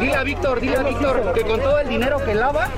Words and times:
Dile 0.00 0.14
a 0.14 0.22
Víctor, 0.22 0.60
dile 0.60 0.76
a 0.76 0.82
Víctor 0.82 1.32
que 1.34 1.42
con 1.42 1.60
todo 1.60 1.78
el 1.80 1.88
dinero 1.88 2.24
que 2.24 2.34
lava, 2.34 2.68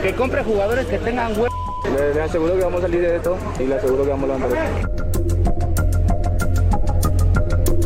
que 0.00 0.14
compre 0.14 0.44
jugadores 0.44 0.86
que 0.86 0.98
tengan 0.98 1.32
hue... 1.38 1.48
Le, 1.92 2.14
le 2.14 2.22
aseguro 2.22 2.56
que 2.56 2.64
vamos 2.64 2.78
a 2.80 2.82
salir 2.82 3.00
de 3.00 3.16
esto 3.16 3.36
y 3.58 3.64
le 3.64 3.76
aseguro 3.76 4.04
que 4.04 4.10
vamos 4.10 4.30
a 4.30 4.34
levantar. 4.34 4.58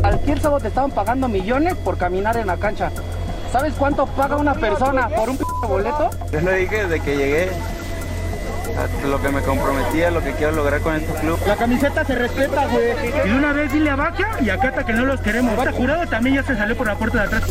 Cualquier 0.01 0.41
sábado 0.41 0.61
te 0.61 0.69
estaban 0.69 0.91
pagando 0.91 1.29
millones 1.29 1.75
por 1.77 1.97
caminar 1.97 2.37
en 2.37 2.49
la 2.49 2.57
cancha. 2.57 2.91
¿Sabes 3.51 3.75
cuánto 3.79 4.07
paga 4.07 4.37
una 4.37 4.55
persona 4.55 5.09
por 5.09 5.31
un 5.31 5.39
p 5.39 5.45
boleto? 5.67 6.11
Yo 6.31 6.41
le 6.41 6.57
dije 6.57 6.87
desde 6.87 7.01
que 7.01 7.17
llegué 7.17 7.51
a 8.77 9.07
lo 9.07 9.23
que 9.23 9.29
me 9.29 9.43
comprometía, 9.43 10.11
lo 10.11 10.23
que 10.23 10.33
quiero 10.33 10.53
lograr 10.53 10.81
con 10.81 10.97
este 10.97 11.13
club. 11.21 11.39
La 11.47 11.57
camiseta 11.57 12.05
se 12.05 12.15
respeta, 12.15 12.67
güey. 12.67 13.09
Y 13.09 13.29
de 13.29 13.35
una 13.37 13.53
vez 13.53 13.73
dile 13.73 13.91
a 13.91 13.97
Vaca 13.97 14.37
y 14.41 14.51
a 14.51 14.59
Cata 14.59 14.85
que 14.85 14.93
no 14.93 15.05
los 15.05 15.21
queremos. 15.21 15.57
Vara 15.57 15.73
Jurado 15.73 16.07
también 16.07 16.37
ya 16.37 16.43
se 16.43 16.57
salió 16.57 16.77
por 16.77 16.87
la 16.87 16.97
puerta 16.97 17.19
de 17.19 17.25
atrás. 17.25 17.43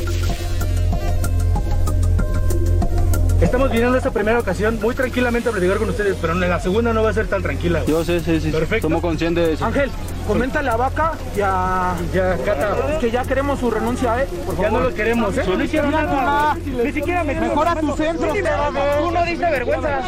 Estamos 3.52 3.70
viniendo 3.70 3.98
esta 3.98 4.12
primera 4.12 4.40
ocasión 4.40 4.80
muy 4.82 4.96
tranquilamente 4.96 5.50
a 5.50 5.52
platicar 5.52 5.76
con 5.76 5.90
ustedes, 5.90 6.16
pero 6.22 6.32
en 6.32 6.40
la 6.40 6.58
segunda 6.62 6.94
no 6.94 7.04
va 7.04 7.10
a 7.10 7.14
ser 7.14 7.28
tan 7.28 7.42
tranquila. 7.42 7.84
Yo 7.86 8.02
sé, 8.06 8.22
sí, 8.22 8.40
sí. 8.40 8.50
Perfecto. 8.50 8.88
Somos 8.88 9.02
conscientes 9.02 9.46
de 9.46 9.54
eso. 9.56 9.66
Ángel, 9.66 9.92
coméntale 10.26 10.70
a 10.70 10.78
Vaca 10.78 11.12
y 11.36 11.42
a, 11.42 11.94
y 12.14 12.18
a 12.18 12.38
Cata 12.46 12.98
que 13.02 13.12
ya 13.12 13.24
queremos 13.26 13.60
su 13.60 13.70
renuncia, 13.70 14.24
¿eh? 14.24 14.28
Por 14.46 14.56
favor. 14.56 14.62
Ya 14.62 14.72
no 14.72 14.80
los 14.80 14.94
queremos, 14.94 15.38
¿eh? 15.38 15.44
No 15.46 15.62
hicieron 15.62 15.92
nada. 15.92 16.56
Ni 16.66 16.94
siquiera 16.94 17.26
me 17.26 17.36
mejora 17.42 17.76
tu 17.76 17.94
centro. 17.94 18.34
Tú 18.34 19.12
no 19.12 19.26
diste 19.26 19.52
vergüenza. 19.52 20.02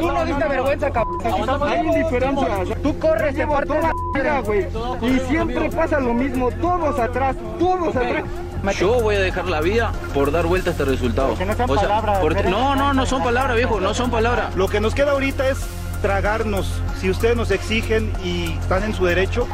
Tú 0.00 0.10
no 0.10 0.24
diste 0.24 0.48
vergüenza, 0.48 0.90
cabrón. 0.90 1.62
Hay 1.68 1.86
indiferencia. 1.86 2.48
Tú 2.82 2.98
corres 2.98 3.34
de 3.34 3.46
parte 3.46 3.74
de 3.74 4.24
la 4.24 4.40
güey. 4.40 4.66
Y 5.02 5.18
siempre 5.28 5.68
pasa 5.68 6.00
lo 6.00 6.14
mismo. 6.14 6.50
Todos 6.52 6.98
atrás, 6.98 7.36
todos 7.58 7.94
atrás. 7.94 8.24
Yo 8.78 9.00
voy 9.00 9.16
a 9.16 9.20
dejar 9.20 9.46
la 9.48 9.60
vida 9.60 9.92
por 10.14 10.30
dar 10.30 10.46
vuelta 10.46 10.70
a 10.70 10.72
este 10.72 10.84
resultado. 10.84 11.36
Que 11.36 11.44
no 11.44 11.54
sean 11.54 11.68
O 11.68 11.74
sea, 11.74 11.82
palabras, 11.88 12.18
por- 12.20 12.34
pero- 12.34 12.50
no, 12.50 12.76
no, 12.76 12.94
no 12.94 13.06
son 13.06 13.22
palabras, 13.22 13.56
viejo, 13.56 13.80
no 13.80 13.92
son 13.92 14.10
palabras. 14.10 14.54
Lo 14.54 14.68
que 14.68 14.80
nos 14.80 14.94
queda 14.94 15.12
ahorita 15.12 15.48
es 15.48 15.58
tragarnos. 16.00 16.80
Si 17.00 17.10
ustedes 17.10 17.36
nos 17.36 17.50
exigen 17.50 18.12
y 18.24 18.52
están 18.52 18.84
en 18.84 18.94
su 18.94 19.04
derecho, 19.04 19.46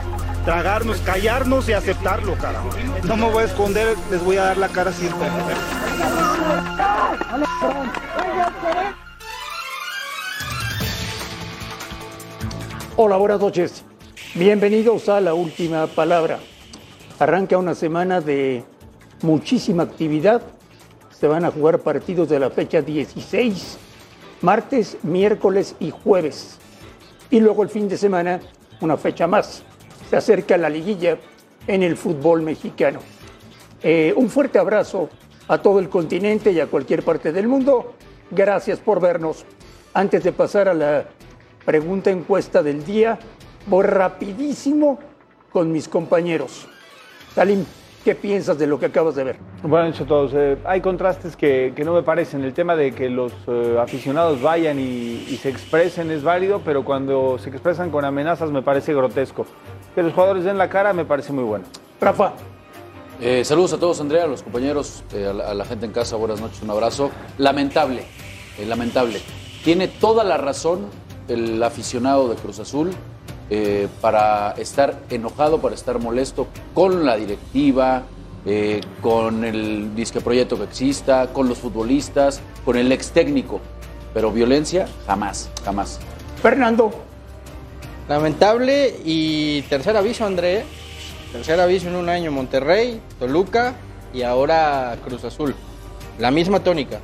tragarnos, 0.44 0.98
callarnos 0.98 1.68
y 1.68 1.72
aceptarlo, 1.72 2.34
carajo. 2.36 2.68
No 3.04 3.16
me 3.16 3.30
voy 3.30 3.42
a 3.44 3.46
esconder, 3.46 3.96
les 4.10 4.22
voy 4.22 4.36
a 4.36 4.44
dar 4.44 4.58
la 4.58 4.68
cara 4.68 4.92
siempre. 4.92 5.26
Hola, 12.96 13.16
buenas 13.16 13.40
noches. 13.40 13.84
Bienvenidos 14.34 15.08
a 15.08 15.20
la 15.20 15.34
última 15.34 15.86
palabra. 15.86 16.38
Arranca 17.18 17.58
una 17.58 17.74
semana 17.74 18.20
de 18.20 18.64
muchísima 19.22 19.82
actividad. 19.82 20.42
Se 21.10 21.26
van 21.26 21.44
a 21.44 21.50
jugar 21.50 21.80
partidos 21.80 22.28
de 22.28 22.38
la 22.38 22.50
fecha 22.50 22.82
16, 22.82 23.78
martes, 24.42 24.98
miércoles 25.02 25.74
y 25.80 25.90
jueves. 25.90 26.58
Y 27.30 27.40
luego 27.40 27.62
el 27.62 27.68
fin 27.68 27.88
de 27.88 27.96
semana, 27.96 28.40
una 28.80 28.96
fecha 28.96 29.26
más. 29.26 29.62
Se 30.08 30.16
acerca 30.16 30.56
la 30.56 30.70
liguilla 30.70 31.18
en 31.66 31.82
el 31.82 31.96
fútbol 31.96 32.42
mexicano. 32.42 33.00
Eh, 33.82 34.12
un 34.16 34.28
fuerte 34.28 34.58
abrazo 34.58 35.08
a 35.48 35.58
todo 35.58 35.78
el 35.78 35.88
continente 35.88 36.52
y 36.52 36.60
a 36.60 36.66
cualquier 36.66 37.02
parte 37.02 37.32
del 37.32 37.48
mundo. 37.48 37.94
Gracias 38.30 38.78
por 38.78 39.00
vernos. 39.00 39.44
Antes 39.94 40.22
de 40.22 40.32
pasar 40.32 40.68
a 40.68 40.74
la 40.74 41.06
pregunta 41.64 42.10
encuesta 42.10 42.62
del 42.62 42.84
día, 42.84 43.18
voy 43.66 43.84
rapidísimo 43.84 44.98
con 45.50 45.72
mis 45.72 45.88
compañeros. 45.88 46.68
Salim, 47.34 47.64
¿qué 48.08 48.14
piensas 48.14 48.58
de 48.58 48.66
lo 48.66 48.78
que 48.78 48.86
acabas 48.86 49.16
de 49.16 49.22
ver? 49.22 49.36
Buenas 49.62 49.90
noches 49.90 50.00
a 50.00 50.08
todos. 50.08 50.32
Eh, 50.34 50.56
hay 50.64 50.80
contrastes 50.80 51.36
que, 51.36 51.74
que 51.76 51.84
no 51.84 51.92
me 51.92 52.02
parecen. 52.02 52.42
El 52.42 52.54
tema 52.54 52.74
de 52.74 52.92
que 52.94 53.10
los 53.10 53.34
eh, 53.46 53.76
aficionados 53.78 54.40
vayan 54.40 54.78
y, 54.78 55.26
y 55.28 55.38
se 55.42 55.50
expresen 55.50 56.10
es 56.10 56.22
válido, 56.22 56.62
pero 56.64 56.86
cuando 56.86 57.36
se 57.38 57.50
expresan 57.50 57.90
con 57.90 58.06
amenazas 58.06 58.50
me 58.50 58.62
parece 58.62 58.94
grotesco. 58.94 59.44
Que 59.94 60.02
los 60.02 60.14
jugadores 60.14 60.44
den 60.44 60.56
la 60.56 60.70
cara 60.70 60.94
me 60.94 61.04
parece 61.04 61.34
muy 61.34 61.44
bueno. 61.44 61.66
Rafa, 62.00 62.32
Eh, 63.20 63.44
saludos 63.44 63.74
a 63.74 63.78
todos, 63.78 64.00
Andrea, 64.00 64.24
a 64.24 64.26
los 64.26 64.42
compañeros, 64.42 65.04
eh, 65.12 65.26
a, 65.26 65.34
la, 65.34 65.50
a 65.50 65.52
la 65.52 65.66
gente 65.66 65.84
en 65.84 65.92
casa, 65.92 66.16
buenas 66.16 66.40
noches, 66.40 66.62
un 66.62 66.70
abrazo. 66.70 67.10
Lamentable, 67.36 68.04
eh, 68.58 68.64
lamentable. 68.64 69.20
Tiene 69.64 69.86
toda 69.86 70.24
la 70.24 70.38
razón 70.38 70.86
el 71.28 71.62
aficionado 71.62 72.26
de 72.30 72.36
Cruz 72.36 72.58
Azul 72.58 72.88
eh, 73.50 73.88
para 74.00 74.52
estar 74.52 74.98
enojado, 75.10 75.60
para 75.60 75.74
estar 75.74 75.98
molesto 75.98 76.46
con 76.74 77.04
la 77.04 77.16
directiva, 77.16 78.02
eh, 78.46 78.80
con 79.00 79.44
el 79.44 79.94
disque 79.94 80.20
proyecto 80.20 80.56
que 80.56 80.64
exista, 80.64 81.28
con 81.32 81.48
los 81.48 81.58
futbolistas, 81.58 82.40
con 82.64 82.76
el 82.76 82.90
ex 82.92 83.10
técnico. 83.10 83.60
Pero 84.14 84.32
violencia, 84.32 84.86
jamás, 85.06 85.50
jamás. 85.64 86.00
Fernando, 86.42 86.90
Lamentable 88.08 88.94
y 89.04 89.62
tercer 89.62 89.94
aviso, 89.94 90.24
André. 90.24 90.64
Tercer 91.30 91.60
aviso 91.60 91.88
en 91.88 91.96
un 91.96 92.08
año 92.08 92.32
Monterrey, 92.32 93.02
Toluca 93.18 93.74
y 94.14 94.22
ahora 94.22 94.96
Cruz 95.04 95.24
Azul. 95.24 95.54
La 96.18 96.30
misma 96.30 96.60
tónica. 96.60 97.00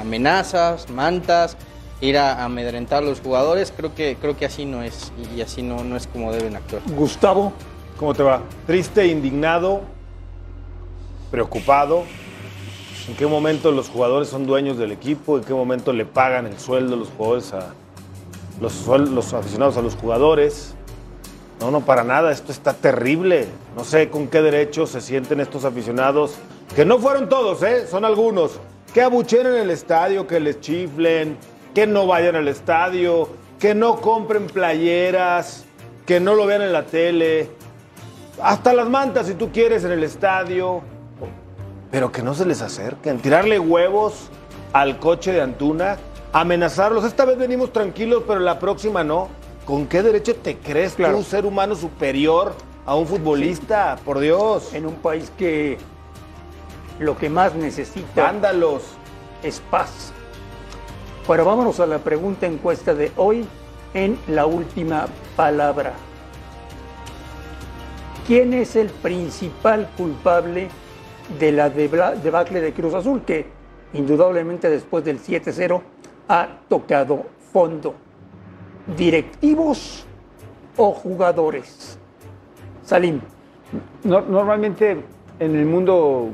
Amenazas, 0.00 0.90
mantas, 0.90 1.56
ir 2.00 2.18
a 2.18 2.44
amedrentar 2.44 3.02
a 3.02 3.06
los 3.06 3.20
jugadores. 3.20 3.72
Creo 3.76 3.94
que, 3.94 4.16
creo 4.20 4.36
que 4.36 4.46
así 4.46 4.64
no 4.64 4.82
es 4.82 5.12
y 5.36 5.40
así 5.40 5.62
no, 5.62 5.84
no 5.84 5.96
es 5.96 6.06
como 6.06 6.32
deben 6.32 6.56
actuar. 6.56 6.82
Gustavo, 6.96 7.52
¿Cómo 7.98 8.14
te 8.14 8.22
va? 8.22 8.42
Triste, 8.64 9.08
indignado, 9.08 9.80
preocupado. 11.32 12.04
¿En 13.08 13.16
qué 13.16 13.26
momento 13.26 13.72
los 13.72 13.88
jugadores 13.88 14.28
son 14.28 14.46
dueños 14.46 14.78
del 14.78 14.92
equipo? 14.92 15.36
¿En 15.36 15.42
qué 15.42 15.52
momento 15.52 15.92
le 15.92 16.04
pagan 16.04 16.46
el 16.46 16.56
sueldo 16.60 16.94
los 16.94 17.08
jugadores 17.08 17.52
a 17.52 17.74
los, 18.60 18.86
los 18.86 19.34
aficionados 19.34 19.76
a 19.78 19.82
los 19.82 19.96
jugadores? 19.96 20.74
No, 21.58 21.72
no, 21.72 21.80
para 21.80 22.04
nada. 22.04 22.30
Esto 22.30 22.52
está 22.52 22.72
terrible. 22.72 23.48
No 23.76 23.82
sé 23.82 24.10
con 24.10 24.28
qué 24.28 24.42
derecho 24.42 24.86
se 24.86 25.00
sienten 25.00 25.40
estos 25.40 25.64
aficionados, 25.64 26.36
que 26.76 26.84
no 26.84 27.00
fueron 27.00 27.28
todos, 27.28 27.64
¿eh? 27.64 27.88
Son 27.88 28.04
algunos. 28.04 28.60
Que 28.94 29.02
abuchen 29.02 29.44
en 29.44 29.56
el 29.56 29.70
estadio, 29.70 30.24
que 30.28 30.38
les 30.38 30.60
chiflen, 30.60 31.36
que 31.74 31.86
no 31.86 32.06
vayan 32.06 32.36
al 32.36 32.48
estadio, 32.48 33.28
que 33.58 33.74
no 33.74 34.00
compren 34.00 34.46
playeras, 34.46 35.64
que 36.06 36.20
no 36.20 36.34
lo 36.34 36.46
vean 36.46 36.62
en 36.62 36.72
la 36.72 36.84
tele. 36.84 37.50
Hasta 38.42 38.72
las 38.72 38.88
mantas, 38.88 39.26
si 39.26 39.34
tú 39.34 39.50
quieres, 39.52 39.84
en 39.84 39.92
el 39.92 40.04
estadio. 40.04 40.80
Pero 41.90 42.12
que 42.12 42.22
no 42.22 42.34
se 42.34 42.44
les 42.46 42.62
acerquen. 42.62 43.18
Tirarle 43.18 43.58
huevos 43.58 44.28
al 44.72 44.98
coche 44.98 45.32
de 45.32 45.40
Antuna. 45.40 45.96
Amenazarlos. 46.32 47.04
Esta 47.04 47.24
vez 47.24 47.38
venimos 47.38 47.72
tranquilos, 47.72 48.24
pero 48.26 48.40
la 48.40 48.58
próxima 48.58 49.02
no. 49.02 49.28
¿Con 49.64 49.86
qué 49.86 50.02
derecho 50.02 50.34
te 50.36 50.56
crees 50.58 50.94
Claro. 50.94 51.16
tú, 51.18 51.24
ser 51.24 51.46
humano 51.46 51.74
superior 51.74 52.54
a 52.86 52.94
un 52.94 53.06
futbolista? 53.06 53.98
Por 54.04 54.18
Dios. 54.20 54.72
en 54.74 54.86
un 54.86 54.94
país 54.94 55.30
que 55.38 55.78
lo 56.98 57.16
que 57.16 57.28
más 57.30 57.54
necesita 57.54 58.28
Ándalos. 58.28 58.82
es 59.42 59.60
paz. 59.70 60.12
Bueno, 61.28 61.44
vámonos 61.44 61.78
a 61.78 61.86
la 61.86 61.98
pregunta 61.98 62.46
encuesta 62.46 62.94
de 62.94 63.12
hoy 63.16 63.46
en 63.92 64.18
la 64.28 64.46
última 64.46 65.08
palabra. 65.36 65.92
¿Quién 68.26 68.54
es 68.54 68.76
el 68.76 68.88
principal 68.88 69.90
culpable 69.94 70.68
de 71.38 71.52
la 71.52 71.68
debacle 71.68 72.62
de 72.62 72.72
Cruz 72.72 72.94
Azul, 72.94 73.20
que 73.26 73.44
indudablemente 73.92 74.70
después 74.70 75.04
del 75.04 75.20
7-0 75.20 75.82
ha 76.28 76.48
tocado 76.66 77.26
fondo. 77.52 77.94
¿Directivos 78.96 80.06
o 80.78 80.92
jugadores? 80.92 81.98
Salim. 82.84 83.20
No- 84.02 84.22
normalmente 84.22 85.04
en 85.38 85.56
el 85.56 85.66
mundo 85.66 86.30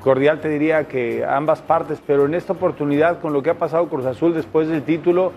cordial 0.00 0.40
te 0.40 0.48
diría 0.48 0.84
que 0.84 1.24
ambas 1.24 1.60
partes, 1.60 2.00
pero 2.06 2.26
en 2.26 2.34
esta 2.34 2.52
oportunidad 2.52 3.20
con 3.20 3.32
lo 3.32 3.42
que 3.42 3.50
ha 3.50 3.54
pasado 3.54 3.88
Cruz 3.88 4.06
Azul 4.06 4.34
después 4.34 4.68
del 4.68 4.82
título, 4.82 5.32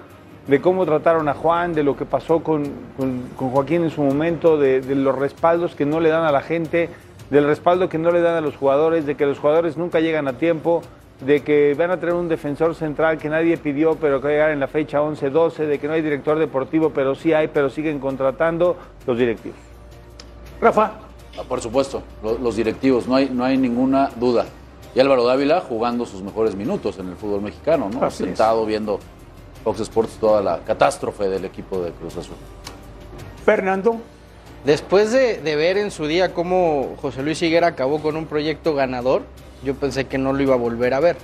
de 0.48 0.62
cómo 0.62 0.86
trataron 0.86 1.30
a 1.30 1.34
Juan, 1.34 1.74
de 1.74 1.84
lo 1.84 1.96
que 1.96 2.06
pasó 2.06 2.40
con, 2.40 2.64
Joaquín 3.38 3.84
en 3.84 3.92
su 3.92 4.02
momento, 4.02 4.58
de, 4.58 4.82
de 4.82 4.96
los 4.96 5.18
respaldos 5.18 5.76
que 5.76 5.86
no 5.86 6.00
le 6.00 6.10
dan 6.10 6.24
a 6.24 6.32
la 6.32 6.42
gente, 6.42 6.90
del 7.30 7.46
respaldo 7.46 7.90
que 7.90 7.98
no 7.98 8.12
le 8.12 8.22
dan 8.22 8.36
a 8.36 8.42
los 8.42 8.56
jugadores, 8.56 9.06
de 9.06 9.16
que 9.16 9.26
los 9.26 9.38
jugadores 9.38 9.78
nunca 9.78 10.00
llegan 10.00 10.28
a 10.28 10.34
tiempo, 10.34 10.82
de 11.22 11.42
que 11.42 11.76
van 11.78 11.92
a 11.92 12.00
tener 12.00 12.16
un 12.16 12.30
defensor 12.30 12.76
central 12.76 13.18
que 13.18 13.30
nadie 13.30 13.58
pidió, 13.58 13.96
pero 13.96 14.22
que 14.22 14.28
va 14.28 14.30
a 14.30 14.34
llegar 14.34 14.52
en 14.52 14.60
la 14.60 14.68
fecha 14.68 15.02
11-12, 15.02 15.66
de 15.66 15.80
que 15.80 15.88
no 15.88 15.94
hay 15.94 16.02
director 16.02 16.40
deportivo, 16.40 16.92
pero 16.92 17.16
sí 17.16 17.34
hay, 17.34 17.48
pero 17.50 17.70
siguen 17.70 18.00
contratando 18.00 18.78
los 19.06 19.18
directivos. 19.18 19.58
Rafa. 20.62 21.09
Ah, 21.40 21.44
Por 21.48 21.62
supuesto, 21.62 22.04
lo- 22.24 22.38
los 22.38 22.56
directivos, 22.56 23.08
no 23.08 23.16
hay, 23.16 23.30
no 23.30 23.44
hay 23.46 23.58
ninguna 23.58 24.10
duda. 24.16 24.46
Y 24.96 25.00
Álvaro 25.00 25.24
Dávila 25.24 25.62
jugando 25.62 26.06
sus 26.06 26.22
mejores 26.24 26.56
minutos 26.56 26.98
en 27.00 27.08
el 27.10 27.16
fútbol 27.16 27.42
mexicano, 27.42 27.90
¿no? 27.92 28.04
Así 28.04 28.24
es. 28.24 28.30
Sentado 28.30 28.66
viendo 28.66 29.00
Fox 29.64 29.80
Sports 29.82 30.18
toda 30.20 30.42
la 30.42 30.60
catástrofe 30.66 31.30
del 31.30 31.46
equipo 31.46 31.80
de 31.82 31.92
Cruz 31.92 32.18
Azul. 32.18 32.36
Fernando. 33.46 33.98
Después 34.66 35.12
de, 35.12 35.38
de 35.40 35.56
ver 35.56 35.78
en 35.78 35.90
su 35.92 36.06
día 36.08 36.34
cómo 36.34 36.96
José 37.02 37.24
Luis 37.24 37.42
Higuera 37.42 37.68
acabó 37.68 38.02
con 38.02 38.18
un 38.18 38.26
proyecto 38.26 38.74
ganador, 38.76 39.22
yo 39.64 39.74
pensé 39.76 40.06
que 40.08 40.18
no 40.18 40.34
lo 40.34 40.42
iba 40.44 40.56
a 40.56 40.58
volver 40.58 40.94
a 40.94 41.00
ver. 41.00 41.16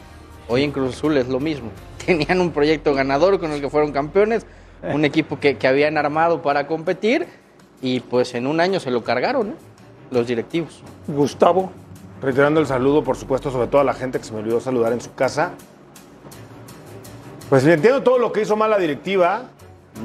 Hoy 0.47 0.63
en 0.63 0.71
Cruz 0.71 0.95
Azul 0.95 1.17
es 1.17 1.27
lo 1.27 1.39
mismo. 1.39 1.69
Tenían 2.05 2.39
un 2.39 2.51
proyecto 2.51 2.93
ganador 2.93 3.39
con 3.39 3.51
el 3.51 3.59
que 3.61 3.69
fueron 3.69 3.91
campeones, 3.91 4.45
un 4.93 5.03
equipo 5.03 5.39
que, 5.39 5.57
que 5.57 5.67
habían 5.67 5.97
armado 5.97 6.43
para 6.43 6.67
competir 6.67 7.25
y 7.81 8.01
pues 8.01 8.35
en 8.35 8.45
un 8.45 8.59
año 8.59 8.79
se 8.79 8.91
lo 8.91 9.03
cargaron, 9.03 9.49
¿eh? 9.49 9.53
Los 10.11 10.27
directivos. 10.27 10.81
Gustavo. 11.07 11.71
Reiterando 12.21 12.59
el 12.59 12.67
saludo, 12.67 13.03
por 13.03 13.17
supuesto, 13.17 13.51
sobre 13.51 13.67
todo 13.67 13.81
a 13.81 13.83
la 13.83 13.93
gente 13.93 14.19
que 14.19 14.25
se 14.25 14.33
me 14.33 14.39
olvidó 14.39 14.59
saludar 14.59 14.93
en 14.93 15.01
su 15.01 15.13
casa. 15.13 15.51
Pues 17.49 17.63
le 17.63 17.73
entiendo 17.73 18.01
todo 18.01 18.17
lo 18.17 18.31
que 18.31 18.41
hizo 18.41 18.55
mal 18.55 18.71
la 18.71 18.79
directiva. 18.79 19.43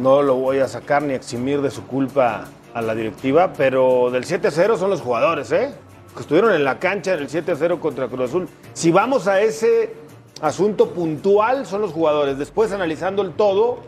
No 0.00 0.22
lo 0.22 0.34
voy 0.34 0.58
a 0.58 0.68
sacar 0.68 1.02
ni 1.02 1.14
eximir 1.14 1.62
de 1.62 1.70
su 1.70 1.86
culpa 1.86 2.46
a 2.74 2.82
la 2.82 2.94
directiva, 2.94 3.52
pero 3.56 4.10
del 4.10 4.24
7-0 4.24 4.76
son 4.76 4.90
los 4.90 5.00
jugadores, 5.00 5.50
¿eh? 5.52 5.72
Que 6.14 6.20
estuvieron 6.20 6.52
en 6.52 6.64
la 6.64 6.78
cancha 6.78 7.14
en 7.14 7.20
el 7.20 7.28
7-0 7.28 7.80
contra 7.80 8.08
Cruz 8.08 8.30
Azul. 8.30 8.48
Si 8.72 8.90
vamos 8.90 9.26
a 9.26 9.40
ese 9.40 9.94
asunto 10.40 10.90
puntual, 10.90 11.66
son 11.66 11.80
los 11.80 11.92
jugadores. 11.92 12.38
Después, 12.38 12.72
analizando 12.72 13.22
el 13.22 13.32
todo, 13.32 13.78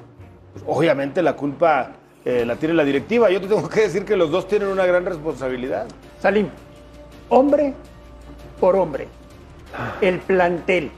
pues, 0.52 0.64
obviamente 0.66 1.22
la 1.22 1.34
culpa 1.34 1.92
eh, 2.24 2.44
la 2.46 2.56
tiene 2.56 2.74
la 2.74 2.84
directiva. 2.84 3.30
Yo 3.30 3.40
te 3.40 3.48
tengo 3.48 3.68
que 3.68 3.82
decir 3.82 4.04
que 4.04 4.16
los 4.16 4.30
dos 4.30 4.48
tienen 4.48 4.68
una 4.68 4.86
gran 4.86 5.04
responsabilidad. 5.04 5.86
Salim, 6.20 6.48
hombre 7.28 7.74
por 8.60 8.76
hombre, 8.76 9.08
el 10.00 10.18
plantel. 10.20 10.90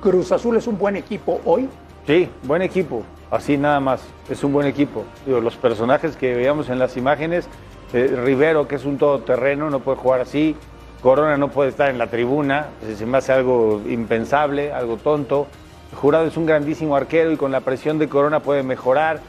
Cruz 0.00 0.32
Azul 0.32 0.56
es 0.56 0.66
un 0.66 0.78
buen 0.78 0.96
equipo 0.96 1.40
hoy. 1.44 1.68
Sí, 2.06 2.28
buen 2.44 2.62
equipo, 2.62 3.02
así 3.30 3.56
nada 3.58 3.80
más, 3.80 4.00
es 4.28 4.42
un 4.44 4.52
buen 4.52 4.66
equipo. 4.66 5.04
Digo, 5.26 5.40
los 5.40 5.56
personajes 5.56 6.16
que 6.16 6.34
veíamos 6.34 6.70
en 6.70 6.78
las 6.78 6.96
imágenes, 6.96 7.48
eh, 7.92 8.16
Rivero, 8.24 8.68
que 8.68 8.76
es 8.76 8.84
un 8.84 8.96
todoterreno, 8.96 9.70
no 9.70 9.80
puede 9.80 9.98
jugar 9.98 10.20
así, 10.20 10.56
Corona 11.02 11.36
no 11.36 11.48
puede 11.48 11.70
estar 11.70 11.90
en 11.90 11.98
la 11.98 12.08
tribuna, 12.08 12.68
eh, 12.86 12.94
se 12.96 13.06
me 13.06 13.18
hace 13.18 13.32
algo 13.32 13.82
impensable, 13.88 14.72
algo 14.72 14.96
tonto. 14.96 15.46
Jurado 15.94 16.26
es 16.26 16.36
un 16.36 16.46
grandísimo 16.46 16.94
arquero 16.94 17.32
y 17.32 17.36
con 17.36 17.50
la 17.50 17.60
presión 17.60 17.98
de 17.98 18.08
Corona 18.08 18.40
puede 18.40 18.62
mejorar. 18.62 19.20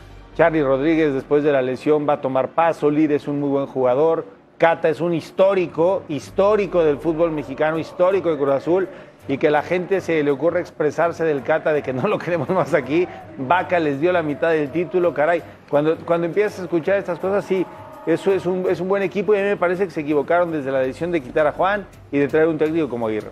Charlie 0.42 0.64
Rodríguez 0.64 1.14
después 1.14 1.44
de 1.44 1.52
la 1.52 1.62
lesión 1.62 2.10
va 2.10 2.14
a 2.14 2.22
tomar 2.22 2.48
paso, 2.48 2.90
Lid 2.90 3.12
es 3.12 3.28
un 3.28 3.40
muy 3.40 3.50
buen 3.50 3.68
jugador, 3.68 4.26
Cata 4.58 4.90
es 4.90 5.00
un 5.00 5.14
histórico, 5.14 6.02
histórico 6.10 6.84
del 6.84 6.98
fútbol 6.98 7.30
mexicano, 7.30 7.78
histórico 7.78 8.32
de 8.32 8.38
Cruz 8.38 8.50
Azul 8.56 8.90
y 9.28 9.38
que 9.38 9.52
la 9.52 9.62
gente 9.62 10.02
se 10.02 10.24
le 10.24 10.32
ocurre 10.32 10.60
expresarse 10.60 11.24
del 11.24 11.44
Cata 11.44 11.74
de 11.74 11.84
que 11.84 11.94
no 11.94 12.08
lo 12.08 12.18
queremos 12.18 12.50
más 12.50 12.74
aquí. 12.74 13.08
Vaca 13.38 13.80
les 13.80 14.02
dio 14.02 14.12
la 14.12 14.24
mitad 14.24 14.50
del 14.50 14.72
título, 14.72 15.14
caray. 15.14 15.44
Cuando, 15.70 15.96
cuando 15.98 16.26
empiezas 16.26 16.62
a 16.62 16.64
escuchar 16.64 16.98
estas 16.98 17.20
cosas, 17.20 17.46
sí, 17.46 17.64
eso 18.08 18.34
es 18.34 18.48
un, 18.48 18.66
es 18.68 18.80
un 18.80 18.88
buen 18.88 19.04
equipo 19.04 19.36
y 19.36 19.38
a 19.38 19.44
mí 19.44 19.48
me 19.48 19.58
parece 19.58 19.86
que 19.86 19.92
se 19.92 20.02
equivocaron 20.02 20.52
desde 20.52 20.72
la 20.72 20.80
decisión 20.80 21.12
de 21.12 21.22
quitar 21.22 21.46
a 21.46 21.52
Juan 21.52 21.86
y 22.12 22.18
de 22.18 22.28
traer 22.28 22.48
un 22.48 22.58
técnico 22.58 22.90
como 22.90 23.06
Aguirre. 23.06 23.30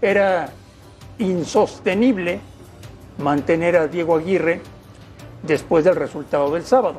Era 0.00 0.48
insostenible 1.18 2.40
mantener 3.18 3.76
a 3.76 3.88
Diego 3.88 4.16
Aguirre 4.16 4.62
después 5.42 5.84
del 5.84 5.96
resultado 5.96 6.50
del 6.52 6.64
sábado. 6.64 6.98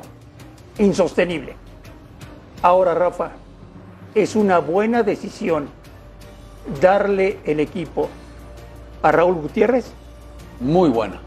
Insostenible. 0.78 1.54
Ahora, 2.62 2.94
Rafa, 2.94 3.32
es 4.14 4.36
una 4.36 4.58
buena 4.58 5.02
decisión 5.02 5.68
darle 6.80 7.38
el 7.44 7.60
equipo 7.60 8.08
a 9.02 9.12
Raúl 9.12 9.34
Gutiérrez. 9.34 9.90
Muy 10.60 10.88
buena. 10.90 11.20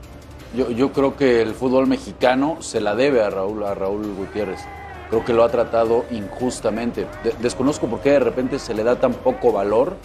Yo, 0.56 0.70
yo 0.72 0.94
creo 0.94 1.18
que 1.18 1.42
el 1.42 1.54
fútbol 1.54 1.88
mexicano 1.88 2.58
se 2.62 2.80
la 2.80 2.96
debe 2.96 3.22
a 3.22 3.30
Raúl, 3.30 3.64
a 3.66 3.74
Raúl 3.76 4.14
Gutiérrez. 4.16 4.62
Creo 5.10 5.26
que 5.26 5.34
lo 5.34 5.44
ha 5.44 5.50
tratado 5.50 6.06
injustamente. 6.12 7.06
De- 7.24 7.36
desconozco 7.42 7.88
por 7.88 8.00
qué 8.00 8.12
de 8.12 8.20
repente 8.20 8.60
se 8.60 8.74
le 8.74 8.84
da 8.84 8.96
tan 8.96 9.14
poco 9.14 9.52
valor 9.52 9.98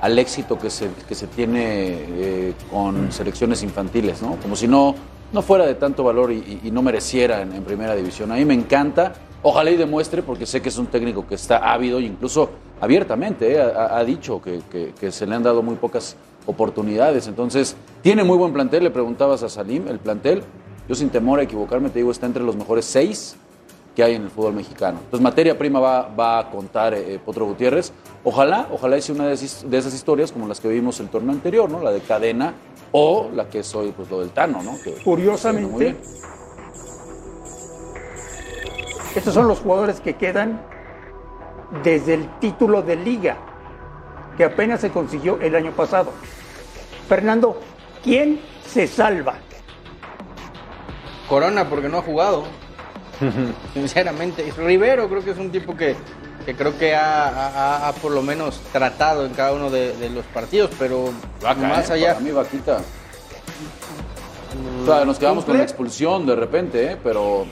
al 0.00 0.18
éxito 0.18 0.58
que 0.58 0.68
se, 0.68 0.90
que 1.08 1.14
se 1.14 1.28
tiene 1.28 1.60
eh, 1.62 2.54
con 2.70 3.12
selecciones 3.12 3.62
infantiles, 3.62 4.20
¿no? 4.20 4.36
Como 4.42 4.56
si 4.56 4.66
no, 4.66 4.96
no 5.32 5.42
fuera 5.42 5.66
de 5.66 5.74
tanto 5.74 6.04
valor 6.04 6.30
y, 6.30 6.70
no 6.70 6.82
mereciera 6.82 7.42
en, 7.42 7.62
primera 7.64 7.94
división. 7.94 8.30
A 8.32 8.36
mí 8.36 8.44
me 8.44 8.54
encanta. 8.54 9.14
Ojalá 9.44 9.72
y 9.72 9.76
demuestre, 9.76 10.22
porque 10.22 10.46
sé 10.46 10.62
que 10.62 10.68
es 10.68 10.78
un 10.78 10.86
técnico 10.86 11.26
que 11.26 11.34
está 11.34 11.72
ávido 11.72 11.98
e 11.98 12.02
incluso 12.02 12.50
abiertamente 12.80 13.56
eh, 13.56 13.60
ha, 13.60 14.04
dicho 14.04 14.40
que, 14.40 15.10
se 15.10 15.26
le 15.26 15.34
han 15.34 15.42
dado 15.42 15.62
muy 15.62 15.74
pocas 15.74 16.16
oportunidades. 16.46 17.26
Entonces, 17.26 17.74
tiene 18.02 18.22
muy 18.22 18.38
buen 18.38 18.52
plantel. 18.52 18.84
Le 18.84 18.90
preguntabas 18.90 19.42
a 19.42 19.48
Salim, 19.48 19.88
el 19.88 19.98
plantel, 19.98 20.44
yo 20.88 20.94
sin 20.94 21.10
temor 21.10 21.40
a 21.40 21.42
equivocarme, 21.42 21.88
te 21.90 21.98
digo, 21.98 22.12
está 22.12 22.26
entre 22.26 22.44
los 22.44 22.54
mejores 22.54 22.84
seis 22.84 23.36
que 23.96 24.02
hay 24.02 24.14
en 24.14 24.22
el 24.22 24.30
fútbol 24.30 24.54
mexicano. 24.54 24.98
Entonces, 25.04 25.20
materia 25.20 25.58
prima 25.58 25.80
va, 25.80 26.38
a 26.38 26.50
contar 26.50 26.94
eh, 26.94 27.18
Potro 27.24 27.46
Gutiérrez. 27.46 27.92
Ojalá, 28.22 28.68
ojalá 28.72 28.96
hice 28.96 29.12
una 29.12 29.26
de 29.26 29.34
esas 29.34 29.92
historias 29.92 30.30
como 30.30 30.46
las 30.46 30.60
que 30.60 30.68
vimos 30.68 31.00
el 31.00 31.08
torneo 31.08 31.32
anterior, 31.32 31.68
¿no? 31.68 31.82
La 31.82 31.90
de 31.90 32.00
cadena 32.00 32.54
o 32.92 33.30
la 33.32 33.48
que 33.48 33.62
soy, 33.62 33.92
pues 33.92 34.10
lo 34.10 34.20
del 34.20 34.30
Tano, 34.30 34.62
¿no? 34.62 34.78
Que- 34.82 34.92
Curiosamente, 35.02 35.96
estos 39.16 39.34
son 39.34 39.48
los 39.48 39.58
jugadores 39.60 40.00
que 40.00 40.14
quedan 40.14 40.62
desde 41.82 42.14
el 42.14 42.38
título 42.38 42.82
de 42.82 42.96
liga 42.96 43.36
que 44.36 44.44
apenas 44.44 44.80
se 44.80 44.90
consiguió 44.90 45.38
el 45.40 45.54
año 45.54 45.72
pasado. 45.72 46.12
Fernando, 47.08 47.60
¿quién 48.02 48.40
se 48.66 48.86
salva? 48.86 49.34
Corona 51.28 51.68
porque 51.68 51.88
no 51.88 51.98
ha 51.98 52.02
jugado. 52.02 52.44
Sinceramente. 53.74 54.50
Rivero 54.56 55.08
creo 55.08 55.22
que 55.22 55.30
es 55.32 55.38
un 55.38 55.50
tipo 55.50 55.76
que, 55.76 55.94
que 56.44 56.54
creo 56.54 56.76
que 56.78 56.94
ha, 56.94 57.28
ha- 57.28 57.88
ha 57.88 57.92
por 57.94 58.12
lo 58.12 58.22
menos 58.22 58.60
tratado 58.72 59.24
en 59.26 59.32
cada 59.34 59.52
uno 59.52 59.70
de, 59.70 59.96
de 59.96 60.10
los 60.10 60.24
partidos, 60.26 60.70
pero 60.78 61.10
Vaca, 61.42 61.60
más 61.60 61.90
¿eh? 61.90 61.94
allá. 61.94 62.08
Para 62.14 62.20
mí, 62.20 62.30
Vaquita. 62.30 62.78
O 64.82 64.86
sea, 64.86 65.04
nos 65.04 65.18
quedamos 65.18 65.44
con 65.44 65.56
la 65.56 65.62
expulsión 65.62 66.26
de 66.26 66.36
repente, 66.36 66.92
¿eh? 66.92 66.96
pero 67.02 67.46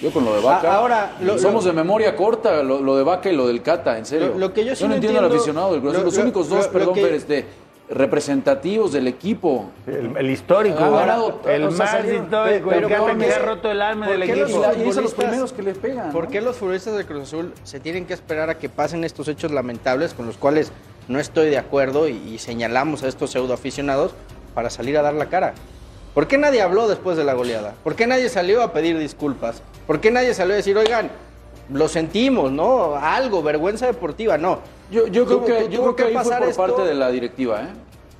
yo 0.00 0.10
con 0.12 0.24
lo 0.24 0.34
de 0.34 0.40
Vaca. 0.42 0.70
Ah, 0.72 0.76
ahora, 0.76 1.16
lo- 1.20 1.38
somos 1.38 1.64
lo- 1.64 1.70
de 1.70 1.76
memoria 1.76 2.14
corta, 2.14 2.62
lo, 2.62 2.80
lo 2.80 2.96
de 2.96 3.02
Vaca 3.02 3.30
y 3.30 3.36
lo 3.36 3.46
del 3.48 3.62
Cata, 3.62 3.98
en 3.98 4.06
serio. 4.06 4.28
Lo- 4.28 4.38
lo 4.38 4.52
que 4.52 4.64
yo 4.64 4.76
sí 4.76 4.84
no 4.84 4.90
no 4.90 4.94
entiendo 4.96 5.18
al 5.18 5.24
entiendo- 5.24 5.42
aficionado 5.42 5.72
del 5.72 5.80
Cruz 5.80 5.94
Los 5.94 6.14
lo- 6.14 6.22
únicos 6.22 6.48
dos, 6.48 6.58
lo- 6.58 6.64
lo 6.66 6.72
perdón, 6.72 6.94
que- 6.94 7.16
este, 7.16 7.46
representativos 7.90 8.92
del 8.92 9.06
equipo. 9.06 9.66
El, 9.86 10.16
el 10.16 10.30
histórico, 10.30 10.78
Ha 10.84 10.90
ganado, 10.90 11.40
el 11.48 11.64
o 11.64 11.70
sea, 11.70 11.78
más 11.86 11.90
salieron- 11.90 12.24
histórico, 12.24 12.68
pero 12.70 12.86
el 12.88 12.92
que 12.92 12.98
¿por 13.00 13.10
ha- 13.10 13.14
qué- 13.16 13.26
que 13.26 13.32
ha 13.32 13.38
roto 13.38 13.70
el 13.70 13.82
alma 13.82 14.08
del 14.08 14.20
los 14.20 14.28
equipo. 14.28 14.48
Y, 14.48 14.60
la- 14.60 14.74
y 14.74 14.88
es 14.88 14.96
a 14.96 15.00
los 15.00 15.12
futbolistas- 15.12 15.14
primeros 15.14 15.52
que 15.52 15.62
les 15.62 15.78
pegan. 15.78 16.10
¿Por 16.12 16.24
¿no? 16.24 16.30
qué 16.30 16.40
los 16.40 16.56
futbolistas 16.56 16.96
de 16.96 17.04
Cruz 17.06 17.22
Azul 17.22 17.52
se 17.64 17.80
tienen 17.80 18.06
que 18.06 18.14
esperar 18.14 18.50
a 18.50 18.58
que 18.58 18.68
pasen 18.68 19.04
estos 19.04 19.28
hechos 19.28 19.50
lamentables 19.52 20.14
con 20.14 20.26
los 20.26 20.36
cuales 20.36 20.72
no 21.08 21.18
estoy 21.18 21.48
de 21.50 21.58
acuerdo 21.58 22.08
y, 22.08 22.12
y 22.16 22.38
señalamos 22.38 23.02
a 23.02 23.08
estos 23.08 23.30
pseudoaficionados 23.30 24.12
para 24.54 24.70
salir 24.70 24.98
a 24.98 25.02
dar 25.02 25.14
la 25.14 25.26
cara? 25.26 25.54
¿Por 26.14 26.26
qué 26.26 26.36
nadie 26.36 26.60
habló 26.62 26.88
después 26.88 27.16
de 27.16 27.24
la 27.24 27.34
goleada? 27.34 27.74
¿Por 27.84 27.94
qué 27.94 28.06
nadie 28.06 28.28
salió 28.28 28.62
a 28.62 28.72
pedir 28.72 28.98
disculpas? 28.98 29.62
¿Por 29.86 30.00
qué 30.00 30.10
nadie 30.10 30.34
salió 30.34 30.54
a 30.54 30.56
decir, 30.56 30.76
oigan, 30.76 31.10
lo 31.72 31.86
sentimos, 31.88 32.50
¿no? 32.50 32.96
Algo, 32.96 33.42
vergüenza 33.42 33.86
deportiva, 33.86 34.36
no. 34.36 34.58
Yo, 34.90 35.06
yo 35.06 35.26
creo 35.26 35.44
que, 35.44 35.68
yo 35.68 35.82
creo 35.82 35.96
que 35.96 36.02
ahí 36.04 36.14
fue 36.24 36.36
por 36.38 36.48
esto. 36.48 36.62
parte 36.66 36.82
de 36.82 36.94
la 36.94 37.10
directiva, 37.10 37.60
¿eh? 37.62 37.68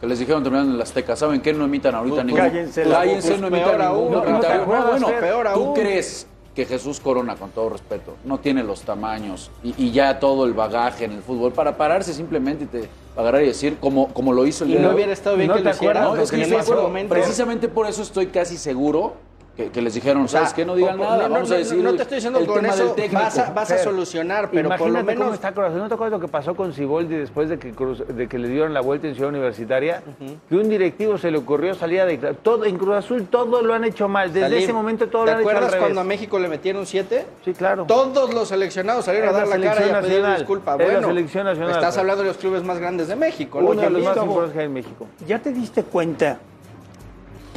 Que 0.00 0.06
les 0.06 0.18
dijeron 0.18 0.42
terminando 0.42 0.72
en 0.72 0.78
la 0.78 0.84
Azteca, 0.84 1.16
¿saben 1.16 1.40
qué? 1.40 1.52
No 1.52 1.64
emitan 1.64 1.94
ahorita 1.94 2.22
ningún... 2.22 2.40
cállense 2.40 2.84
la 2.84 2.98
Cállense, 2.98 3.38
no 3.38 3.46
emitan 3.48 3.78
ningún 3.78 4.12
comentario. 4.14 4.66
¿No 4.66 4.86
bueno? 4.86 5.06
Peor 5.20 5.46
¿tú 5.54 5.64
aún. 5.64 5.74
crees 5.74 6.26
que 6.54 6.66
Jesús 6.66 7.00
Corona, 7.00 7.36
con 7.36 7.50
todo 7.50 7.68
respeto, 7.70 8.14
no 8.24 8.38
tiene 8.38 8.62
los 8.62 8.82
tamaños 8.82 9.50
y, 9.62 9.74
y 9.76 9.90
ya 9.92 10.18
todo 10.20 10.44
el 10.44 10.52
bagaje 10.54 11.04
en 11.04 11.12
el 11.12 11.22
fútbol 11.22 11.52
para 11.52 11.76
pararse 11.76 12.12
simplemente 12.12 12.64
y 12.64 12.66
te 12.66 12.88
agarrar 13.16 13.42
y 13.42 13.46
decir 13.46 13.78
como, 13.80 14.08
como 14.14 14.32
lo 14.32 14.46
hizo 14.46 14.62
el 14.64 14.70
Y 14.70 14.72
día 14.74 14.82
no 14.82 14.88
de 14.88 14.90
hoy. 14.90 14.94
hubiera 14.96 15.12
estado 15.12 15.36
bien 15.36 15.48
¿No 15.48 15.54
que 15.54 15.60
te 15.60 15.64
lo 15.64 15.70
hiciera, 15.74 16.00
acuerdas? 16.02 16.16
No, 16.16 16.22
es 16.22 16.30
porque 16.30 16.30
que 16.30 16.36
en 16.36 16.42
estoy 16.42 16.56
de 16.56 16.62
ese 16.62 16.70
acuerdo. 16.72 16.88
momento- 16.88 17.14
Precisamente 17.14 17.68
por 17.68 17.86
eso 17.86 18.02
estoy 18.02 18.26
casi 18.26 18.56
seguro 18.56 19.14
que, 19.58 19.70
que 19.72 19.82
les 19.82 19.92
dijeron, 19.92 20.28
¿sabes 20.28 20.50
sea, 20.50 20.56
qué? 20.56 20.64
No 20.64 20.76
digan 20.76 20.96
po- 20.96 21.02
nada, 21.02 21.16
no, 21.16 21.22
no, 21.30 21.34
vamos 21.34 21.50
a 21.50 21.54
no, 21.54 21.58
decir 21.58 21.78
no 21.82 21.92
te 21.94 22.02
estoy 22.02 22.14
diciendo 22.18 22.38
el 22.38 22.46
con 22.46 22.60
tema 22.60 22.68
eso 22.74 22.84
del 22.84 22.94
técnico. 22.94 23.20
vas 23.20 23.38
a- 23.40 23.50
vas 23.50 23.70
a 23.72 23.78
solucionar, 23.78 24.50
pero 24.52 24.68
por 24.68 24.78
lo 24.78 24.86
Imagínate 24.86 25.04
menos- 25.06 25.22
cómo 25.24 25.34
está 25.34 25.50
Cruz 25.52 25.66
Azul. 25.66 25.78
¿No 25.80 25.88
te 25.88 25.94
acuerdas 25.94 26.20
lo 26.20 26.24
que 26.24 26.30
pasó 26.30 26.54
con 26.54 26.72
Siboldi 26.72 27.16
después 27.16 27.48
de 27.48 27.58
que, 27.58 27.72
Cruz- 27.74 28.06
de 28.06 28.28
que 28.28 28.38
le 28.38 28.46
dieron 28.48 28.72
la 28.72 28.80
vuelta 28.82 29.08
en 29.08 29.16
Ciudad 29.16 29.30
Universitaria? 29.30 30.00
Que 30.48 30.54
un 30.56 30.68
directivo 30.68 31.18
se 31.18 31.32
le 31.32 31.38
ocurrió 31.38 31.74
salir 31.74 32.00
a 32.02 32.06
declarar. 32.06 32.36
Todo, 32.40 32.66
en 32.66 32.78
Cruz 32.78 32.94
Azul 32.94 33.26
todo 33.28 33.60
lo 33.62 33.74
han 33.74 33.82
hecho 33.82 34.06
mal. 34.06 34.32
Desde 34.32 34.58
ese 34.62 34.72
momento 34.72 35.08
todo 35.08 35.24
¿Te 35.24 35.32
lo 35.32 35.36
han 35.38 35.40
hecho 35.40 35.48
al 35.50 35.56
acuerdas 35.56 35.70
revés. 35.72 35.84
cuando 35.86 36.00
a 36.02 36.04
México 36.04 36.38
le 36.38 36.46
metieron 36.48 36.86
siete? 36.86 37.26
Sí, 37.44 37.52
claro. 37.52 37.84
Todos 37.84 38.32
los 38.32 38.46
seleccionados 38.46 39.06
salieron 39.06 39.30
Es 39.30 39.34
a 39.34 39.38
dar 39.38 39.48
la 39.48 39.58
la, 39.58 39.74
cara 39.74 39.86
y 39.86 39.90
a 39.90 40.00
pedir 40.00 40.24
disculpa. 40.36 40.74
Es 40.74 40.78
la 40.78 40.84
Bueno, 40.84 41.08
selección 41.08 41.44
nacional, 41.46 41.70
estás 41.70 41.86
pues. 41.94 41.98
hablando 41.98 42.22
de 42.22 42.28
los 42.28 42.36
clubes 42.36 42.62
más 42.62 42.78
grandes 42.78 43.08
de 43.08 43.16
México. 43.16 43.60
¿no? 43.60 43.70
Uno 43.70 43.82
de 43.82 43.90
los 43.90 44.04
más 44.04 44.16
importantes 44.16 44.52
que 44.52 44.60
hay 44.60 44.66
en 44.66 44.72
México. 44.72 45.08
¿Ya 45.26 45.40
te 45.40 45.52
diste 45.52 45.82
cuenta 45.82 46.38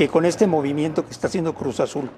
que 0.02 0.08
con 0.08 0.26
este 0.26 0.48
movimiento 0.48 1.06
que 1.06 1.12
está 1.12 1.28
haciendo 1.28 1.54
Cruz 1.54 1.80
Azul, 1.80 2.10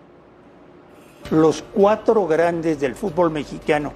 los 1.32 1.66
cuatro 1.74 2.26
grandes 2.28 2.80
del 2.80 2.96
fútbol 2.96 3.30
mexicano 3.30 3.92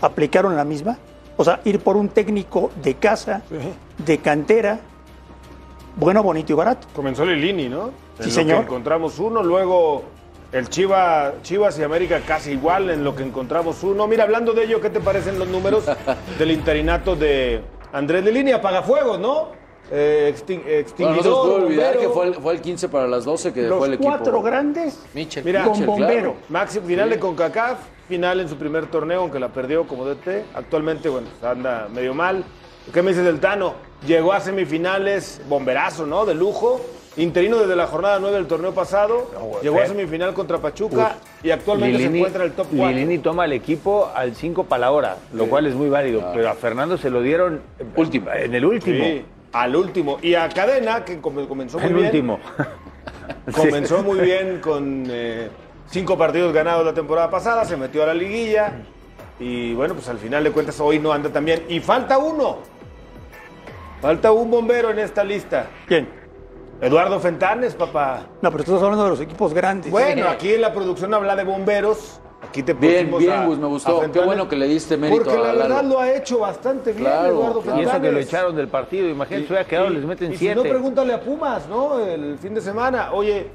aplicaron 0.00 0.56
la 0.56 0.64
misma? 0.64 0.96
O 1.36 1.44
sea, 1.44 1.60
ir 1.64 1.80
por 1.80 1.98
un 1.98 2.08
técnico 2.08 2.70
de 2.82 2.94
casa, 2.94 3.42
de 3.98 4.18
cantera, 4.20 4.80
bueno, 5.96 6.22
bonito 6.22 6.54
y 6.54 6.56
barato. 6.56 6.86
Comenzó 6.94 7.26
Lilini, 7.26 7.68
¿no? 7.68 7.88
Sí, 8.18 8.22
En 8.22 8.26
lo 8.28 8.32
señor. 8.32 8.56
que 8.60 8.64
encontramos 8.64 9.18
uno, 9.18 9.42
luego 9.42 10.04
el 10.50 10.70
Chiva, 10.70 11.34
Chivas 11.42 11.78
y 11.78 11.82
América 11.82 12.22
casi 12.26 12.52
igual 12.52 12.88
en 12.88 13.04
lo 13.04 13.14
que 13.14 13.24
encontramos 13.24 13.82
uno. 13.82 14.06
Mira, 14.08 14.24
hablando 14.24 14.54
de 14.54 14.64
ello, 14.64 14.80
¿qué 14.80 14.88
te 14.88 15.00
parecen 15.00 15.38
los 15.38 15.48
números 15.48 15.84
del 16.38 16.50
interinato 16.50 17.14
de 17.14 17.60
Andrés 17.92 18.24
Lilini? 18.24 18.52
Apagafuegos, 18.52 19.20
¿no? 19.20 19.67
Eh, 19.90 20.34
extin- 20.36 20.62
Bueno, 20.62 20.70
no 20.70 20.78
extinguidor, 20.80 21.22
puede 21.46 21.54
olvidar 21.64 21.92
bombero. 21.94 22.00
que 22.00 22.08
fue 22.14 22.26
el, 22.26 22.34
fue 22.34 22.52
el 22.54 22.60
15 22.60 22.88
para 22.88 23.06
las 23.08 23.24
12 23.24 23.52
que 23.52 23.62
Los 23.62 23.78
fue 23.78 23.86
el 23.88 23.94
equipo. 23.94 24.08
cuatro 24.10 24.42
grandes 24.42 24.98
Mitchell. 25.14 25.44
Mira, 25.44 25.62
con 25.62 25.72
Mitchell, 25.72 25.86
bombero. 25.86 26.20
claro. 26.32 26.34
Maxi, 26.48 26.80
final 26.80 27.10
de 27.10 27.18
CONCACAF, 27.18 27.78
final 28.08 28.40
en 28.40 28.48
su 28.48 28.56
primer 28.56 28.86
torneo, 28.86 29.20
aunque 29.20 29.38
la 29.38 29.48
perdió 29.48 29.86
como 29.86 30.04
DT. 30.04 30.44
Actualmente, 30.54 31.08
bueno, 31.08 31.28
anda 31.42 31.88
medio 31.92 32.12
mal. 32.14 32.44
¿Qué 32.92 33.02
me 33.02 33.10
dices 33.10 33.24
del 33.24 33.40
Tano? 33.40 33.74
Llegó 34.06 34.32
a 34.32 34.40
semifinales, 34.40 35.40
bomberazo, 35.48 36.06
¿no? 36.06 36.24
De 36.26 36.34
lujo. 36.34 36.80
Interino 37.16 37.58
desde 37.58 37.74
la 37.74 37.88
jornada 37.88 38.18
9 38.20 38.36
del 38.36 38.46
torneo 38.46 38.72
pasado. 38.72 39.28
Llegó 39.60 39.80
a 39.80 39.86
semifinal 39.86 40.34
contra 40.34 40.58
Pachuca 40.58 41.16
y 41.42 41.50
actualmente 41.50 41.98
se 41.98 42.04
encuentra 42.16 42.44
en 42.44 42.50
el 42.50 42.56
top 42.56 42.68
4. 42.70 42.88
Lilini 42.96 43.18
toma 43.18 43.42
al 43.42 43.52
equipo 43.54 44.08
al 44.14 44.36
5 44.36 44.64
para 44.64 44.82
la 44.82 44.92
hora, 44.92 45.16
lo 45.32 45.46
cual 45.46 45.66
es 45.66 45.74
muy 45.74 45.88
válido. 45.88 46.22
Pero 46.32 46.48
a 46.48 46.54
Fernando 46.54 46.96
se 46.96 47.10
lo 47.10 47.20
dieron 47.20 47.60
Último. 47.96 48.30
en 48.32 48.54
el 48.54 48.64
último. 48.64 49.04
Sí, 49.04 49.24
al 49.52 49.76
último. 49.76 50.18
Y 50.22 50.34
a 50.34 50.48
Cadena, 50.48 51.04
que 51.04 51.20
come- 51.20 51.46
comenzó 51.46 51.78
muy 51.78 51.88
El 51.88 51.94
bien. 51.94 52.06
último. 52.06 52.40
Comenzó 53.54 54.02
muy 54.02 54.20
bien 54.20 54.60
con 54.60 55.04
eh, 55.08 55.48
cinco 55.90 56.16
partidos 56.16 56.52
ganados 56.52 56.84
la 56.84 56.94
temporada 56.94 57.30
pasada, 57.30 57.64
se 57.64 57.76
metió 57.76 58.02
a 58.02 58.06
la 58.06 58.14
liguilla 58.14 58.72
y 59.38 59.74
bueno, 59.74 59.94
pues 59.94 60.08
al 60.08 60.18
final 60.18 60.44
de 60.44 60.50
cuentas 60.50 60.78
hoy 60.80 60.98
no 60.98 61.12
anda 61.12 61.30
tan 61.30 61.44
bien. 61.44 61.64
Y 61.68 61.80
falta 61.80 62.18
uno. 62.18 62.58
Falta 64.00 64.32
un 64.32 64.50
bombero 64.50 64.90
en 64.90 64.98
esta 64.98 65.24
lista. 65.24 65.66
¿Quién? 65.86 66.08
Eduardo 66.80 67.18
Fentanes, 67.20 67.74
papá. 67.74 68.22
No, 68.40 68.50
pero 68.50 68.62
estás 68.62 68.80
hablando 68.82 69.04
de 69.04 69.10
los 69.10 69.20
equipos 69.20 69.52
grandes. 69.52 69.90
Bueno, 69.90 70.28
aquí 70.28 70.54
en 70.54 70.60
la 70.60 70.72
producción 70.72 71.12
habla 71.14 71.34
de 71.34 71.44
bomberos. 71.44 72.20
Aquí 72.40 72.62
te 72.62 72.72
Bien, 72.72 73.10
bien, 73.18 73.32
a- 73.32 73.46
Gus, 73.46 73.58
me 73.58 73.66
gustó. 73.66 74.00
Qué 74.12 74.20
bueno 74.20 74.48
que 74.48 74.54
le 74.56 74.66
diste 74.68 74.96
mérito 74.96 75.24
Porque 75.24 75.38
la 75.38 75.52
verdad 75.54 75.84
lo 75.84 75.98
ha 75.98 76.12
hecho 76.12 76.38
bastante 76.38 76.92
bien 76.92 77.04
Claro, 77.04 77.28
Eduardo 77.28 77.60
claro. 77.62 77.80
Y 77.80 77.84
eso 77.84 78.00
que 78.00 78.12
lo 78.12 78.18
echaron 78.20 78.56
del 78.56 78.68
partido, 78.68 79.08
imagínate, 79.08 79.46
se 79.46 79.52
hubiera 79.52 79.68
quedado, 79.68 79.90
les 79.90 80.04
meten 80.04 80.32
y 80.32 80.36
si 80.36 80.46
no, 80.48 80.54
siete. 80.54 80.68
pregúntale 80.68 81.12
a 81.14 81.20
Pumas, 81.20 81.68
¿no? 81.68 81.98
El 81.98 82.38
fin 82.38 82.54
de 82.54 82.60
semana. 82.60 83.12
Oye, 83.12 83.48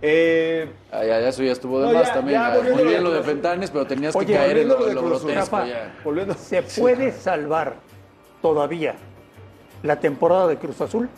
eh, 0.00 0.70
Ah, 0.92 1.04
ya, 1.04 1.20
ya, 1.20 1.28
eso 1.28 1.42
ya 1.42 1.50
estuvo 1.52 1.80
de 1.80 1.88
No, 1.88 1.94
más 1.94 2.06
ya, 2.06 2.14
también. 2.14 2.40
ya, 2.40 2.60
Muy 2.74 2.84
bien 2.84 3.02
lo 3.02 3.10
de 3.10 3.22
Fentanes, 3.22 3.70
pero 3.70 3.86
tenías 3.86 4.14
Oye, 4.14 4.26
que 4.26 4.34
caer 4.34 4.58
en 4.58 4.68
lo, 4.68 4.84
de 4.86 4.94
lo 4.94 5.00
Cruz 5.02 5.16
Azul, 5.16 5.30
grotesco 5.32 5.56
Rafa, 5.56 5.68
ya. 5.68 5.94
volviendo. 6.04 6.34
¿Se 6.34 6.62
puede 6.62 7.10
salvar 7.12 7.74
todavía 8.40 8.94
la 9.82 9.98
temporada 9.98 10.46
de 10.46 10.56
Cruz 10.56 10.80
Azul? 10.80 11.08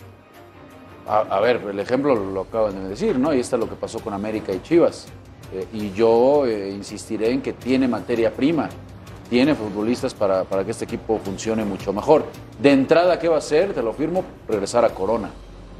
A, 1.06 1.18
a 1.20 1.40
ver, 1.40 1.60
el 1.70 1.78
ejemplo 1.78 2.14
lo 2.14 2.40
acaban 2.42 2.82
de 2.82 2.88
decir, 2.88 3.18
¿no? 3.18 3.34
Y 3.34 3.40
está 3.40 3.58
lo 3.58 3.68
que 3.68 3.74
pasó 3.74 4.00
con 4.00 4.14
América 4.14 4.52
y 4.52 4.62
Chivas. 4.62 5.06
Eh, 5.52 5.66
y 5.72 5.92
yo 5.92 6.46
eh, 6.46 6.70
insistiré 6.70 7.30
en 7.32 7.42
que 7.42 7.52
tiene 7.52 7.88
materia 7.88 8.32
prima, 8.32 8.68
tiene 9.28 9.54
futbolistas 9.54 10.14
para, 10.14 10.44
para 10.44 10.64
que 10.64 10.70
este 10.70 10.84
equipo 10.84 11.18
funcione 11.24 11.64
mucho 11.64 11.92
mejor. 11.92 12.24
De 12.60 12.72
entrada, 12.72 13.18
¿qué 13.18 13.28
va 13.28 13.36
a 13.36 13.38
hacer? 13.38 13.72
Te 13.72 13.82
lo 13.82 13.92
firmo, 13.92 14.24
regresar 14.48 14.84
a 14.84 14.90
Corona. 14.90 15.30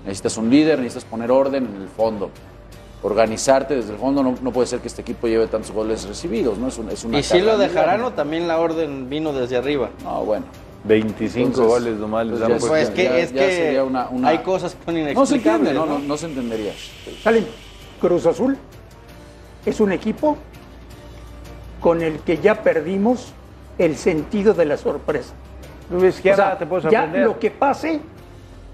Necesitas 0.05 0.37
un 0.39 0.50
líder, 0.50 0.79
necesitas 0.79 1.05
poner 1.09 1.31
orden 1.31 1.67
en 1.67 1.83
el 1.83 1.89
fondo. 1.89 2.31
Organizarte 3.03 3.77
desde 3.77 3.93
el 3.93 3.99
fondo, 3.99 4.23
no, 4.23 4.35
no 4.43 4.53
puede 4.53 4.67
ser 4.67 4.81
que 4.81 4.89
este 4.89 5.03
equipo 5.03 5.27
lleve 5.27 5.47
tantos 5.47 5.71
goles 5.71 6.07
recibidos, 6.07 6.59
¿no? 6.59 6.69
Es, 6.69 6.79
un- 6.79 6.91
es 6.91 7.03
una 7.05 7.19
Y 7.19 7.23
si 7.23 7.41
lo 7.41 7.57
dejarán 7.57 8.03
o 8.03 8.12
también 8.12 8.47
la 8.47 8.59
orden 8.59 9.09
vino 9.09 9.33
desde 9.33 9.57
arriba. 9.57 9.91
No, 10.05 10.25
bueno. 10.25 10.45
25 10.85 11.47
Entonces, 11.49 11.67
goles 11.67 11.97
nomás 11.99 12.27
les 12.27 12.39
pues 12.41 12.65
Pues 12.67 12.83
es 12.89 12.91
que, 12.91 13.05
ya- 13.05 13.19
es 13.19 13.33
ya 13.33 13.41
que 13.47 13.57
sería 13.57 13.85
una- 13.85 14.09
una- 14.11 14.29
hay 14.29 14.39
cosas 14.39 14.75
que 14.75 14.85
son 14.85 14.95
No 14.95 15.00
se 15.27 15.35
inexplicables. 15.37 15.69
entiende, 15.71 15.75
no, 15.75 15.87
¿no? 15.87 15.99
no, 15.99 16.07
no 16.07 16.17
se 16.17 16.27
entendería. 16.27 16.73
Salim, 17.23 17.45
Cruz 18.00 18.25
Azul 18.27 18.57
es 19.67 19.81
un 19.81 19.93
equipo 19.93 20.37
con 21.81 22.02
el 22.02 22.21
que 22.21 22.38
ya 22.38 22.62
perdimos 22.62 23.33
el 23.79 23.97
sentido 23.97 24.55
de 24.55 24.67
la 24.67 24.76
sorpresa. 24.76 25.35
Luis, 25.90 26.19
O 26.19 26.23
sea, 26.23 26.57
te 26.57 26.67
puedo 26.67 26.88
ya 26.90 27.07
lo 27.07 27.38
que 27.38 27.50
pase, 27.50 28.00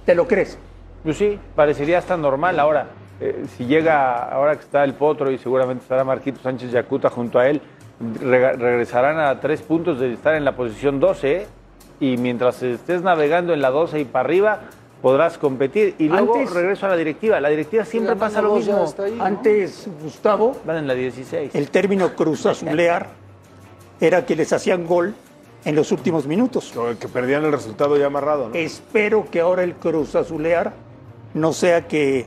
te 0.04 0.14
lo 0.14 0.26
crees. 0.26 0.58
Pues 1.02 1.16
sí, 1.16 1.38
parecería 1.54 1.98
hasta 1.98 2.16
normal 2.16 2.58
ahora. 2.60 2.88
eh, 3.20 3.44
si 3.56 3.64
llega, 3.64 4.24
ahora 4.28 4.56
que 4.56 4.62
está 4.62 4.84
el 4.84 4.92
Potro 4.94 5.30
y 5.30 5.38
seguramente 5.38 5.82
estará 5.82 6.04
Marquito 6.04 6.40
Sánchez 6.42 6.70
Yacuta 6.72 7.08
junto 7.08 7.38
a 7.38 7.48
él, 7.48 7.62
regresarán 8.20 9.18
a 9.18 9.40
tres 9.40 9.62
puntos 9.62 10.00
de 10.00 10.12
estar 10.12 10.34
en 10.34 10.44
la 10.44 10.52
posición 10.52 11.00
12 11.00 11.32
¿eh? 11.36 11.46
y 12.00 12.18
mientras 12.18 12.62
estés 12.62 13.02
navegando 13.02 13.54
en 13.54 13.62
la 13.62 13.70
12 13.70 14.00
y 14.00 14.04
para 14.04 14.26
arriba 14.26 14.60
podrás 15.06 15.38
competir. 15.38 15.94
Y 16.00 16.08
luego 16.08 16.34
Antes- 16.34 16.52
regreso 16.52 16.84
a 16.86 16.88
la 16.88 16.96
directiva. 16.96 17.38
La 17.38 17.48
directiva 17.48 17.84
siempre 17.84 18.16
pasa 18.16 18.42
lo 18.42 18.58
ya 18.58 18.72
mismo. 18.72 18.84
está 18.86 19.04
ahí, 19.04 19.12
¿no? 19.12 19.24
Antes, 19.24 19.88
Gustavo, 20.02 20.56
Van 20.64 20.78
en 20.78 20.88
la 20.88 20.94
16. 20.94 21.54
el 21.54 21.70
término 21.70 22.12
Cruz 22.16 22.44
Azulear 22.44 23.06
era 24.00 24.26
que 24.26 24.34
les 24.34 24.52
hacían 24.52 24.84
gol 24.84 25.14
en 25.64 25.76
los 25.76 25.92
últimos 25.92 26.26
minutos. 26.26 26.74
Que 26.98 27.06
perdían 27.06 27.44
el 27.44 27.52
resultado 27.52 27.96
ya 27.96 28.06
amarrado, 28.06 28.48
¿no? 28.48 28.54
Espero 28.56 29.28
que 29.30 29.38
ahora 29.38 29.62
el 29.62 29.74
Cruz 29.76 30.16
Azulear 30.16 30.72
no 31.34 31.52
sea 31.52 31.86
que, 31.86 32.26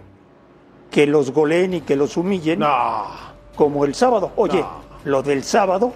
que 0.89 1.05
los 1.05 1.31
goleen 1.33 1.73
y 1.73 1.81
que 1.81 1.97
los 1.97 2.15
humillen 2.15 2.59
No. 2.59 3.03
como 3.57 3.83
el 3.83 3.93
sábado. 3.93 4.31
Oye, 4.37 4.63
lo 5.03 5.21
del 5.21 5.43
sábado 5.43 5.91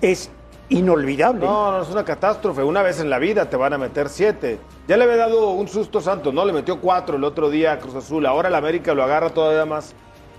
es 0.00 0.30
inolvidable. 0.68 1.44
No, 1.46 1.72
no, 1.72 1.82
es 1.82 1.88
una 1.90 2.04
catástrofe. 2.04 2.62
Una 2.62 2.82
vez 2.82 3.00
en 3.00 3.10
la 3.10 3.18
vida 3.18 3.48
te 3.48 3.56
van 3.56 3.72
a 3.72 3.78
meter 3.78 4.08
siete. 4.08 4.58
Ya 4.88 4.96
le 4.96 5.04
había 5.04 5.16
dado 5.16 5.50
un 5.50 5.68
susto 5.68 6.00
Santos, 6.00 6.32
¿no? 6.34 6.44
Le 6.44 6.52
metió 6.52 6.80
cuatro 6.80 7.16
el 7.16 7.24
otro 7.24 7.50
día 7.50 7.72
a 7.72 7.78
Cruz 7.78 7.94
Azul. 7.94 8.26
Ahora 8.26 8.48
el 8.48 8.54
América 8.54 8.94
lo 8.94 9.02
agarra 9.02 9.30
todavía 9.30 9.64
más 9.64 9.94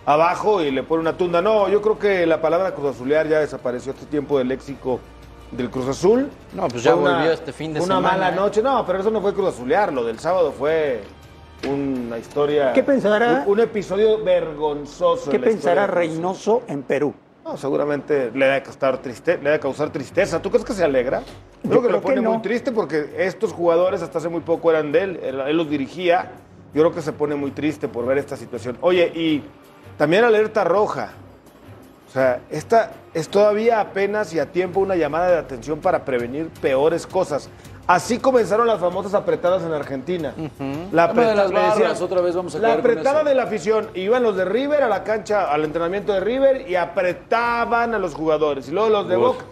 abajo 0.06 0.62
y 0.62 0.72
le 0.72 0.84
pone 0.84 1.02
una 1.02 1.18
tunda. 1.18 1.42
No, 1.42 1.68
yo 1.70 1.82
creo 1.82 1.98
que 1.98 2.26
la 2.26 2.42
palabra 2.42 2.74
Cruz 2.76 2.96
Azulear 2.96 3.28
ya 3.28 3.40
desapareció 3.40 3.92
este 3.94 4.06
tiempo 4.06 4.38
del 4.38 4.48
léxico 4.50 5.00
del 5.52 5.70
Cruz 5.70 5.88
Azul. 5.88 6.30
No, 6.54 6.68
pues 6.68 6.84
ya 6.84 6.94
Fue 6.94 7.02
volvió 7.12 7.32
este 7.32 7.54
fin 7.54 7.74
de 7.74 7.80
una 7.80 7.96
semana, 7.96 8.12
mala 8.18 8.30
¿eh? 8.30 8.36
noche. 8.36 8.62
No, 8.62 8.86
pero 8.86 9.00
eso 9.00 9.10
no 9.12 9.22
fue 9.22 9.34
Cruz 9.34 9.50
Azulear. 9.50 9.94
Lo 9.94 10.04
del 10.04 10.20
sábado 10.20 10.52
fue 10.52 11.02
una 11.68 12.18
historia. 12.20 12.74
¿Qué 12.74 12.84
pensará- 12.84 13.44
Un, 13.46 13.54
un 13.54 13.60
episodio 13.62 14.24
vergonzoso. 14.24 15.32
¿Qué 15.32 15.40
pensará. 15.40 15.88
Reynoso 15.88 16.64
en 16.68 16.84
Perú? 16.84 17.14
No, 17.46 17.58
seguramente 17.58 18.32
le 18.34 18.46
debe, 18.46 18.64
causar 18.64 18.98
triste, 18.98 19.38
le 19.38 19.44
debe 19.44 19.60
causar 19.60 19.92
tristeza. 19.92 20.42
¿Tú 20.42 20.50
crees 20.50 20.66
que 20.66 20.74
se 20.74 20.84
alegra? 20.84 21.22
Yo 21.62 21.70
creo 21.70 21.82
que 21.84 21.88
creo 21.88 21.98
lo 21.98 22.02
pone 22.02 22.16
que 22.16 22.22
no. 22.22 22.32
muy 22.34 22.42
triste 22.42 22.72
porque 22.72 23.14
estos 23.20 23.54
jugadores 23.54 24.02
hasta 24.02 24.18
hace 24.18 24.30
muy 24.30 24.42
poco 24.42 24.72
eran 24.72 24.92
de 24.92 25.04
él, 25.04 25.20
él, 25.22 25.40
él 25.42 25.56
los 25.56 25.70
dirigía. 25.70 26.32
Yo 26.74 26.82
creo 26.82 26.92
que 26.92 27.04
se 27.04 27.14
pone 27.14 27.36
muy 27.36 27.52
triste 27.52 27.88
por 27.88 28.04
ver 28.08 28.18
esta 28.18 28.36
situación. 28.36 28.80
Oye, 28.82 29.12
y 29.14 29.44
también 29.96 30.24
alerta 30.24 30.64
roja. 30.64 31.12
O 32.08 32.12
sea, 32.12 32.42
esta 32.50 32.94
es 33.14 33.30
todavía 33.30 33.80
apenas 33.80 34.34
y 34.34 34.40
a 34.40 34.52
tiempo 34.52 34.80
una 34.80 34.96
llamada 34.96 35.30
de 35.30 35.38
atención 35.38 35.80
para 35.82 36.04
prevenir 36.04 36.50
peores 36.50 37.06
cosas. 37.06 37.50
Así 37.88 38.18
comenzaron 38.18 38.66
las 38.66 38.80
famosas 38.80 39.14
apretadas 39.14 39.62
en 39.64 39.72
Argentina. 39.72 40.34
La 40.92 41.08
Dame 41.08 41.26
de 41.26 41.36
las 41.36 41.46
apretada- 41.52 42.04
otra 42.04 42.22
vez 42.22 42.36
vamos 42.36 42.56
a 42.56 42.60
La 42.60 42.74
apretada 42.74 43.24
de 43.24 43.36
la 43.36 43.44
afición. 43.44 43.90
Iban 43.94 44.24
los 44.24 44.36
de 44.36 44.44
River 44.46 44.82
a 44.82 44.88
la 44.90 45.04
cancha, 45.04 45.52
al 45.52 45.64
entrenamiento 45.66 46.12
de 46.12 46.20
River 46.20 46.68
y 46.68 46.76
apretaban 46.76 47.94
a 47.94 48.00
los 48.00 48.16
jugadores. 48.16 48.68
Y 48.70 48.72
luego 48.72 48.90
los 48.90 49.08
de 49.08 49.18
Uf. 49.18 49.24
Boca. 49.24 49.46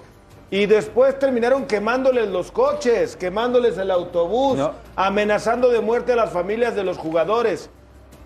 Y 0.49 0.65
después 0.65 1.17
terminaron 1.19 1.65
quemándoles 1.65 2.27
los 2.29 2.51
coches, 2.51 3.15
quemándoles 3.15 3.77
el 3.77 3.91
autobús, 3.91 4.57
No. 4.57 4.71
amenazando 4.95 5.69
de 5.69 5.81
muerte 5.81 6.13
a 6.13 6.15
las 6.15 6.31
familias 6.31 6.75
de 6.75 6.83
los 6.83 6.97
jugadores. 6.97 7.69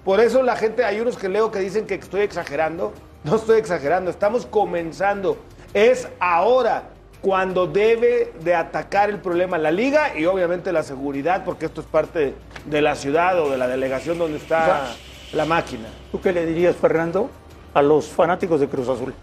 Por 0.05 0.21
eso 0.21 0.41
la 0.41 0.55
gente, 0.55 0.85
hay 0.85 1.01
unos 1.01 1.17
que 1.17 1.27
leo 1.27 1.51
que 1.51 1.59
dicen 1.59 1.85
que 1.85 1.95
estoy 1.95 2.21
exagerando. 2.21 2.93
No 3.25 3.35
estoy 3.35 3.59
exagerando, 3.59 4.09
estamos 4.09 4.45
comenzando. 4.45 5.37
Es 5.73 6.07
ahora 6.19 6.83
cuando 7.21 7.67
debe 7.67 8.31
de 8.43 8.53
atacar 8.55 9.09
el 9.09 9.17
problema 9.19 9.57
la 9.57 9.71
liga 9.71 10.17
y 10.17 10.25
obviamente 10.25 10.71
la 10.71 10.83
seguridad, 10.83 11.43
porque 11.43 11.65
esto 11.65 11.81
es 11.81 11.87
parte 11.87 12.33
de 12.65 12.81
la 12.81 12.95
ciudad 12.95 13.39
o 13.41 13.49
de 13.49 13.57
la 13.57 13.67
delegación 13.67 14.17
donde 14.17 14.37
está 14.37 14.93
la 15.33 15.45
máquina. 15.45 15.87
¿Tú 16.11 16.21
qué 16.21 16.31
le 16.31 16.45
dirías, 16.45 16.75
Fernando, 16.75 17.29
a 17.73 17.81
los 17.81 18.07
fanáticos 18.07 18.59
de 18.59 18.67
Cruz 18.67 18.87
Azul? 18.87 19.13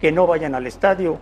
Que 0.00 0.12
no 0.12 0.26
vayan 0.26 0.54
al 0.54 0.66
estadio, 0.66 1.18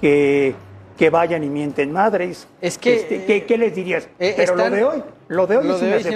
que, 0.00 0.54
que 0.98 1.10
vayan 1.10 1.44
y 1.44 1.48
mienten 1.48 1.92
madres. 1.92 2.46
Es 2.60 2.78
que, 2.78 2.96
Este, 2.96 3.24
¿qué, 3.24 3.44
qué 3.44 3.58
les 3.58 3.74
dirías? 3.74 4.08
Eh, 4.18 4.34
Pero 4.36 4.52
están- 4.54 4.70
lo 4.70 4.76
de 4.76 4.84
hoy, 4.84 5.02
lo 5.28 5.46
de 5.46 5.56
hoy 5.58 5.66
lo 5.66 5.74
es 5.74 5.80
de 5.80 5.86
hoy 5.86 5.92
es 5.94 6.00
inaceptable. 6.06 6.12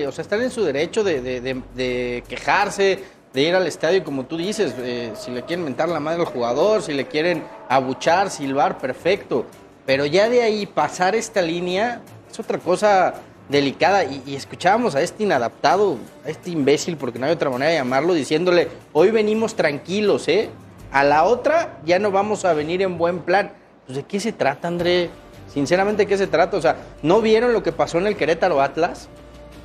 inaceptable. 0.00 0.06
O 0.08 0.12
sea, 0.12 0.22
están 0.22 0.42
en 0.42 0.50
su 0.50 0.64
derecho 0.64 1.04
de, 1.04 1.20
de- 1.20 1.40
de- 1.40 1.62
de 1.74 2.24
quejarse, 2.28 2.98
de 3.34 3.42
ir 3.42 3.54
al 3.54 3.66
estadio, 3.66 4.04
como 4.04 4.24
tú 4.24 4.36
dices. 4.36 4.74
eh, 4.78 5.12
si 5.16 5.32
le 5.32 5.42
quieren 5.42 5.64
mentar 5.64 5.88
la 5.88 6.00
madre 6.00 6.20
al 6.20 6.26
jugador, 6.26 6.82
si 6.82 6.94
le 6.94 7.06
quieren 7.06 7.42
abuchar, 7.68 8.30
silbar, 8.30 8.78
perfecto. 8.78 9.44
Pero 9.84 10.06
ya 10.06 10.28
de 10.28 10.42
ahí 10.42 10.66
pasar 10.66 11.14
esta 11.16 11.42
línea 11.42 12.00
es 12.30 12.38
otra 12.38 12.58
cosa 12.58 13.14
delicada. 13.48 14.04
Y, 14.04 14.34
escuchábamos 14.36 14.94
a 14.94 15.02
este 15.02 15.24
inadaptado, 15.24 15.98
a 16.24 16.30
este 16.30 16.50
imbécil, 16.50 16.96
porque 16.96 17.18
no 17.18 17.26
hay 17.26 17.32
otra 17.32 17.50
manera 17.50 17.72
de 17.72 17.78
llamarlo, 17.78 18.14
diciéndole, 18.14 18.68
hoy 18.92 19.10
venimos 19.10 19.56
tranquilos, 19.56 20.28
¿eh? 20.28 20.48
A 20.92 21.02
la 21.02 21.24
otra 21.24 21.80
ya 21.84 21.98
no 21.98 22.12
vamos 22.12 22.44
a 22.44 22.54
venir 22.54 22.82
en 22.82 22.96
buen 22.96 23.18
plan. 23.18 23.52
Pues, 23.84 23.96
¿de 23.96 24.04
qué 24.04 24.20
se 24.20 24.32
trata, 24.32 24.68
André? 24.68 25.10
Sinceramente, 25.52 26.04
¿de 26.04 26.06
qué 26.06 26.16
se 26.16 26.28
trata? 26.28 26.56
O 26.56 26.62
sea, 26.62 26.76
¿no 27.02 27.20
vieron 27.20 27.52
lo 27.52 27.64
que 27.64 27.72
pasó 27.72 27.98
en 27.98 28.06
el 28.06 28.16
Querétaro 28.16 28.62
Atlas? 28.62 29.08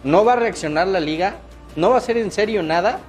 ¿No 0.03 0.25
va 0.25 0.33
a 0.33 0.37
reaccionar 0.37 0.87
la 0.87 0.99
liga? 0.99 1.35
¿No 1.75 1.89
va 1.89 1.95
a 1.95 1.99
hacer 1.99 2.17
en 2.17 2.31
serio 2.31 2.63
nada? 2.63 2.99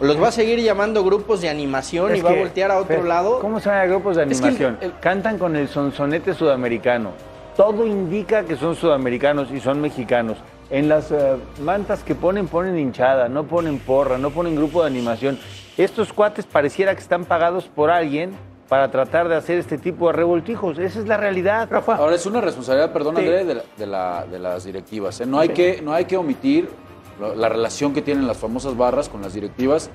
¿O 0.00 0.04
los 0.04 0.20
va 0.20 0.28
a 0.28 0.32
seguir 0.32 0.58
llamando 0.60 1.04
grupos 1.04 1.40
de 1.42 1.48
animación 1.50 2.16
y 2.16 2.20
va 2.20 2.30
a 2.30 2.34
voltear 2.34 2.70
a 2.70 2.78
otro 2.78 3.02
lado? 3.04 3.38
¿Cómo 3.40 3.60
se 3.60 3.68
llama 3.68 3.84
grupos 3.84 4.16
de 4.16 4.22
Es 4.24 4.40
que 4.40 4.48
el- 4.48 4.54
animación? 4.56 4.92
Cantan 5.00 5.38
con 5.38 5.56
el 5.56 5.68
sonsonete 5.68 6.32
sudamericano. 6.34 7.10
Todo 7.56 7.86
indica 7.86 8.44
que 8.44 8.56
son 8.56 8.74
sudamericanos 8.74 9.50
y 9.50 9.60
son 9.60 9.80
mexicanos. 9.80 10.38
En 10.70 10.88
las 10.88 11.10
eh, 11.10 11.36
mantas 11.62 12.02
que 12.02 12.14
ponen, 12.14 12.46
ponen 12.48 12.78
hinchada, 12.78 13.28
no 13.28 13.44
ponen 13.44 13.78
porra, 13.78 14.16
no 14.16 14.30
ponen 14.30 14.54
grupo 14.56 14.80
de 14.82 14.86
animación. 14.86 15.38
Estos 15.76 16.12
cuates 16.12 16.46
pareciera 16.46 16.94
que 16.94 17.00
están 17.00 17.24
pagados 17.26 17.66
por 17.66 17.90
alguien 17.90 18.30
para 18.68 18.90
tratar 18.90 19.28
de 19.28 19.34
hacer 19.34 19.58
este 19.58 19.76
tipo 19.78 20.06
de 20.06 20.12
revoltijos. 20.14 20.78
Esa 20.78 21.00
es 21.00 21.06
la 21.08 21.16
realidad. 21.16 21.68
Rafa, 21.70 21.96
Ahora 21.96 22.14
es 22.14 22.24
una 22.24 22.40
responsabilidad, 22.40 22.92
perdón 22.92 23.16
Sí. 23.16 23.22
André, 23.22 23.44
de, 23.44 23.54
la- 23.56 23.62
de 23.76 23.86
la- 23.86 24.24
de 24.30 24.38
las 24.38 24.64
directivas. 24.64 25.20
¿eh? 25.20 25.26
No, 25.26 25.40
hay 25.40 25.48
que, 25.50 25.82
no 25.82 25.92
hay 25.92 26.04
que 26.06 26.16
omitir 26.16 26.68
la, 27.20 27.34
la 27.34 27.48
relación 27.48 27.92
que 27.92 28.02
tienen 28.02 28.26
las 28.26 28.36
famosas 28.38 28.76
barras 28.76 29.08
con 29.08 29.22
las 29.22 29.34
directivas. 29.34 29.86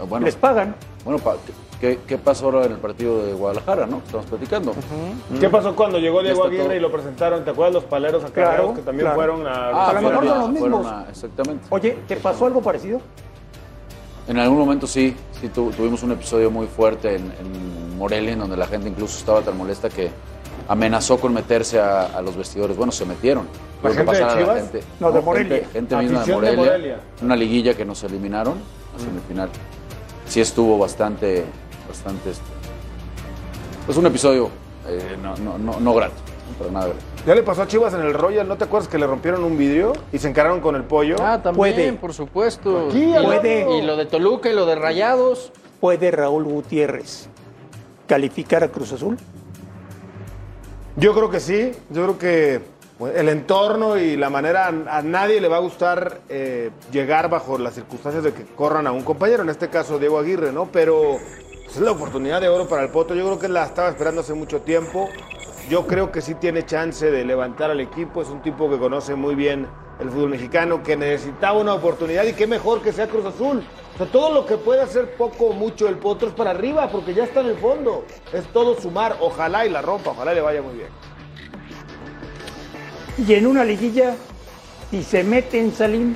Eh, 0.00 0.04
Bueno, 0.08 0.26
les 0.26 0.36
pagan. 0.36 0.74
bueno 1.04 1.18
pa- 1.18 1.36
¿qué, 1.80 1.98
qué 2.06 2.18
pasó 2.18 2.46
ahora 2.46 2.66
en 2.66 2.72
el 2.72 2.78
partido 2.78 3.24
de 3.24 3.32
Guadalajara? 3.32 3.86
¿no? 3.86 3.98
Estamos 3.98 4.26
platicando. 4.26 4.72
¿Qué 5.40 5.48
pasó 5.48 5.74
cuando 5.74 5.98
llegó 5.98 6.22
Diego 6.22 6.44
Aguirre 6.44 6.64
todo. 6.64 6.74
y 6.74 6.80
lo 6.80 6.90
presentaron? 6.92 7.44
¿Te 7.44 7.50
acuerdas 7.50 7.74
los 7.74 7.84
paleros 7.84 8.22
acá 8.24 8.32
Claro, 8.32 8.74
que 8.74 8.82
también 8.82 9.06
claro. 9.06 9.16
fueron 9.16 9.46
a... 9.46 9.52
Ah, 9.70 9.90
a 9.90 9.92
lo 9.94 10.00
fueron 10.00 10.04
mejor 10.10 10.24
son 10.28 10.36
a- 10.38 10.40
los 10.42 10.50
mismos. 10.50 10.86
a- 10.86 11.06
exactamente. 11.10 11.66
Oye, 11.70 11.98
¿te 12.06 12.16
pasó 12.16 12.46
algo 12.46 12.60
parecido? 12.62 13.00
En 14.28 14.38
algún 14.38 14.58
momento 14.58 14.86
sí, 14.86 15.16
sí 15.40 15.48
tu- 15.48 15.70
tuvimos 15.70 16.02
un 16.02 16.12
episodio 16.12 16.50
muy 16.50 16.66
fuerte 16.66 17.16
en, 17.16 17.22
en 17.40 17.98
Morelia, 17.98 18.32
en 18.34 18.38
donde 18.38 18.56
la 18.56 18.66
gente 18.66 18.88
incluso 18.88 19.18
estaba 19.18 19.40
tan 19.40 19.56
molesta 19.58 19.88
que 19.88 20.10
amenazó 20.68 21.18
con 21.18 21.32
meterse 21.34 21.78
a, 21.80 22.06
a 22.06 22.22
los 22.22 22.36
vestidores. 22.36 22.76
Bueno, 22.76 22.92
se 22.92 23.04
metieron. 23.04 23.46
¿La 23.82 23.88
gente 23.90 24.00
de 24.02 24.06
pasar 24.06 24.22
a 24.30 24.34
la 24.34 24.40
Chivas? 24.40 24.56
gente- 24.62 24.80
No, 25.00 25.10
de 25.10 25.20
Morelia. 25.20 25.56
Gente, 25.56 25.72
gente 25.72 25.96
misma 25.96 26.24
de 26.24 26.56
Morelia. 26.56 27.00
Una 27.22 27.36
liguilla 27.36 27.74
que 27.74 27.84
nos 27.84 28.02
eliminaron 28.04 28.54
a 28.96 28.98
semifinal. 28.98 29.48
Sí 30.26 30.40
estuvo 30.40 30.78
bastante, 30.78 31.44
bastante... 31.88 32.30
este, 32.30 32.44
Pues 33.86 33.96
un 33.98 34.06
episodio 34.06 34.50
eh, 34.86 35.16
no, 35.22 35.34
no, 35.36 35.58
no, 35.58 35.80
no 35.80 35.94
grato, 35.94 36.14
para 36.58 36.70
nada 36.70 36.86
grato. 36.86 37.00
Ya 37.26 37.34
le 37.34 37.42
pasó 37.42 37.62
a 37.62 37.66
Chivas 37.66 37.92
en 37.94 38.00
el 38.00 38.14
Royal, 38.14 38.46
¿no 38.48 38.56
te 38.56 38.64
acuerdas 38.64 38.88
que 38.88 38.96
le 38.98 39.06
rompieron 39.06 39.44
un 39.44 39.58
vidrio 39.58 39.92
y 40.12 40.18
se 40.18 40.28
encararon 40.28 40.60
con 40.60 40.74
el 40.76 40.84
pollo? 40.84 41.16
Ah, 41.20 41.40
también, 41.42 41.56
Puede. 41.74 41.92
por 41.94 42.14
supuesto. 42.14 42.88
Aquí, 42.88 43.12
Puede. 43.24 43.78
y 43.78 43.82
lo 43.82 43.96
de 43.96 44.06
Toluca 44.06 44.48
y 44.50 44.54
lo 44.54 44.64
de 44.66 44.74
Rayados. 44.74 45.52
¿Puede 45.80 46.10
Raúl 46.10 46.44
Gutiérrez 46.44 47.28
calificar 48.06 48.62
a 48.64 48.68
Cruz 48.68 48.92
Azul? 48.92 49.16
Yo 51.00 51.14
creo 51.14 51.30
que 51.30 51.40
sí, 51.40 51.72
yo 51.88 52.02
creo 52.02 52.18
que 52.18 52.60
bueno, 52.98 53.16
el 53.16 53.30
entorno 53.30 53.96
y 53.96 54.18
la 54.18 54.28
manera, 54.28 54.66
a, 54.66 54.98
a 54.98 55.02
nadie 55.02 55.40
le 55.40 55.48
va 55.48 55.56
a 55.56 55.60
gustar 55.60 56.20
eh, 56.28 56.70
llegar 56.92 57.30
bajo 57.30 57.56
las 57.56 57.72
circunstancias 57.72 58.22
de 58.22 58.34
que 58.34 58.44
corran 58.44 58.86
a 58.86 58.92
un 58.92 59.02
compañero, 59.02 59.42
en 59.42 59.48
este 59.48 59.70
caso 59.70 59.98
Diego 59.98 60.18
Aguirre, 60.18 60.52
¿no? 60.52 60.66
Pero 60.70 61.16
pues, 61.64 61.76
es 61.76 61.80
la 61.80 61.92
oportunidad 61.92 62.42
de 62.42 62.50
oro 62.50 62.68
para 62.68 62.82
el 62.82 62.90
Poto, 62.90 63.14
yo 63.14 63.24
creo 63.24 63.38
que 63.38 63.48
la 63.48 63.64
estaba 63.64 63.88
esperando 63.88 64.20
hace 64.20 64.34
mucho 64.34 64.60
tiempo, 64.60 65.08
yo 65.68 65.86
creo 65.86 66.10
que 66.10 66.20
sí 66.20 66.34
tiene 66.34 66.64
chance 66.64 67.10
de 67.10 67.24
levantar 67.24 67.70
al 67.70 67.80
equipo, 67.80 68.22
es 68.22 68.28
un 68.28 68.42
tipo 68.42 68.70
que 68.70 68.78
conoce 68.78 69.14
muy 69.14 69.34
bien 69.34 69.66
el 70.00 70.10
fútbol 70.10 70.30
mexicano, 70.30 70.82
que 70.82 70.96
necesitaba 70.96 71.58
una 71.58 71.74
oportunidad 71.74 72.24
y 72.24 72.32
qué 72.32 72.46
mejor 72.46 72.82
que 72.82 72.92
sea 72.92 73.06
Cruz 73.06 73.26
Azul. 73.26 73.62
O 73.94 73.98
sea, 73.98 74.06
todo 74.06 74.32
lo 74.32 74.46
que 74.46 74.56
puede 74.56 74.80
hacer 74.80 75.14
poco 75.16 75.46
o 75.46 75.52
mucho 75.52 75.88
el 75.88 75.96
Potro 75.96 76.28
es 76.28 76.34
para 76.34 76.50
arriba, 76.50 76.88
porque 76.90 77.12
ya 77.12 77.24
está 77.24 77.40
en 77.40 77.48
el 77.48 77.56
fondo. 77.56 78.04
Es 78.32 78.46
todo 78.46 78.80
sumar, 78.80 79.16
ojalá 79.20 79.66
y 79.66 79.68
la 79.68 79.82
rompa, 79.82 80.10
ojalá 80.10 80.32
le 80.32 80.40
vaya 80.40 80.62
muy 80.62 80.74
bien. 80.74 80.88
Y 83.18 83.34
en 83.34 83.46
una 83.46 83.64
liguilla, 83.64 84.16
si 84.90 85.02
se 85.02 85.22
mete 85.22 85.60
en 85.60 85.72
Salim, 85.72 86.14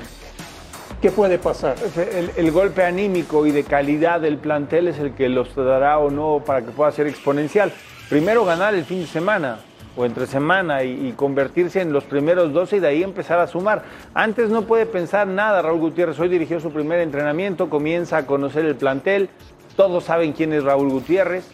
¿qué 1.01 1.11
puede 1.11 1.37
pasar? 1.37 1.75
El, 1.95 2.31
el 2.35 2.51
golpe 2.51 2.83
anímico 2.83 3.45
y 3.45 3.51
de 3.51 3.63
calidad 3.63 4.19
del 4.19 4.37
plantel 4.39 4.87
es 4.87 4.97
el 4.97 5.13
que 5.13 5.29
los 5.29 5.55
dará 5.55 5.99
o 5.99 6.09
no 6.09 6.41
para 6.43 6.63
que 6.63 6.71
pueda 6.71 6.91
ser 6.91 7.05
exponencial. 7.05 7.71
Primero 8.09 8.45
ganar 8.45 8.75
el 8.75 8.85
fin 8.85 9.01
de 9.01 9.07
semana 9.07 9.57
o 9.97 10.05
entre 10.05 10.27
semana 10.27 10.83
y, 10.83 11.07
y 11.07 11.11
convertirse 11.13 11.81
en 11.81 11.91
los 11.91 12.03
primeros 12.03 12.53
12 12.53 12.77
y 12.77 12.79
de 12.79 12.87
ahí 12.87 13.03
empezar 13.03 13.39
a 13.39 13.47
sumar. 13.47 13.83
Antes 14.13 14.49
no 14.49 14.61
puede 14.63 14.85
pensar 14.85 15.25
nada 15.27 15.61
Raúl 15.63 15.79
Gutiérrez. 15.79 16.19
Hoy 16.19 16.29
dirigió 16.29 16.59
su 16.59 16.71
primer 16.71 16.99
entrenamiento, 16.99 17.67
comienza 17.69 18.17
a 18.17 18.25
conocer 18.27 18.65
el 18.65 18.75
plantel. 18.75 19.29
Todos 19.75 20.03
saben 20.03 20.33
quién 20.33 20.53
es 20.53 20.63
Raúl 20.63 20.89
Gutiérrez. 20.89 21.49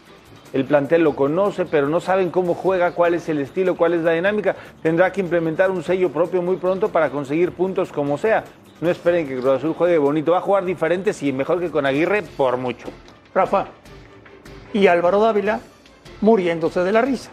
El 0.51 0.65
plantel 0.65 1.03
lo 1.03 1.15
conoce, 1.15 1.63
pero 1.65 1.87
no 1.87 2.01
saben 2.01 2.29
cómo 2.29 2.53
juega, 2.53 2.91
cuál 2.91 3.13
es 3.13 3.29
el 3.29 3.39
estilo, 3.39 3.77
cuál 3.77 3.93
es 3.93 4.01
la 4.01 4.11
dinámica. 4.11 4.57
Tendrá 4.83 5.13
que 5.13 5.21
implementar 5.21 5.71
un 5.71 5.83
sello 5.83 6.11
propio 6.11 6.41
muy 6.41 6.57
pronto 6.57 6.89
para 6.89 7.09
conseguir 7.09 7.53
puntos 7.53 7.93
como 7.93 8.17
sea. 8.17 8.43
No 8.81 8.89
esperen 8.89 9.25
que 9.25 9.37
Cruz 9.37 9.59
Azul 9.59 9.73
juegue 9.73 9.97
bonito. 9.97 10.33
Va 10.33 10.39
a 10.39 10.41
jugar 10.41 10.65
diferente, 10.65 11.13
sí, 11.13 11.31
mejor 11.31 11.61
que 11.61 11.71
con 11.71 11.85
Aguirre, 11.85 12.23
por 12.23 12.57
mucho. 12.57 12.89
Rafa. 13.33 13.67
Y 14.73 14.87
Álvaro 14.87 15.21
Dávila 15.21 15.61
muriéndose 16.21 16.81
de 16.81 16.91
la 16.91 17.01
risa. 17.01 17.29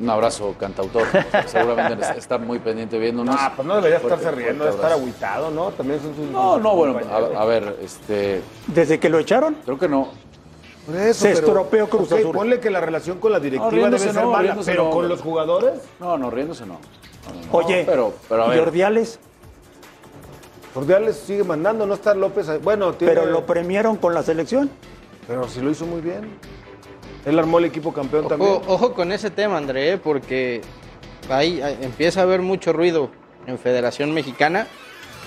Un 0.00 0.10
abrazo, 0.10 0.54
cantautor. 0.60 1.04
Seguramente 1.46 2.06
está 2.16 2.38
muy 2.38 2.60
pendiente 2.60 2.98
viéndonos. 2.98 3.34
Ah, 3.36 3.52
pues 3.56 3.66
no 3.66 3.74
debería 3.76 3.98
Fuerte, 3.98 4.16
estarse 4.18 4.36
riendo, 4.36 4.64
fuerte 4.64 4.76
estar 4.82 4.92
agüitado, 4.92 5.50
¿no? 5.50 5.70
También 5.72 6.00
son 6.00 6.14
sus. 6.14 6.26
No, 6.30 6.58
no, 6.58 6.76
bueno, 6.76 7.00
a, 7.10 7.42
a 7.42 7.44
ver, 7.44 7.76
este, 7.82 8.40
Desde 8.68 9.00
que 9.00 9.08
lo 9.08 9.18
echaron, 9.18 9.56
creo 9.64 9.76
que 9.78 9.88
no. 9.88 10.08
Por 10.86 10.96
eso, 10.96 11.20
se 11.20 11.28
pero- 11.34 11.38
estropeó 11.46 11.88
Cruz 11.88 12.12
ok, 12.12 12.18
Azul. 12.20 12.32
Ponle 12.32 12.60
que 12.60 12.70
la 12.70 12.80
relación 12.80 13.18
con 13.18 13.32
la 13.32 13.40
directiva 13.40 13.66
No, 13.66 13.76
riéndose 13.76 14.04
debe 14.04 14.14
ser 14.14 14.24
no, 14.24 14.30
mala, 14.30 14.56
pero 14.64 14.84
no, 14.84 14.90
con 14.90 15.08
los 15.08 15.20
jugadores. 15.20 15.72
No, 15.98 16.16
no, 16.16 16.30
riéndose 16.30 16.64
no. 16.64 16.74
No, 16.74 17.34
no, 17.34 17.46
no. 17.46 17.52
Oye, 17.58 17.82
pero, 17.84 18.14
pero 18.28 18.44
a 18.44 18.48
ver. 18.48 18.60
Jordiales, 18.60 19.18
Cordiales 20.72 21.16
sigue 21.16 21.42
mandando, 21.44 21.86
no 21.86 21.94
está 21.94 22.14
López. 22.14 22.46
Bueno, 22.62 22.92
tiene, 22.94 23.14
pero 23.14 23.26
lo 23.26 23.44
premiaron 23.44 23.96
con 23.96 24.14
la 24.14 24.22
selección. 24.22 24.70
pero 25.26 25.48
sí 25.48 25.60
lo 25.60 25.70
hizo 25.70 25.84
muy 25.86 26.00
bien. 26.00 26.38
Él 27.28 27.38
armó 27.38 27.58
el 27.58 27.66
equipo 27.66 27.92
campeón 27.92 28.26
también. 28.26 28.52
Ojo, 28.66 28.94
con 28.94 29.12
ese 29.12 29.30
tema, 29.30 29.58
André, 29.58 29.92
¿eh? 29.92 29.98
porque 29.98 30.62
ahí 31.28 31.60
empieza 31.82 32.20
a 32.20 32.22
haber 32.22 32.40
mucho 32.40 32.72
ruido 32.72 33.10
en 33.46 33.58
Federación 33.58 34.14
Mexicana, 34.14 34.66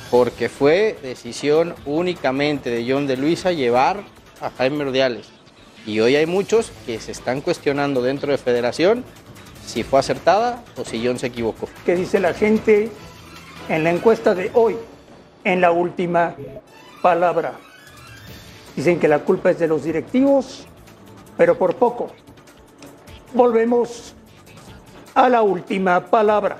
porque 0.09 0.49
fue 0.49 0.97
decisión 1.03 1.75
únicamente 1.85 2.71
de 2.71 2.91
John 2.91 3.05
de 3.05 3.17
Luisa 3.17 3.51
llevar 3.51 4.01
a 4.41 4.49
Jaime 4.49 4.83
Ordiales. 4.83 5.29
Y 5.85 5.99
hoy 5.99 6.15
hay 6.15 6.25
muchos 6.25 6.71
que 6.87 6.99
se 6.99 7.11
están 7.11 7.39
cuestionando 7.39 8.01
dentro 8.01 8.31
de 8.31 8.39
Federación 8.39 9.03
si 9.63 9.83
fue 9.83 9.99
acertada 9.99 10.63
o 10.77 10.83
si 10.83 11.05
John 11.05 11.19
se 11.19 11.27
equivocó. 11.27 11.69
que 11.85 11.95
dice 11.95 12.19
la 12.19 12.33
gente 12.33 12.89
en 13.69 13.83
la 13.83 13.91
encuesta 13.91 14.33
de 14.33 14.49
hoy, 14.55 14.75
en 15.43 15.61
la 15.61 15.69
última 15.69 16.35
palabra. 17.03 17.53
Dicen 18.75 18.99
que 18.99 19.07
la 19.07 19.19
culpa 19.19 19.51
es 19.51 19.59
de 19.59 19.67
los 19.67 19.83
directivos, 19.83 20.65
pero 21.41 21.57
por 21.57 21.73
poco. 21.73 22.11
Volvemos 23.33 24.13
a 25.15 25.27
la 25.27 25.41
última 25.41 25.99
palabra. 25.99 26.59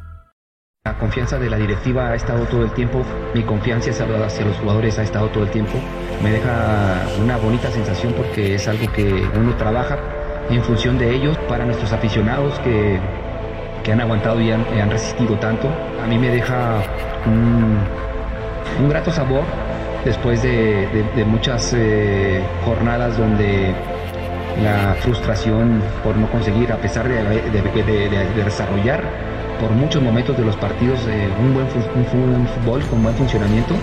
La 0.83 0.97
confianza 0.97 1.37
de 1.37 1.47
la 1.47 1.57
directiva 1.57 2.09
ha 2.09 2.15
estado 2.15 2.43
todo 2.47 2.63
el 2.63 2.71
tiempo, 2.71 3.03
mi 3.35 3.43
confianza 3.43 3.91
hacia 3.91 4.45
los 4.45 4.57
jugadores 4.57 4.97
ha 4.97 5.03
estado 5.03 5.27
todo 5.27 5.43
el 5.43 5.51
tiempo. 5.51 5.73
Me 6.23 6.31
deja 6.31 7.05
una 7.21 7.37
bonita 7.37 7.69
sensación 7.69 8.13
porque 8.13 8.55
es 8.55 8.67
algo 8.67 8.91
que 8.91 9.23
uno 9.37 9.55
trabaja 9.57 9.99
en 10.49 10.63
función 10.63 10.97
de 10.97 11.13
ellos 11.13 11.37
para 11.47 11.65
nuestros 11.65 11.93
aficionados 11.93 12.57
que, 12.61 12.99
que 13.83 13.91
han 13.91 14.01
aguantado 14.01 14.41
y 14.41 14.49
han, 14.49 14.89
resistido 14.89 15.35
tanto. 15.35 15.67
A 16.03 16.07
mí 16.07 16.17
me 16.17 16.29
deja 16.29 16.81
un, 17.27 17.77
un 18.81 18.89
grato 18.89 19.11
sabor 19.11 19.43
después 20.03 20.41
de, 20.41 20.87
de, 20.87 21.03
de 21.15 21.25
muchas 21.25 21.73
eh, 21.77 22.41
jornadas 22.65 23.19
donde 23.19 23.71
la 24.63 24.95
frustración 24.95 25.79
por 26.03 26.17
no 26.17 26.27
conseguir, 26.31 26.71
a 26.71 26.77
pesar 26.77 27.07
de, 27.07 27.21
de 27.51 28.43
desarrollar 28.43 29.03
por 29.61 29.71
muchos 29.71 30.01
momentos 30.01 30.35
de 30.35 30.43
los 30.43 30.55
partidos 30.55 30.99
eh, 31.07 31.29
un, 31.39 31.53
buen 31.53 31.67
un 31.67 32.47
fútbol 32.47 32.81
con 32.87 33.03
buen 33.03 33.15
funcionamiento. 33.15 33.75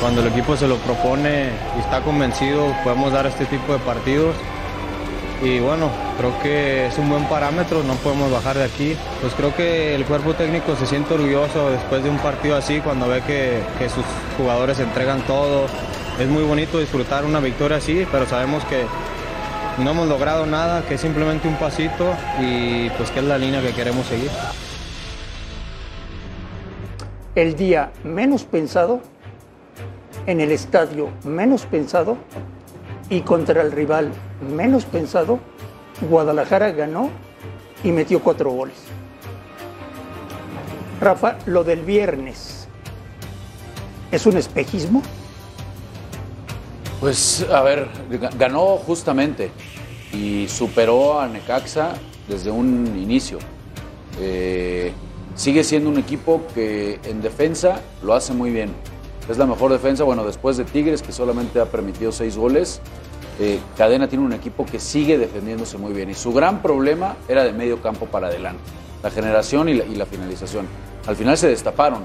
Cuando 0.00 0.22
el 0.22 0.28
equipo 0.28 0.56
se 0.56 0.66
lo 0.66 0.76
propone 0.78 1.50
y 1.76 1.80
está 1.80 2.00
convencido, 2.00 2.74
podemos 2.82 3.12
dar 3.12 3.26
este 3.26 3.44
tipo 3.44 3.74
de 3.74 3.78
partidos. 3.80 4.34
Y 5.42 5.58
bueno, 5.58 5.90
creo 6.18 6.32
que 6.40 6.86
es 6.86 6.98
un 6.98 7.10
buen 7.10 7.24
parámetro, 7.24 7.82
no 7.82 7.94
podemos 7.94 8.32
bajar 8.32 8.56
de 8.56 8.64
aquí. 8.64 8.96
Pues 9.20 9.34
creo 9.34 9.54
que 9.54 9.94
el 9.94 10.04
cuerpo 10.06 10.32
técnico 10.32 10.74
se 10.76 10.86
siente 10.86 11.14
orgulloso 11.14 11.70
después 11.70 12.02
de 12.02 12.10
un 12.10 12.18
partido 12.18 12.56
así, 12.56 12.80
cuando 12.80 13.08
ve 13.08 13.20
que, 13.26 13.60
que 13.78 13.88
sus 13.90 14.04
jugadores 14.38 14.78
entregan 14.80 15.20
todo. 15.22 15.66
Es 16.18 16.28
muy 16.28 16.44
bonito 16.44 16.78
disfrutar 16.78 17.24
una 17.24 17.40
victoria 17.40 17.76
así, 17.76 18.06
pero 18.10 18.26
sabemos 18.26 18.64
que 18.64 18.86
no 19.78 19.90
hemos 19.90 20.08
logrado 20.08 20.46
nada, 20.46 20.82
que 20.86 20.94
es 20.94 21.00
simplemente 21.00 21.48
un 21.48 21.56
pasito 21.56 22.14
y 22.40 22.90
pues 22.90 23.10
que 23.10 23.20
es 23.20 23.24
la 23.24 23.38
línea 23.38 23.62
que 23.62 23.72
queremos 23.72 24.06
seguir. 24.06 24.30
El 27.34 27.56
día 27.56 27.92
menos 28.04 28.44
pensado, 28.44 29.00
en 30.26 30.40
el 30.40 30.52
estadio 30.52 31.08
menos 31.24 31.66
pensado 31.66 32.16
y 33.08 33.22
contra 33.22 33.62
el 33.62 33.72
rival 33.72 34.12
menos 34.54 34.84
pensado, 34.84 35.38
Guadalajara 36.08 36.72
ganó 36.72 37.10
y 37.82 37.90
metió 37.90 38.20
cuatro 38.20 38.50
goles. 38.50 38.76
Rafa, 41.00 41.36
lo 41.46 41.64
del 41.64 41.80
viernes, 41.80 42.68
¿es 44.10 44.26
un 44.26 44.36
espejismo? 44.36 45.02
Pues, 47.00 47.44
a 47.52 47.62
ver, 47.62 47.88
ganó 48.38 48.76
justamente 48.76 49.50
y 50.12 50.46
superó 50.48 51.20
a 51.20 51.28
Necaxa 51.28 51.94
desde 52.28 52.50
un 52.50 52.98
inicio. 52.98 53.38
Eh, 54.20 54.92
sigue 55.34 55.64
siendo 55.64 55.88
un 55.88 55.98
equipo 55.98 56.42
que 56.54 57.00
en 57.04 57.22
defensa 57.22 57.80
lo 58.02 58.14
hace 58.14 58.32
muy 58.32 58.50
bien. 58.50 58.70
Es 59.28 59.38
la 59.38 59.46
mejor 59.46 59.72
defensa, 59.72 60.04
bueno, 60.04 60.24
después 60.24 60.56
de 60.56 60.64
Tigres, 60.64 61.00
que 61.02 61.12
solamente 61.12 61.60
ha 61.60 61.66
permitido 61.66 62.12
seis 62.12 62.36
goles. 62.36 62.80
Eh, 63.40 63.60
Cadena 63.76 64.08
tiene 64.08 64.24
un 64.24 64.32
equipo 64.32 64.66
que 64.66 64.78
sigue 64.78 65.16
defendiéndose 65.16 65.78
muy 65.78 65.92
bien. 65.92 66.10
Y 66.10 66.14
su 66.14 66.32
gran 66.32 66.60
problema 66.60 67.16
era 67.28 67.44
de 67.44 67.52
medio 67.52 67.80
campo 67.80 68.06
para 68.06 68.26
adelante. 68.26 68.62
La 69.02 69.10
generación 69.10 69.68
y 69.68 69.74
la, 69.74 70.06
finalización. 70.06 70.66
Al 71.06 71.16
final 71.16 71.38
se 71.38 71.48
destaparon. 71.48 72.04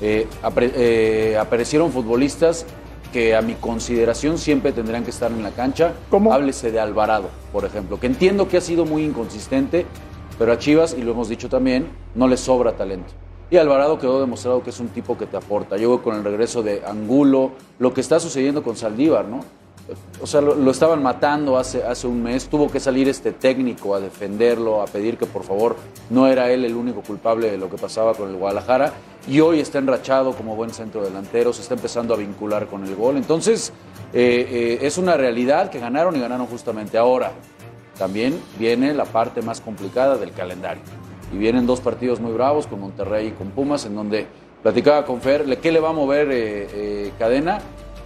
Eh, 0.00 1.36
aparecieron 1.38 1.90
futbolistas 1.90 2.64
que 3.12 3.34
a 3.34 3.42
mi 3.42 3.54
consideración 3.54 4.38
siempre 4.38 4.72
tendrían 4.72 5.04
que 5.04 5.10
estar 5.10 5.30
en 5.30 5.42
la 5.42 5.50
cancha. 5.50 5.94
¿Cómo? 6.10 6.32
Háblese 6.32 6.70
de 6.70 6.80
Alvarado, 6.80 7.30
por 7.52 7.64
ejemplo, 7.64 7.98
que 7.98 8.06
entiendo 8.06 8.48
que 8.48 8.58
ha 8.58 8.60
sido 8.60 8.84
muy 8.84 9.04
inconsistente, 9.04 9.86
pero 10.38 10.52
a 10.52 10.58
Chivas, 10.58 10.94
y 10.96 11.02
lo 11.02 11.12
hemos 11.12 11.28
dicho 11.28 11.48
también, 11.48 11.88
no 12.14 12.28
le 12.28 12.36
sobra 12.36 12.72
talento. 12.72 13.12
Y 13.50 13.56
Alvarado 13.56 13.98
quedó 13.98 14.20
demostrado 14.20 14.62
que 14.62 14.70
es 14.70 14.78
un 14.78 14.88
tipo 14.88 15.16
que 15.16 15.26
te 15.26 15.36
aporta. 15.36 15.78
Yo 15.78 16.02
con 16.02 16.16
el 16.16 16.24
regreso 16.24 16.62
de 16.62 16.82
Angulo, 16.86 17.52
lo 17.78 17.94
que 17.94 18.02
está 18.02 18.20
sucediendo 18.20 18.62
con 18.62 18.76
Saldívar, 18.76 19.24
¿no? 19.24 19.40
O 20.20 20.26
sea, 20.26 20.42
lo, 20.42 20.54
lo, 20.54 20.70
estaban 20.70 21.02
matando 21.02 21.56
hace, 21.56 21.82
hace 21.82 22.06
un 22.06 22.22
mes, 22.22 22.48
tuvo 22.48 22.70
que 22.70 22.78
salir 22.78 23.08
este 23.08 23.32
técnico 23.32 23.94
a 23.94 24.00
defenderlo, 24.00 24.82
a 24.82 24.84
pedir 24.84 25.16
que 25.16 25.24
por 25.24 25.44
favor 25.44 25.76
no 26.10 26.26
era 26.26 26.50
él 26.50 26.66
el 26.66 26.74
único 26.74 27.00
culpable 27.00 27.50
de 27.50 27.56
lo 27.56 27.70
que 27.70 27.78
pasaba 27.78 28.12
con 28.12 28.28
el 28.28 28.36
Guadalajara 28.36 28.92
y 29.28 29.40
hoy 29.40 29.60
está 29.60 29.78
enrachado 29.78 30.32
como 30.32 30.56
buen 30.56 30.70
centro 30.70 31.04
delantero, 31.04 31.52
se 31.52 31.60
está 31.60 31.74
empezando 31.74 32.14
a 32.14 32.16
vincular 32.16 32.66
con 32.66 32.84
el 32.84 32.96
gol. 32.96 33.18
Entonces, 33.18 33.72
eh, 34.14 34.48
eh, 34.50 34.86
es 34.86 34.96
una 34.96 35.18
realidad 35.18 35.70
que 35.70 35.78
ganaron 35.78 36.16
y 36.16 36.20
ganaron 36.20 36.46
justamente 36.46 36.96
ahora. 36.96 37.32
También 37.98 38.40
viene 38.58 38.94
la 38.94 39.04
parte 39.04 39.42
más 39.42 39.60
complicada 39.60 40.16
del 40.16 40.32
calendario. 40.32 40.82
Y 41.32 41.36
vienen 41.36 41.66
dos 41.66 41.80
partidos 41.80 42.20
muy 42.20 42.32
bravos 42.32 42.66
con 42.66 42.80
Monterrey 42.80 43.28
y 43.28 43.30
con 43.32 43.50
Pumas, 43.50 43.84
en 43.84 43.94
donde 43.94 44.26
platicaba 44.62 45.04
con 45.04 45.20
Fer, 45.20 45.44
¿qué 45.58 45.72
le 45.72 45.80
va 45.80 45.90
a 45.90 45.92
mover 45.92 46.28
eh, 46.30 47.12
Cadena? 47.18 47.58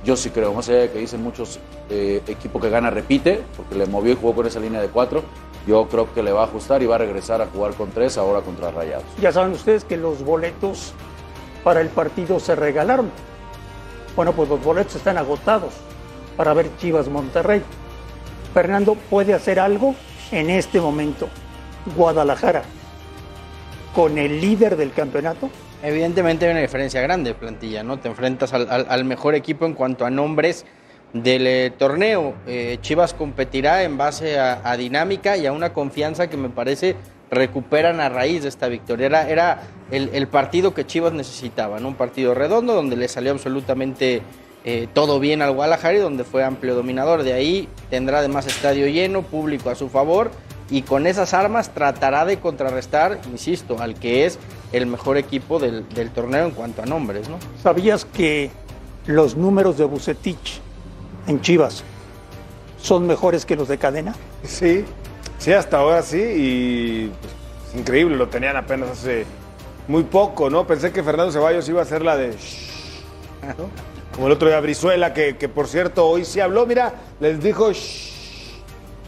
Yo 0.04 0.16
sí 0.16 0.30
creo, 0.30 0.52
más 0.52 0.68
allá 0.68 0.80
de 0.80 0.90
que 0.90 0.98
dicen 0.98 1.22
muchos 1.22 1.61
equipo 1.88 2.58
que 2.58 2.70
gana 2.70 2.90
repite, 2.90 3.42
porque 3.54 3.74
le 3.74 3.87
movió 3.87 4.14
y 4.14 4.16
jugó 4.16 4.35
con 4.35 4.46
esa 4.46 4.58
línea 4.58 4.80
de 4.80 4.88
cuatro, 4.88 5.22
yo 5.66 5.87
creo 5.88 6.12
que 6.12 6.22
le 6.22 6.32
va 6.32 6.40
a 6.40 6.44
ajustar 6.44 6.82
y 6.82 6.87
va 6.87 6.94
a 6.96 6.98
regresar 6.98 7.42
a 7.42 7.46
jugar 7.46 7.74
con 7.74 7.90
tres 7.90 8.16
ahora 8.18 8.40
contra 8.40 8.70
Rayados. 8.70 9.04
Ya 9.20 9.30
saben 9.30 9.52
ustedes 9.52 9.85
que 9.85 9.96
los 9.96 10.24
boletos 10.24 10.94
para 11.64 11.81
el 11.81 11.88
partido 11.88 12.40
se 12.40 12.55
regalaron. 12.55 13.11
Bueno, 14.16 14.33
pues 14.33 14.48
los 14.48 14.62
boletos 14.62 14.96
están 14.96 15.18
agotados 15.18 15.72
para 16.37 16.55
ver 16.55 16.70
Chivas 16.79 17.09
Monterrey. 17.09 17.62
Fernando 18.53 18.94
puede 19.09 19.35
hacer 19.35 19.59
algo 19.59 19.94
en 20.31 20.51
este 20.51 20.81
momento. 20.81 21.29
Guadalajara, 21.96 22.62
con 23.94 24.18
el 24.18 24.40
líder 24.40 24.77
del 24.77 24.92
campeonato, 24.92 25.51
Evidentemente 25.83 26.46
hay 26.46 26.53
una 26.53 26.61
diferencia 26.61 27.01
grande 27.01 27.31
de 27.31 27.35
plantilla, 27.35 27.83
¿no? 27.83 27.98
Te 27.98 28.09
enfrentas 28.09 28.53
al, 28.53 29.05
mejor 29.05 29.35
equipo 29.35 29.66
en 29.66 29.75
cuanto 29.75 30.07
a 30.07 30.11
nombres 30.11 30.64
del 31.12 31.46
eh, 31.46 31.72
torneo. 31.77 32.35
Eh, 32.46 32.79
Chivas 32.81 33.14
competirá 33.14 33.83
en 33.83 33.98
base 33.98 34.38
a, 34.38 34.77
dinámica 34.77 35.37
y 35.37 35.46
a 35.46 35.53
una 35.53 35.72
confianza 35.72 36.31
que 36.31 36.37
me 36.37 36.51
parece 36.51 36.94
recuperan 37.33 38.01
a 38.01 38.11
raíz 38.11 38.42
de 38.42 38.51
esta 38.51 38.68
victoria. 38.68 39.07
Era, 39.07 39.29
era 39.29 39.62
el, 39.90 40.11
el, 40.12 40.29
partido 40.29 40.75
que 40.75 40.87
Chivas 40.87 41.14
necesitaba, 41.14 41.81
¿no? 41.81 41.88
Un 41.88 41.95
partido 41.95 42.35
redondo 42.35 42.75
donde 42.75 42.95
le 42.95 43.09
salió 43.09 43.33
absolutamente 43.33 44.23
eh, 44.64 44.87
todo 44.92 45.18
bien 45.18 45.40
al 45.40 45.53
Guadalajara 45.53 45.97
y 45.97 46.01
donde 46.01 46.25
fue 46.25 46.45
amplio 46.45 46.75
dominador. 46.75 47.23
De 47.23 47.33
ahí 47.33 47.68
tendrá 47.88 48.18
además 48.18 48.47
estadio 48.47 48.87
lleno, 48.87 49.23
público 49.23 49.71
a 49.71 49.75
su 49.75 49.88
favor 49.88 50.31
y 50.71 50.83
con 50.83 51.07
esas 51.07 51.33
armas 51.33 51.71
tratará 51.71 52.27
de 52.27 52.38
contrarrestar, 52.38 53.18
insisto, 53.31 53.79
al 53.81 53.95
que 53.95 54.27
es 54.27 54.38
el 54.73 54.87
mejor 54.87 55.16
equipo 55.16 55.59
del, 55.59 55.88
del, 55.88 56.11
torneo 56.11 56.45
en 56.45 56.53
cuanto 56.53 56.83
a 56.83 56.87
nombres, 56.87 57.29
¿no? 57.31 57.38
¿Sabías 57.62 58.05
que 58.05 58.51
los 59.07 59.37
números 59.37 59.79
de 59.79 59.85
Bucetich 59.85 60.61
en 61.27 61.40
Chivas 61.40 61.83
son 62.81 63.07
mejores 63.07 63.47
que 63.47 63.57
los 63.57 63.68
de 63.68 63.79
Cadena? 63.79 64.14
Sí, 64.45 64.85
sí, 65.42 65.52
hasta 65.52 65.78
ahora 65.78 66.02
sí, 66.02 66.22
y 66.22 67.12
pues, 67.20 67.33
es 67.68 67.81
increíble, 67.81 68.16
lo 68.16 68.28
tenían 68.28 68.57
apenas 68.57 68.90
hace 68.90 69.26
muy 69.88 70.05
poco, 70.05 70.48
¿no? 70.48 70.66
Pensé 70.66 70.92
que 70.92 71.02
Fernando 71.02 71.33
Ceballos 71.33 71.68
iba 71.68 71.81
a 71.81 71.83
hacer 71.83 72.02
la 72.02 72.16
de... 72.16 72.28
¿no? 73.59 73.68
Como 74.14 74.26
el 74.28 74.35
otro 74.35 74.48
día 74.48 74.61
Brizuela, 74.61 75.12
que, 75.12 75.37
que, 75.37 75.48
por 75.48 75.66
cierto 75.66 76.07
hoy 76.07 76.24
sí 76.24 76.40
habló, 76.40 76.64
mira, 76.64 76.92
les 77.18 77.42
dijo... 77.42 77.72
Shh, 77.72 78.12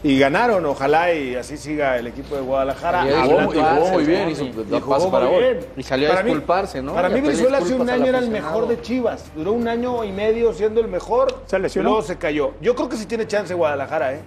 y 0.03 0.19
ganaron, 0.19 0.63
ojalá 0.67 1.11
y 1.15 1.35
así 1.35 1.57
siga 1.57 1.97
el 1.97 2.05
equipo 2.05 2.35
de 2.35 2.41
Guadalajara. 2.41 3.07
Y 3.07 3.27
jugó, 3.27 3.53
y 3.55 3.57
jugó 3.57 3.87
muy 3.91 4.03
bien, 4.03 4.29
hizo 4.29 4.43
y, 4.43 4.51
jugó 4.79 5.09
para 5.09 5.25
muy 5.25 5.39
bien. 5.39 5.59
Y 5.75 5.81
salió 5.81 6.09
para 6.09 6.19
a 6.19 6.23
disculparse, 6.23 6.79
mí, 6.79 6.85
¿no? 6.85 6.93
Para 6.93 7.09
y 7.09 7.13
mí 7.13 7.21
Brizuela 7.21 7.57
hace 7.57 7.73
un 7.73 7.89
año 7.89 8.05
era 8.05 8.19
el 8.19 8.29
mejor 8.29 8.67
de 8.67 8.79
Chivas. 8.81 9.25
Duró 9.35 9.53
un 9.53 9.67
año 9.67 10.03
y 10.03 10.11
medio 10.11 10.53
siendo 10.53 10.79
el 10.79 10.89
mejor. 10.89 11.41
Se 11.47 11.57
lesionó. 11.57 11.89
Y 11.89 11.91
luego 11.91 12.05
se 12.05 12.17
cayó. 12.17 12.51
Yo 12.61 12.75
creo 12.75 12.87
que 12.87 12.97
sí 12.97 13.07
tiene 13.07 13.25
chance 13.25 13.55
Guadalajara, 13.55 14.13
¿eh? 14.13 14.19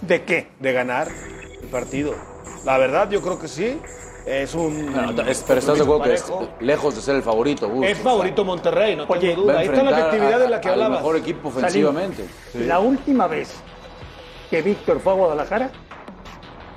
¿De 0.00 0.24
qué? 0.24 0.48
De 0.58 0.72
ganar 0.72 1.06
partido. 1.70 2.14
La 2.64 2.78
verdad, 2.78 3.08
yo 3.10 3.20
creo 3.22 3.38
que 3.38 3.48
sí. 3.48 3.80
Es 4.26 4.54
un. 4.54 4.92
Bueno, 4.92 5.22
es, 5.22 5.42
pero 5.46 5.60
estás 5.60 5.78
de 5.78 5.82
acuerdo 5.82 6.02
que 6.02 6.14
es 6.14 6.24
lejos 6.60 6.94
de 6.94 7.00
ser 7.00 7.16
el 7.16 7.22
favorito. 7.22 7.68
Gus. 7.68 7.86
Es 7.86 7.98
favorito 7.98 8.44
Monterrey, 8.44 8.94
no 8.94 9.04
Oye, 9.08 9.30
tengo 9.30 9.42
duda. 9.42 9.58
Ahí 9.58 9.66
está 9.66 9.82
la 9.82 9.98
efectividad 9.98 10.38
de 10.38 10.48
la 10.50 10.60
que 10.60 10.68
hablabas. 10.68 10.98
El 10.98 11.02
mejor 11.04 11.16
equipo 11.16 11.48
ofensivamente. 11.48 12.26
Sí. 12.52 12.58
La 12.64 12.80
última 12.80 13.26
vez 13.26 13.54
que 14.50 14.60
Víctor 14.60 15.00
fue 15.00 15.14
a 15.14 15.16
Guadalajara, 15.16 15.70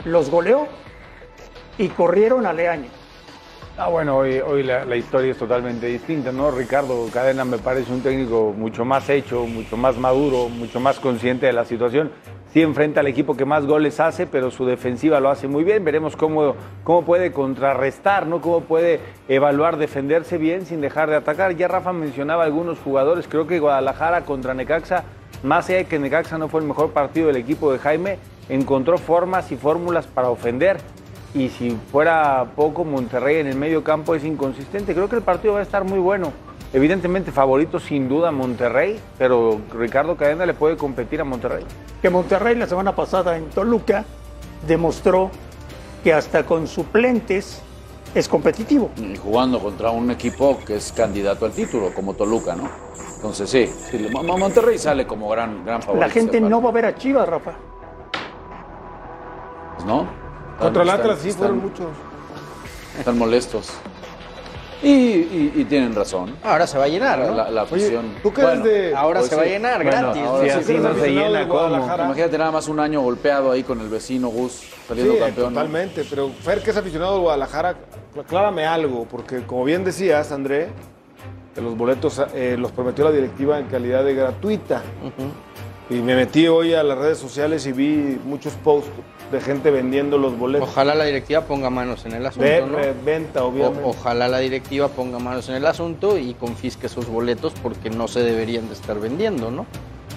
los 0.05 0.29
goleó 0.29 0.67
y 1.77 1.89
corrieron 1.89 2.45
a 2.45 2.53
Leaño. 2.53 2.89
Ah, 3.75 3.87
bueno, 3.87 4.17
hoy, 4.17 4.61
la 4.61 4.95
historia 4.95 5.31
es 5.31 5.37
totalmente 5.39 5.87
distinta, 5.87 6.31
¿no? 6.31 6.51
Ricardo 6.51 7.07
Cadena 7.11 7.43
me 7.43 7.57
parece 7.57 7.91
un 7.91 8.01
técnico 8.01 8.53
mucho 8.55 8.85
más 8.85 9.09
hecho, 9.09 9.47
mucho 9.47 9.77
más 9.77 9.97
maduro, 9.97 10.47
mucho 10.47 10.79
más 10.79 10.99
consciente 10.99 11.47
de 11.47 11.53
la 11.53 11.65
situación. 11.65 12.11
Sí 12.53 12.61
enfrenta 12.61 12.99
al 12.99 13.07
equipo 13.07 13.35
que 13.35 13.45
más 13.45 13.65
goles 13.65 13.99
hace, 13.99 14.27
pero 14.27 14.51
su 14.51 14.67
defensiva 14.67 15.19
lo 15.19 15.31
hace 15.31 15.47
muy 15.47 15.63
bien. 15.63 15.83
Veremos 15.83 16.15
cómo, 16.15 16.53
cómo 16.83 17.03
puede 17.03 17.31
contrarrestar, 17.31 18.27
¿no? 18.27 18.41
Cómo 18.41 18.61
puede 18.61 18.99
evaluar, 19.27 19.77
defenderse 19.77 20.37
bien 20.37 20.67
sin 20.67 20.79
dejar 20.79 21.09
de 21.09 21.15
atacar. 21.15 21.55
Ya 21.55 21.67
Rafa 21.67 21.93
mencionaba 21.93 22.43
algunos 22.43 22.77
jugadores, 22.77 23.27
creo 23.27 23.47
que 23.47 23.57
Guadalajara 23.57 24.21
contra 24.21 24.53
Necaxa, 24.53 25.03
más 25.41 25.67
allá 25.69 25.79
de 25.79 25.85
que 25.85 25.97
Necaxa 25.97 26.37
no 26.37 26.47
fue 26.47 26.61
el 26.61 26.67
mejor 26.67 26.91
partido 26.91 27.25
del 27.25 27.37
equipo 27.37 27.71
de 27.73 27.79
Jaime, 27.79 28.19
encontró 28.49 28.99
formas 28.99 29.51
y 29.51 29.57
fórmulas 29.57 30.05
para 30.05 30.29
ofender 30.29 30.77
y 31.33 31.49
si 31.49 31.71
fuera 31.91 32.45
poco, 32.55 32.83
Monterrey 32.83 33.37
en 33.37 33.47
el 33.47 33.55
medio 33.55 33.83
campo 33.83 34.13
es 34.15 34.23
inconsistente. 34.23 34.93
Creo 34.93 35.09
que 35.09 35.15
el 35.15 35.21
partido 35.23 35.53
va 35.55 35.59
a 35.59 35.63
estar 35.63 35.83
muy 35.83 35.99
bueno. 35.99 36.31
Evidentemente 36.73 37.31
favorito 37.31 37.79
sin 37.79 38.09
duda 38.09 38.31
Monterrey, 38.31 38.99
pero 39.17 39.61
Ricardo 39.73 40.15
Cadena 40.17 40.45
le 40.45 40.53
puede 40.55 40.75
competir 40.75 41.21
a 41.21 41.23
Monterrey. 41.23 41.63
Que 42.01 42.09
Monterrey 42.09 42.55
la 42.55 42.67
semana 42.67 42.95
pasada 42.95 43.37
en 43.37 43.49
Toluca 43.49 44.05
demostró 44.67 45.29
que 46.03 46.13
hasta 46.13 46.45
con 46.45 46.67
suplentes 46.67 47.61
es 48.15 48.27
competitivo. 48.27 48.89
Y 48.97 49.15
jugando 49.17 49.59
contra 49.59 49.91
un 49.91 50.09
equipo 50.11 50.59
que 50.65 50.75
es 50.77 50.91
candidato 50.91 51.45
al 51.45 51.51
título, 51.51 51.93
como 51.93 52.13
Toluca, 52.15 52.55
¿no? 52.55 52.69
Entonces 53.15 53.49
sí, 53.49 53.67
sí, 53.91 54.07
Mo- 54.11 54.23
Monterrey 54.37 54.77
sale 54.77 55.05
como 55.07 55.29
gran, 55.29 55.63
gran 55.63 55.81
favorito. 55.81 56.05
La 56.07 56.11
gente 56.11 56.41
no 56.41 56.61
va 56.61 56.69
a 56.69 56.73
ver 56.73 56.85
a 56.85 56.95
Chivas, 56.95 57.27
Rafa. 57.29 57.53
¿No? 59.85 60.07
Contra 60.59 60.83
el 60.83 60.89
Atlas 60.89 61.19
sí 61.21 61.29
están- 61.29 61.47
fueron 61.49 61.63
muchos. 61.63 61.87
Están 62.97 63.17
molestos. 63.17 63.69
Y, 64.81 64.89
y- 64.89 65.53
y 65.55 65.63
tienen 65.65 65.95
razón. 65.95 66.35
Ahora 66.43 66.67
se 66.67 66.77
va 66.77 66.83
a 66.83 66.87
llenar, 66.89 67.17
¿no? 67.19 67.33
La, 67.33 67.49
la 67.49 67.61
afición. 67.61 68.15
¿tú 68.21 68.33
qué 68.33 68.41
eres 68.41 68.63
de- 68.63 68.93
Ahora 68.95 69.21
pues 69.21 69.29
se 69.29 69.35
va 69.37 69.43
a 69.43 69.45
sí. 69.45 69.51
llenar 69.51 69.81
Bueno, 69.81 69.97
gratis. 70.01 70.21
ahora 70.23 70.43
sí. 70.43 70.49
así 70.59 70.73
no 70.73 70.93
se 70.95 71.09
llena, 71.09 71.47
¿cómo? 71.47 71.67
Imagínate 71.69 72.37
nada 72.37 72.51
más 72.51 72.67
un 72.67 72.79
año 72.81 72.99
golpeado 73.01 73.51
ahí 73.51 73.63
con 73.63 73.79
el 73.79 73.87
vecino 73.87 74.27
Gus 74.27 74.51
Sí, 74.51 74.67
saliendo 74.89 75.17
campeón. 75.19 75.53
¿no? 75.53 75.59
totalmente. 75.61 76.03
Pero 76.09 76.29
Fer, 76.41 76.61
que 76.61 76.71
es 76.71 76.77
aficionado 76.77 77.13
de 77.15 77.19
Guadalajara, 77.21 77.75
aclárame 78.19 78.65
algo, 78.65 79.05
porque 79.09 79.43
como 79.43 79.63
bien 79.63 79.85
decías, 79.85 80.33
André, 80.33 80.67
que 81.55 81.61
los 81.61 81.77
boletos 81.77 82.21
eh, 82.33 82.57
los 82.59 82.71
prometió 82.73 83.05
la 83.05 83.11
directiva 83.11 83.59
en 83.59 83.67
calidad 83.67 84.03
de 84.03 84.15
gratuita. 84.15 84.81
Y 85.89 85.95
me 85.95 86.15
metí 86.15 86.45
hoy 86.49 86.73
a 86.73 86.83
las 86.83 86.97
redes 86.97 87.17
sociales 87.19 87.65
y 87.67 87.71
vi 87.71 88.19
muchos 88.25 88.51
posts 88.55 88.89
de 89.31 89.41
gente 89.41 89.71
vendiendo 89.71 90.17
los 90.17 90.37
boletos. 90.37 90.69
Ojalá 90.69 90.93
la 90.95 91.05
directiva 91.05 91.41
ponga 91.41 91.69
manos 91.69 92.05
en 92.05 92.13
el 92.13 92.25
asunto, 92.25 92.47
Ve- 92.47 92.63
¿no? 92.67 92.77
ve- 92.77 92.93
venta, 93.03 93.43
obviamente. 93.43 93.83
O- 93.83 93.89
ojalá 93.89 94.27
la 94.27 94.39
directiva 94.39 94.87
ponga 94.89 95.17
manos 95.19 95.49
en 95.49 95.55
el 95.55 95.65
asunto 95.65 96.17
y 96.17 96.33
confisque 96.35 96.85
esos 96.87 97.07
boletos 97.07 97.53
porque 97.63 97.89
no 97.89 98.07
se 98.07 98.19
deberían 98.21 98.67
de 98.67 98.73
estar 98.75 98.99
vendiendo, 98.99 99.49
¿no? 99.49 99.65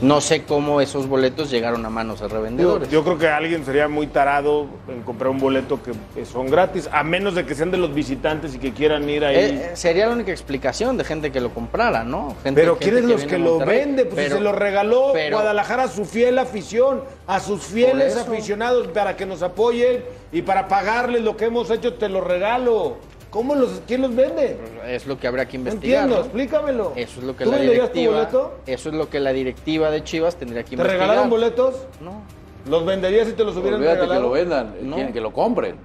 No 0.01 0.21
sé 0.21 0.43
cómo 0.43 0.81
esos 0.81 1.09
boletos 1.09 1.51
llegaron 1.51 1.85
a 1.87 1.91
manos 1.91 2.21
de 2.21 2.29
revendedores. 2.29 2.91
yo 2.91 3.03
creo 3.03 3.19
que 3.19 3.29
alguien 3.29 3.65
sería 3.65 3.89
muy 3.89 4.07
tarado 4.07 4.67
en 4.89 5.03
comprar 5.03 5.31
un 5.31 5.39
boleto 5.39 5.81
que 5.83 6.25
son 6.27 6.47
gratis, 6.49 6.89
a 6.93 7.03
menos 7.03 7.35
de 7.35 7.47
que 7.47 7.55
sean 7.55 7.71
de 7.71 7.79
los 7.79 7.95
visitantes 7.95 8.55
y 8.55 8.59
que 8.59 8.73
quieran 8.73 9.09
ir 9.09 9.25
ahí. 9.25 9.37
Eh, 9.37 9.71
eh, 9.73 9.77
sería 9.77 10.07
la 10.07 10.13
única 10.13 10.33
explicación 10.33 10.97
de 10.97 11.05
gente 11.05 11.33
que 11.33 11.41
lo 11.41 11.51
comprara, 11.55 12.05
¿no? 12.05 12.37
Gente, 12.43 12.61
Pero 12.61 12.77
¿quiénes 12.77 13.05
los 13.05 13.25
que 13.25 13.39
lo 13.39 13.59
venden? 13.59 14.09
Pues 14.09 14.27
si 14.27 14.33
se 14.33 14.41
lo 14.41 14.53
regaló 14.53 15.11
pero- 15.13 15.37
Guadalajara 15.37 15.85
a 15.85 15.89
su 15.89 16.05
fiel 16.05 16.39
afición, 16.39 17.03
a 17.27 17.41
sus 17.41 17.63
fieles 17.63 18.17
aficionados 18.17 18.89
para 18.89 19.17
que 19.17 19.25
nos 19.25 19.43
apoyen 19.43 20.05
y 20.33 20.43
para 20.43 20.69
pagarles 20.69 21.23
lo 21.23 21.37
que 21.37 21.47
hemos 21.47 21.71
hecho, 21.71 21.95
te 21.95 22.09
lo 22.09 22.21
regalo. 22.21 22.97
¿Cómo 23.37 23.55
los, 23.55 23.83
¿Quién 23.87 24.01
los 24.01 24.17
vende? 24.17 24.57
Es 24.87 25.07
lo 25.07 25.19
que 25.19 25.27
habrá 25.27 25.45
que 25.47 25.59
No 25.59 25.65
investigar. 25.69 26.05
entiendo, 26.05 26.17
¿no? 26.17 26.23
explícamelo. 26.25 26.93
Eso 26.97 27.21
es 27.21 27.27
lo 27.27 27.37
que 27.37 27.45
¿Tú 27.45 27.51
la 27.51 27.59
tu 27.59 27.63
directiva. 27.65 28.15
boleto? 28.17 28.55
Eso 28.67 28.89
es 28.89 28.95
lo 28.95 29.11
que 29.11 29.21
la 29.21 29.35
directiva 29.35 29.91
de 29.91 30.03
Chivas 30.03 30.37
tendría 30.37 30.63
que 30.63 30.71
¿Te 30.71 30.75
investigar. 30.77 31.01
regalaron 31.07 31.29
boletos? 31.29 31.75
No. 32.01 32.23
¿Los 32.67 32.87
venderías 32.87 33.27
si 33.27 33.35
te 33.35 33.45
los 33.45 33.55
hubieran 33.59 33.75
Olvídate 33.75 33.97
que 33.99 34.03
regalado? 34.05 34.27
lo 34.29 34.31
vendan, 34.33 34.75
No. 34.81 34.97
quieren 34.97 35.13
que 35.13 35.21
lo 35.21 35.35
compren. 35.35 35.77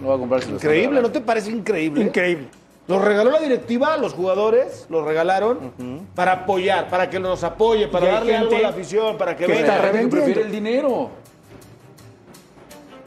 No 0.00 0.08
va 0.08 0.14
a 0.14 0.18
comprar 0.18 0.40
si 0.40 0.48
lo 0.50 0.56
están 0.56 0.70
Increíble, 0.70 1.02
¿no 1.02 1.10
te 1.10 1.20
parece 1.20 1.50
increíble? 1.50 2.04
Increíble. 2.04 2.48
Los 2.88 3.04
regaló 3.04 3.30
la 3.32 3.40
directiva, 3.40 3.98
los 3.98 4.14
jugadores 4.14 4.86
los 4.88 5.04
regalaron 5.04 5.72
para 6.14 6.32
apoyar, 6.32 6.88
para 6.88 7.10
que 7.10 7.20
nos 7.20 7.44
apoye, 7.44 7.86
para 7.86 8.06
darle 8.06 8.34
algo 8.34 8.56
a 8.56 8.60
la 8.60 8.68
afición, 8.70 9.18
para 9.18 9.36
que 9.36 9.44
que 9.44 9.52
venga. 9.52 9.76
está 9.76 9.92
que 9.92 10.06
prefiere 10.06 10.40
el 10.40 10.50
dinero. 10.50 11.10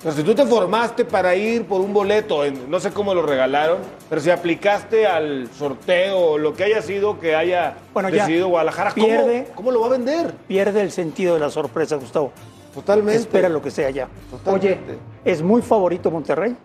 Pero 0.02 0.14
si 0.14 0.22
tú 0.24 0.36
te 0.36 0.46
formaste 0.46 1.06
para 1.06 1.36
ir 1.36 1.66
por 1.66 1.82
un 1.82 1.92
boleto, 1.92 2.46
en- 2.46 2.70
no 2.70 2.80
sé 2.80 2.92
cómo 2.92 3.16
lo 3.16 3.24
regalaron, 3.24 3.80
pero 4.08 4.22
si 4.22 4.30
aplicaste 4.30 5.08
al 5.08 5.50
sorteo 5.58 6.20
o 6.20 6.38
lo 6.38 6.54
que 6.54 6.66
haya 6.66 6.82
sido 6.84 7.20
que 7.20 7.36
haya 7.36 7.76
Bueno, 7.94 8.10
ya. 8.10 8.24
decidido 8.24 8.48
Guadalajara, 8.50 8.92
¿cómo, 8.94 9.08
Pierde. 9.08 9.48
¿cómo 9.56 9.72
lo 9.72 9.82
va 9.82 9.88
a 9.88 9.90
vender? 9.90 10.34
Pierde 10.48 10.82
el 10.82 10.92
sentido 10.92 11.34
de 11.34 11.40
la 11.40 11.50
sorpresa, 11.50 11.96
Gustavo. 11.96 12.32
Totalmente. 12.76 13.22
Espera 13.22 13.50
lo 13.50 13.60
que 13.60 13.72
sea 13.72 13.90
ya. 13.90 14.04
Oye, 14.46 14.76
Totalmente. 14.76 14.98
¿es 15.26 15.42
muy 15.42 15.64
favorito 15.64 16.12
Monterrey? 16.12 16.56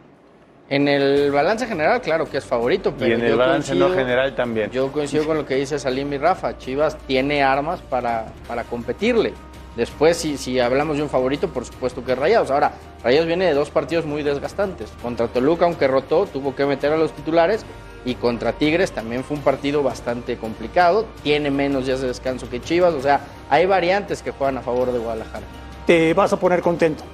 En 0.69 0.87
el 0.89 1.31
balance 1.33 1.67
general, 1.67 2.01
claro 2.03 2.27
que 2.29 2.37
es 2.39 2.45
favorito, 2.45 2.93
pero 2.99 3.11
y 3.11 3.15
en 3.15 3.25
el 3.25 3.37
balance 3.37 3.75
no 3.75 3.91
general 3.91 4.35
también. 4.35 4.71
Yo 4.71 4.93
coincido 4.93 5.27
con 5.27 5.39
lo 5.39 5.47
que 5.47 5.55
dice 5.57 5.79
Salim 5.79 6.13
y 6.13 6.19
Rafa. 6.19 6.57
Chivas 6.59 6.97
tiene 7.07 7.43
armas 7.43 7.81
para, 7.81 8.27
para 8.47 8.65
competirle. 8.65 9.33
Después, 9.77 10.19
si, 10.19 10.37
si 10.37 10.61
hablamos 10.61 10.99
de 10.99 11.03
un 11.03 11.09
favorito, 11.09 11.49
por 11.49 11.65
supuesto 11.65 12.05
que 12.05 12.13
es 12.13 12.19
Rayados. 12.19 12.51
Ahora, 12.51 12.73
Rayados 13.03 13.27
viene 13.27 13.47
de 13.47 13.55
dos 13.55 13.71
partidos 13.71 14.05
muy 14.05 14.23
desgastantes. 14.23 14.91
Contra 15.01 15.29
Toluca, 15.29 15.65
aunque 15.65 15.89
rotó, 15.89 16.27
tuvo 16.27 16.55
que 16.55 16.67
meter 16.67 16.93
a 16.93 16.97
los 16.97 17.13
titulares. 17.13 17.65
Y 18.05 18.17
contra 18.17 18.53
Tigres 18.53 18.93
también 18.93 19.23
fue 19.23 19.37
un 19.37 19.43
partido 19.43 19.83
bastante 19.83 20.37
complicado. 20.37 21.07
Tiene 21.23 21.51
menos 21.51 21.87
días 21.87 22.01
de 22.01 22.09
descanso 22.09 22.51
que 22.51 22.61
Chivas. 22.61 22.95
O 22.95 23.01
sea, 23.01 23.21
hay 23.49 23.65
variantes 23.65 24.23
que 24.23 24.33
juegan 24.33 24.59
a 24.59 24.61
favor 24.61 24.93
de 24.93 24.99
Guadalajara. 24.99 25.47
Te 25.87 26.13
vas 26.13 26.33
a 26.33 26.39
poner 26.39 26.61
contento. 26.61 27.05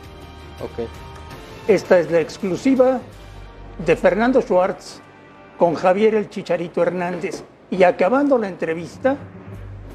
Ok. 0.62 0.88
Esta 1.68 1.98
es 1.98 2.10
la 2.10 2.20
exclusiva 2.20 3.00
de 3.84 3.96
Fernando 3.96 4.40
Schwartz 4.40 5.00
con 5.58 5.74
Javier 5.74 6.14
el 6.14 6.30
Chicharito 6.30 6.82
Hernández. 6.82 7.44
Y 7.70 7.82
acabando 7.82 8.38
la 8.38 8.48
entrevista, 8.48 9.16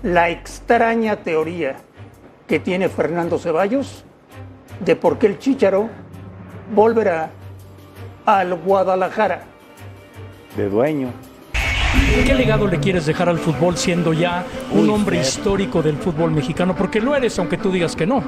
la 0.04 0.30
extraña 0.30 1.23
teoría 1.23 1.78
que 2.47 2.60
tiene 2.60 2.89
Fernando 2.89 3.38
Ceballos 3.38 4.03
de 4.79 4.95
por 4.95 5.17
qué 5.17 5.27
el 5.27 5.39
Chicharo 5.39 5.89
volverá 6.73 7.29
al 8.25 8.56
Guadalajara. 8.56 9.43
De 10.56 10.69
dueño. 10.69 11.10
¿Qué 12.25 12.34
legado 12.34 12.67
le 12.67 12.79
quieres 12.79 13.06
dejar 13.06 13.29
al 13.29 13.38
fútbol 13.38 13.77
siendo 13.77 14.13
ya 14.13 14.45
un 14.71 14.89
hombre 14.89 15.19
histórico 15.19 15.82
del 15.82 15.97
fútbol 15.97 16.32
mexicano? 16.32 16.75
Porque 16.75 16.99
lo 16.99 17.15
eres, 17.15 17.38
aunque 17.39 17.58
tú 17.58 17.71
digas 17.71 17.95
que 17.95 18.06
no. 18.06 18.23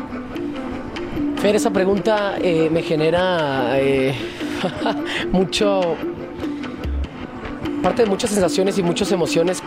Fer, 1.38 1.56
esa 1.56 1.72
pregunta 1.72 2.36
eh, 2.42 2.70
me 2.72 2.82
genera 2.82 3.80
eh, 3.80 4.14
mucho, 5.32 5.96
parte 7.84 8.04
de 8.04 8.10
muchas 8.10 8.32
sensaciones 8.32 8.78
y 8.78 8.84
muchas 8.84 9.12
emociones. 9.12 9.62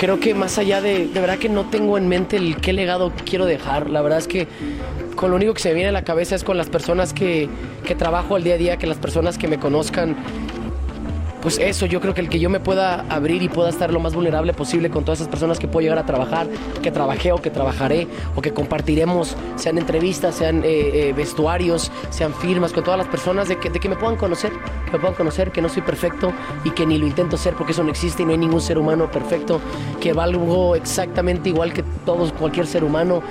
Creo 0.00 0.18
que 0.18 0.32
más 0.32 0.56
allá 0.56 0.80
de, 0.80 1.08
de 1.08 1.20
verdad 1.20 1.36
que 1.36 1.50
no 1.50 1.66
tengo 1.66 1.98
en 1.98 2.08
mente 2.08 2.38
el 2.38 2.56
qué 2.56 2.72
legado 2.72 3.12
quiero 3.26 3.44
dejar. 3.44 3.90
La 3.90 4.00
verdad 4.00 4.18
es 4.18 4.26
que 4.26 4.48
con 5.14 5.28
lo 5.28 5.36
único 5.36 5.52
que 5.52 5.60
se 5.60 5.68
me 5.68 5.74
viene 5.74 5.90
a 5.90 5.92
la 5.92 6.04
cabeza 6.04 6.34
es 6.34 6.42
con 6.42 6.56
las 6.56 6.70
personas 6.70 7.12
que, 7.12 7.50
que 7.84 7.94
trabajo 7.94 8.34
al 8.34 8.42
día 8.42 8.54
a 8.54 8.56
día, 8.56 8.76
que 8.78 8.86
las 8.86 8.96
personas 8.96 9.36
que 9.36 9.46
me 9.46 9.58
conozcan 9.58 10.16
pues 11.42 11.58
eso, 11.58 11.86
yo 11.86 12.00
creo 12.00 12.14
que 12.14 12.20
el 12.20 12.28
que 12.28 12.38
yo 12.38 12.50
me 12.50 12.60
pueda 12.60 13.04
abrir 13.08 13.42
y 13.42 13.48
pueda 13.48 13.70
estar 13.70 13.92
lo 13.92 14.00
más 14.00 14.14
vulnerable 14.14 14.52
posible 14.52 14.90
con 14.90 15.04
todas 15.04 15.20
esas 15.20 15.28
personas 15.28 15.58
que 15.58 15.68
puedo 15.68 15.82
llegar 15.82 15.98
a 15.98 16.06
trabajar, 16.06 16.48
que 16.82 16.90
trabajé 16.90 17.32
o 17.32 17.40
que 17.40 17.50
trabajaré 17.50 18.06
o 18.36 18.42
que 18.42 18.52
compartiremos, 18.52 19.36
sean 19.56 19.78
entrevistas, 19.78 20.34
sean 20.34 20.62
eh, 20.64 21.08
eh, 21.08 21.12
vestuarios, 21.16 21.90
sean 22.10 22.34
firmas, 22.34 22.72
con 22.72 22.84
todas 22.84 22.98
las 22.98 23.08
personas, 23.08 23.48
de 23.48 23.58
que, 23.58 23.70
de 23.70 23.80
que 23.80 23.88
me 23.88 23.96
puedan 23.96 24.16
conocer, 24.16 24.52
que 24.84 24.92
me 24.92 24.98
puedan 24.98 25.14
conocer, 25.14 25.50
que 25.50 25.62
no 25.62 25.68
soy 25.68 25.82
perfecto 25.82 26.32
y 26.64 26.70
que 26.70 26.84
ni 26.86 26.98
lo 26.98 27.06
intento 27.06 27.36
ser 27.36 27.54
porque 27.54 27.72
eso 27.72 27.82
no 27.82 27.90
existe 27.90 28.22
y 28.22 28.26
no 28.26 28.32
hay 28.32 28.38
ningún 28.38 28.60
ser 28.60 28.78
humano 28.78 29.10
perfecto, 29.10 29.60
que 30.00 30.12
valgo 30.12 30.74
exactamente 30.74 31.48
igual 31.48 31.72
que 31.72 31.82
todos, 32.04 32.32
cualquier 32.32 32.66
ser 32.66 32.84
humano, 32.84 33.22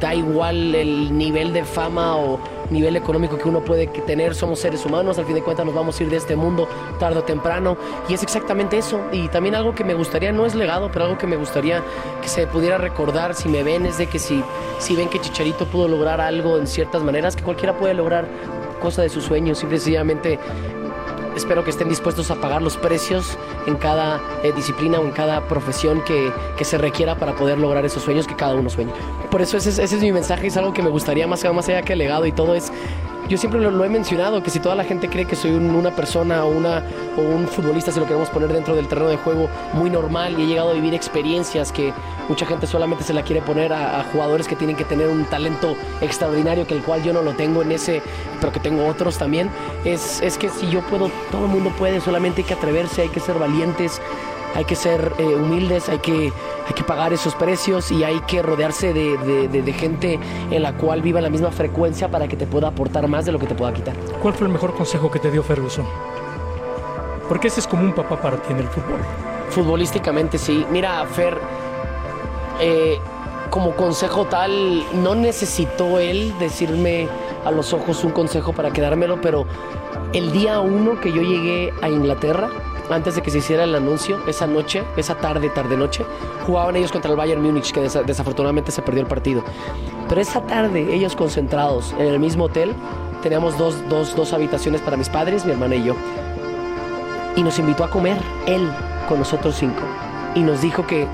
da 0.00 0.14
igual 0.14 0.74
el 0.74 1.16
nivel 1.16 1.52
de 1.52 1.64
fama 1.64 2.16
o 2.16 2.38
nivel 2.72 2.96
económico 2.96 3.38
que 3.38 3.48
uno 3.48 3.60
puede 3.60 3.86
tener, 3.86 4.34
somos 4.34 4.60
seres 4.60 4.84
humanos, 4.84 5.18
al 5.18 5.26
fin 5.26 5.34
de 5.34 5.42
cuentas 5.42 5.64
nos 5.66 5.74
vamos 5.74 5.98
a 5.98 6.02
ir 6.02 6.10
de 6.10 6.16
este 6.16 6.36
mundo 6.36 6.68
tarde 6.98 7.18
o 7.18 7.24
temprano. 7.24 7.76
Y 8.08 8.14
es 8.14 8.22
exactamente 8.22 8.78
eso. 8.78 9.00
Y 9.12 9.28
también 9.28 9.54
algo 9.54 9.74
que 9.74 9.84
me 9.84 9.94
gustaría, 9.94 10.32
no 10.32 10.46
es 10.46 10.54
legado, 10.54 10.90
pero 10.92 11.06
algo 11.06 11.18
que 11.18 11.26
me 11.26 11.36
gustaría 11.36 11.82
que 12.20 12.28
se 12.28 12.46
pudiera 12.46 12.78
recordar 12.78 13.34
si 13.34 13.48
me 13.48 13.62
ven 13.62 13.86
es 13.86 13.98
de 13.98 14.06
que 14.06 14.18
si, 14.18 14.42
si 14.78 14.96
ven 14.96 15.08
que 15.08 15.20
Chicharito 15.20 15.66
pudo 15.66 15.88
lograr 15.88 16.20
algo 16.20 16.58
en 16.58 16.66
ciertas 16.66 17.02
maneras, 17.02 17.36
que 17.36 17.42
cualquiera 17.42 17.76
puede 17.76 17.94
lograr 17.94 18.26
cosa 18.80 19.02
de 19.02 19.08
sus 19.08 19.24
sueños, 19.24 19.58
simple 19.58 19.76
y 19.76 19.80
sencillamente 19.80 20.38
espero 21.36 21.64
que 21.64 21.70
estén 21.70 21.88
dispuestos 21.88 22.30
a 22.30 22.36
pagar 22.36 22.62
los 22.62 22.76
precios 22.76 23.38
en 23.66 23.76
cada 23.76 24.20
eh, 24.42 24.52
disciplina 24.54 25.00
o 25.00 25.04
en 25.04 25.12
cada 25.12 25.46
profesión 25.48 26.02
que, 26.04 26.32
que 26.56 26.64
se 26.64 26.78
requiera 26.78 27.16
para 27.16 27.34
poder 27.34 27.58
lograr 27.58 27.84
esos 27.84 28.02
sueños 28.02 28.26
que 28.26 28.36
cada 28.36 28.54
uno 28.54 28.70
sueña. 28.70 28.92
Por 29.30 29.42
eso 29.42 29.56
ese 29.56 29.70
es, 29.70 29.78
ese 29.78 29.96
es 29.96 30.02
mi 30.02 30.12
mensaje, 30.12 30.46
es 30.46 30.56
algo 30.56 30.72
que 30.72 30.82
me 30.82 30.90
gustaría 30.90 31.26
más, 31.26 31.44
más 31.52 31.68
allá 31.68 31.82
que 31.82 31.94
el 31.94 31.98
legado 31.98 32.26
y 32.26 32.32
todo, 32.32 32.54
es 32.54 32.72
yo 33.32 33.38
siempre 33.38 33.62
lo, 33.62 33.82
he 33.82 33.88
mencionado, 33.88 34.42
que 34.42 34.50
si 34.50 34.60
toda 34.60 34.74
la 34.74 34.84
gente 34.84 35.08
cree 35.08 35.24
que 35.24 35.36
soy 35.36 35.52
un- 35.52 35.74
una 35.74 35.90
persona 35.90 36.44
o, 36.44 36.50
una, 36.50 36.82
o 37.16 37.22
un 37.22 37.48
futbolista, 37.48 37.90
si 37.90 37.98
lo 37.98 38.04
queremos 38.04 38.28
poner 38.28 38.52
dentro 38.52 38.74
del 38.76 38.88
terreno 38.88 39.08
de 39.08 39.16
juego, 39.16 39.48
muy 39.72 39.88
normal 39.88 40.38
y 40.38 40.42
he 40.42 40.46
llegado 40.46 40.68
a 40.68 40.74
vivir 40.74 40.92
experiencias 40.92 41.72
que 41.72 41.94
mucha 42.28 42.44
gente 42.44 42.66
solamente 42.66 43.04
se 43.04 43.14
la 43.14 43.22
quiere 43.22 43.40
poner 43.40 43.72
a, 43.72 44.00
a 44.00 44.04
jugadores 44.04 44.46
que 44.46 44.54
tienen 44.54 44.76
que 44.76 44.84
tener 44.84 45.08
un 45.08 45.24
talento 45.24 45.76
extraordinario, 46.02 46.66
que 46.66 46.74
el 46.74 46.82
cual 46.82 47.02
yo 47.02 47.14
no 47.14 47.22
lo 47.22 47.32
tengo 47.32 47.62
en 47.62 47.72
ese, 47.72 48.02
pero 48.38 48.52
que 48.52 48.60
tengo 48.60 48.86
otros 48.86 49.16
también, 49.16 49.48
es, 49.86 50.20
es 50.20 50.36
que 50.36 50.50
si 50.50 50.68
yo 50.68 50.82
puedo, 50.82 51.10
todo 51.30 51.46
el 51.46 51.50
mundo 51.52 51.70
puede, 51.78 52.02
solamente 52.02 52.42
hay 52.42 52.46
que 52.48 52.54
atreverse, 52.54 53.00
hay 53.00 53.08
que 53.08 53.20
ser 53.20 53.38
valientes, 53.38 54.02
hay 54.54 54.64
que 54.64 54.74
ser 54.74 55.12
eh, 55.18 55.24
humildes, 55.24 55.88
hay 55.88 55.98
que, 55.98 56.32
hay 56.66 56.74
que 56.74 56.84
pagar 56.84 57.12
esos 57.12 57.34
precios 57.34 57.90
y 57.90 58.04
hay 58.04 58.20
que 58.20 58.42
rodearse 58.42 58.92
de, 58.92 59.16
de- 59.18 59.48
de- 59.48 59.62
de 59.62 59.72
gente 59.72 60.18
en 60.50 60.62
la 60.62 60.72
cual 60.74 61.00
viva 61.02 61.20
la 61.20 61.30
misma 61.30 61.50
frecuencia 61.50 62.10
para 62.10 62.28
que 62.28 62.36
te 62.36 62.46
pueda 62.46 62.68
aportar 62.68 63.08
más 63.08 63.24
de 63.24 63.32
lo 63.32 63.38
que 63.38 63.46
te 63.46 63.54
pueda 63.54 63.72
quitar. 63.72 63.94
¿Cuál 64.20 64.34
fue 64.34 64.46
el 64.46 64.52
mejor 64.52 64.74
consejo 64.74 65.10
que 65.10 65.18
te 65.18 65.30
dio 65.30 65.42
Ferguson? 65.42 65.86
Porque 67.28 67.48
ese 67.48 67.60
es 67.60 67.66
como 67.66 67.82
un 67.84 67.94
papá 67.94 68.20
para 68.20 68.36
ti 68.36 68.52
en 68.52 68.58
el 68.58 68.68
fútbol. 68.68 69.00
Futbolísticamente 69.50 70.38
sí. 70.38 70.66
Mira, 70.70 71.04
Fer, 71.06 71.38
eh, 72.60 72.98
como 73.50 73.72
consejo 73.72 74.26
tal, 74.26 74.84
no 75.02 75.14
necesitó 75.14 75.98
él 75.98 76.34
decirme 76.38 77.08
a 77.44 77.50
los 77.50 77.72
ojos 77.72 78.02
un 78.04 78.12
consejo 78.12 78.52
para 78.52 78.70
quedármelo, 78.72 79.20
pero 79.20 79.46
el 80.12 80.32
día 80.32 80.60
uno 80.60 81.00
que 81.00 81.12
yo 81.12 81.22
llegué 81.22 81.72
a 81.82 81.88
Inglaterra, 81.88 82.48
antes 82.92 83.14
de 83.14 83.22
que 83.22 83.30
se 83.30 83.38
hiciera 83.38 83.64
el 83.64 83.74
anuncio, 83.74 84.18
esa 84.26 84.46
noche, 84.46 84.82
esa 84.96 85.14
tarde, 85.16 85.48
tarde-noche, 85.50 86.04
jugaban 86.46 86.76
ellos 86.76 86.92
contra 86.92 87.10
el 87.10 87.16
Bayern 87.16 87.42
Múnich, 87.42 87.72
que 87.72 87.80
desa- 87.82 88.04
desafortunadamente 88.04 88.70
se 88.72 88.82
perdió 88.82 89.02
el 89.02 89.08
partido. 89.08 89.42
Pero 90.08 90.20
esa 90.20 90.42
tarde, 90.42 90.94
ellos 90.94 91.16
concentrados 91.16 91.94
en 91.98 92.06
el 92.06 92.18
mismo 92.18 92.44
hotel, 92.44 92.74
teníamos 93.22 93.56
dos, 93.58 93.76
dos, 93.88 94.14
dos 94.16 94.32
habitaciones 94.32 94.80
para 94.80 94.96
mis 94.96 95.08
padres, 95.08 95.44
mi 95.44 95.52
hermana 95.52 95.76
y 95.76 95.84
yo 95.84 95.94
y 97.34 97.42
nos 97.42 97.58
invitó 97.58 97.84
a 97.84 97.88
comer 97.88 98.18
él 98.46 98.68
con 99.08 99.18
nosotros 99.18 99.56
cinco 99.58 99.80
y 100.34 100.40
nos 100.40 100.60
dijo 100.60 100.86
que 100.86 101.06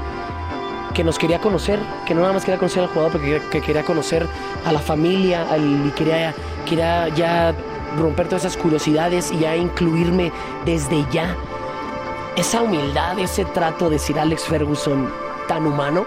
que 0.95 1.05
nos 1.05 1.17
quería 1.17 1.39
conocer, 1.41 1.79
que 2.07 2.15
no 2.15 2.23
nada 2.23 2.33
más 2.33 2.45
quería 2.45 2.59
conocer 2.59 2.83
al 2.83 2.89
jugador, 2.89 3.13
pero 3.13 3.23
que, 3.25 3.49
que 3.51 3.61
quería 3.61 3.85
conocer 3.85 4.27
a 4.67 4.73
la 4.73 4.81
familia 4.81 5.47
al- 5.49 5.87
y 5.87 5.91
quería, 5.91 6.35
quería 6.67 7.07
ya 7.11 7.55
romper 7.97 8.27
todas 8.27 8.45
esas 8.47 8.57
curiosidades 8.61 9.31
y 9.31 9.39
ya 9.41 9.55
incluirme 9.55 10.33
desde 10.65 11.05
ya. 11.13 11.37
Esa 12.39 12.63
humildad, 12.63 13.19
ese 13.19 13.45
trato 13.47 13.91
de 13.91 13.99
Sir 13.99 14.17
Alex 14.21 14.45
Ferguson 14.45 15.13
tan 15.49 15.67
humano, 15.67 16.07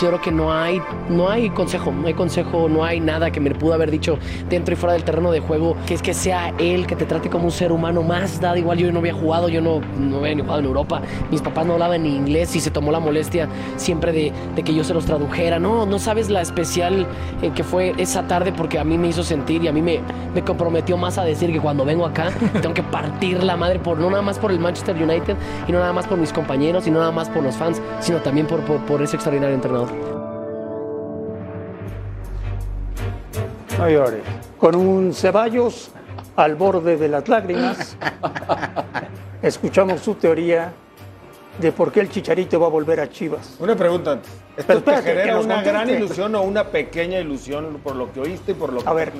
yo 0.00 0.08
creo 0.08 0.20
que 0.20 0.30
no 0.30 0.52
hay, 0.52 0.82
no 1.08 1.30
hay 1.30 1.50
consejo, 1.50 1.90
no 1.90 2.06
hay 2.06 2.14
consejo, 2.14 2.68
no 2.68 2.84
hay 2.84 3.00
nada 3.00 3.30
que 3.30 3.40
me 3.40 3.50
pudo 3.54 3.74
haber 3.74 3.90
dicho 3.90 4.18
dentro 4.48 4.74
y 4.74 4.76
fuera 4.76 4.92
del 4.92 5.04
terreno 5.04 5.30
de 5.30 5.40
juego, 5.40 5.76
que 5.86 5.94
es 5.94 6.02
que 6.02 6.14
sea 6.14 6.52
él, 6.58 6.86
que 6.86 6.96
te 6.96 7.06
trate 7.06 7.30
como 7.30 7.46
un 7.46 7.50
ser 7.50 7.72
humano 7.72 8.02
más, 8.02 8.40
da 8.40 8.56
igual, 8.58 8.78
yo 8.78 8.92
no 8.92 8.98
había 8.98 9.14
jugado, 9.14 9.48
yo 9.48 9.60
no, 9.60 9.80
no 9.98 10.18
había 10.18 10.34
ni 10.34 10.42
jugado 10.42 10.60
en 10.60 10.66
Europa, 10.66 11.02
mis 11.30 11.40
papás 11.40 11.66
no 11.66 11.74
hablaban 11.74 12.02
ni 12.02 12.14
inglés 12.14 12.54
y 12.56 12.60
se 12.60 12.70
tomó 12.70 12.92
la 12.92 13.00
molestia 13.00 13.48
siempre 13.76 14.12
de, 14.12 14.32
de 14.54 14.62
que 14.62 14.74
yo 14.74 14.84
se 14.84 14.92
los 14.92 15.06
tradujera, 15.06 15.58
no, 15.58 15.86
no 15.86 15.98
sabes 15.98 16.28
la 16.28 16.42
especial 16.42 17.06
eh, 17.42 17.50
que 17.54 17.64
fue 17.64 17.94
esa 17.96 18.26
tarde 18.26 18.52
porque 18.52 18.78
a 18.78 18.84
mí 18.84 18.98
me 18.98 19.08
hizo 19.08 19.22
sentir 19.22 19.62
y 19.64 19.68
a 19.68 19.72
mí 19.72 19.80
me, 19.80 20.00
me 20.34 20.42
comprometió 20.42 20.96
más 20.96 21.18
a 21.18 21.24
decir 21.24 21.52
que 21.52 21.60
cuando 21.60 21.84
vengo 21.84 22.04
acá 22.04 22.30
tengo 22.60 22.74
que 22.74 22.82
partir 22.82 23.42
la 23.42 23.56
madre 23.56 23.78
por, 23.78 23.98
no 23.98 24.10
nada 24.10 24.22
más 24.22 24.38
por 24.38 24.50
el 24.50 24.60
Manchester 24.60 24.96
United 24.96 25.36
y 25.66 25.72
no 25.72 25.78
nada 25.78 25.92
más 25.92 26.06
por 26.06 26.18
mis 26.18 26.32
compañeros 26.32 26.86
y 26.86 26.90
no 26.90 26.98
nada 27.00 27.12
más 27.12 27.28
por 27.28 27.42
los 27.42 27.56
fans, 27.56 27.80
sino 28.00 28.18
también 28.18 28.46
por, 28.46 28.60
por, 28.60 28.78
por 28.80 29.02
ese 29.02 29.16
extraordinario 29.16 29.54
entrenador. 29.54 29.85
No 33.78 33.90
llores. 33.90 34.22
Con 34.58 34.74
un 34.74 35.12
Ceballos 35.12 35.90
al 36.34 36.54
borde 36.54 36.96
de 36.96 37.08
las 37.08 37.28
lágrimas, 37.28 37.96
escuchamos 39.42 40.00
su 40.00 40.14
teoría 40.14 40.72
de 41.58 41.72
por 41.72 41.92
qué 41.92 42.00
el 42.00 42.10
Chicharito 42.10 42.58
va 42.58 42.66
a 42.66 42.70
volver 42.70 43.00
a 43.00 43.10
Chivas. 43.10 43.56
Una 43.58 43.76
pregunta 43.76 44.12
antes. 44.12 44.30
Pero 44.56 44.60
¿Esto 44.60 44.72
te 44.72 44.78
espérate, 44.78 45.20
genera 45.20 45.40
una 45.40 45.62
gran 45.62 45.90
ilusión 45.90 46.34
o 46.34 46.42
una 46.42 46.68
pequeña 46.68 47.18
ilusión 47.20 47.80
por 47.82 47.96
lo 47.96 48.12
que 48.12 48.20
oíste 48.20 48.52
y 48.52 48.54
por 48.54 48.72
lo 48.72 48.82
que 48.82 48.88
A 48.88 48.92
ver. 48.94 49.12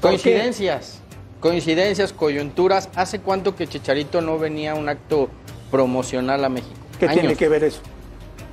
Coincidencias, 0.00 1.00
coincidencias, 1.40 2.12
coyunturas. 2.12 2.90
¿Hace 2.94 3.20
cuánto 3.20 3.56
que 3.56 3.66
Chicharito 3.66 4.20
no 4.20 4.38
venía 4.38 4.72
a 4.72 4.74
un 4.74 4.88
acto 4.88 5.28
promocional 5.70 6.44
a 6.44 6.50
México? 6.50 6.76
¿Qué 6.98 7.08
tiene 7.08 7.36
que 7.36 7.48
ver 7.48 7.64
eso? 7.64 7.80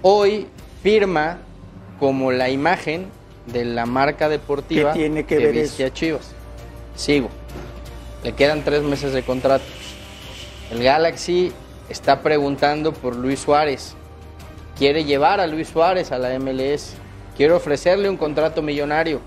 Hoy 0.02 0.48
firma 0.82 1.40
como 2.00 2.32
la 2.32 2.50
imagen 2.50 3.08
de 3.52 3.66
la 3.66 3.86
marca 3.86 4.30
deportiva 4.30 4.94
¿Qué 4.94 5.00
tiene 5.00 5.26
que 5.26 5.38
ver 5.38 5.54
viste 5.54 5.86
a 5.86 5.94
Chivas. 5.94 6.32
Sigo. 6.96 7.30
Le 8.24 8.34
quedan 8.34 8.64
tres 8.64 8.84
meses 8.84 9.14
de 9.14 9.24
contrato. 9.24 9.64
El 10.72 10.84
Galaxy 10.84 11.52
está 11.90 12.22
preguntando 12.22 12.94
por 12.94 13.16
Luis 13.16 13.40
Suárez. 13.40 13.96
Quiere 14.78 15.04
llevar 15.04 15.40
a 15.40 15.48
Luis 15.48 15.70
Suárez 15.70 16.12
a 16.12 16.18
la 16.18 16.38
MLS. 16.40 16.94
Quiere 17.36 17.54
ofrecerle 17.54 18.10
un 18.10 18.18
contrato 18.18 18.62
millonario. 18.62 19.22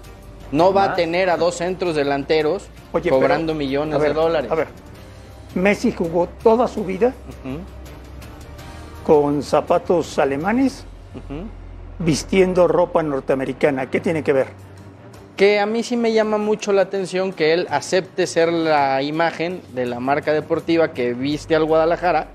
No 0.51 0.73
va 0.73 0.85
a 0.85 0.95
tener 0.95 1.31
a 1.31 1.37
dos 1.39 1.57
centros 1.57 1.97
delanteros 1.97 2.65
Oye, 2.93 3.09
cobrando 3.09 3.53
pero, 3.53 3.59
millones 3.59 3.99
ver, 3.99 4.09
de 4.09 4.15
dólares. 4.15 4.51
A 4.51 4.55
ver, 4.55 4.69
Messi 5.55 5.93
jugó 5.93 6.29
toda 6.43 6.69
su 6.69 6.85
vida 6.85 7.15
con 9.05 9.43
zapatos 9.43 10.19
alemanes, 10.19 10.85
vistiendo 11.99 12.69
ropa 12.69 13.03
norteamericana. 13.03 13.91
¿Qué 13.91 14.01
tiene 14.01 14.23
que 14.23 14.33
ver? 14.33 14.47
que 15.37 15.59
a 15.59 15.67
mí 15.67 15.83
sí 15.83 15.97
me 15.97 16.13
llama 16.13 16.39
mucho 16.39 16.73
la 16.73 16.83
atención 16.83 17.33
que 17.33 17.53
él 17.53 17.67
acepte 17.71 18.27
ser 18.27 18.53
la 18.53 19.03
imagen 19.03 19.63
de 19.73 19.87
la 19.87 19.99
marca 19.99 20.33
deportiva 20.33 20.93
que 20.93 21.15
viste 21.15 21.57
al 21.57 21.65
Guadalajara 21.65 22.29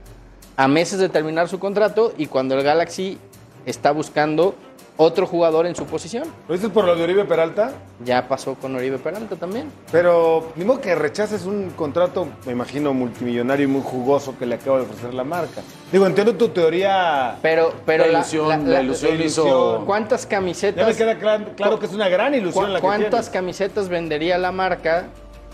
a 0.58 0.68
meses 0.68 1.00
de 1.00 1.08
terminar 1.08 1.48
su 1.48 1.60
contrato 1.60 2.14
y 2.18 2.26
cuando 2.26 2.56
el 2.56 2.64
Galaxy 2.64 3.20
está 3.66 3.92
buscando 3.92 4.56
otro 4.98 5.28
jugador 5.28 5.68
en 5.68 5.76
su 5.76 5.86
posición. 5.86 6.24
¿Lo 6.48 6.56
dices 6.56 6.70
por 6.72 6.84
lo 6.86 6.96
de 6.96 7.04
Oribe 7.04 7.24
Peralta? 7.26 7.72
Ya 8.04 8.28
pasó 8.28 8.56
con 8.56 8.76
Oribe 8.76 8.98
Peralta 8.98 9.36
también. 9.36 9.72
Pero 9.92 10.52
ni 10.56 10.66
modo 10.66 10.82
que 10.82 10.96
rechaces 10.96 11.46
un 11.46 11.70
contrato, 11.72 12.28
me 12.46 12.52
imagino, 12.52 12.94
multimillonario 12.94 13.66
y 13.66 13.68
muy 13.68 13.82
jugoso 13.84 14.36
que 14.40 14.46
le 14.48 14.56
acaba 14.56 14.78
de 14.78 14.84
ofrecer 14.86 15.14
la 15.14 15.24
marca. 15.24 15.62
Digo, 15.92 16.06
entiendo 16.08 16.34
tu 16.36 16.50
teoría. 16.50 17.38
Pero, 17.42 17.74
pero 17.86 18.06
La 18.08 18.12
ilusión- 18.20 18.70
la 18.72 18.82
ilusión 18.82 19.22
hizo- 19.22 19.84
¿Cuántas 19.86 20.26
camisetas? 20.26 20.82
Ya 20.98 21.06
me 21.06 21.16
queda 21.16 21.46
claro 21.56 21.80
que 21.80 21.86
es 21.86 21.94
una 21.94 22.10
gran 22.10 22.34
ilusión 22.34 22.66
¿Cu- 22.66 22.72
la 22.72 22.80
que 22.80 22.82
¿Cuántas 22.86 23.10
tienes. 23.12 23.30
camisetas 23.30 23.90
vendería 23.90 24.38
la 24.40 24.52
marca 24.52 25.06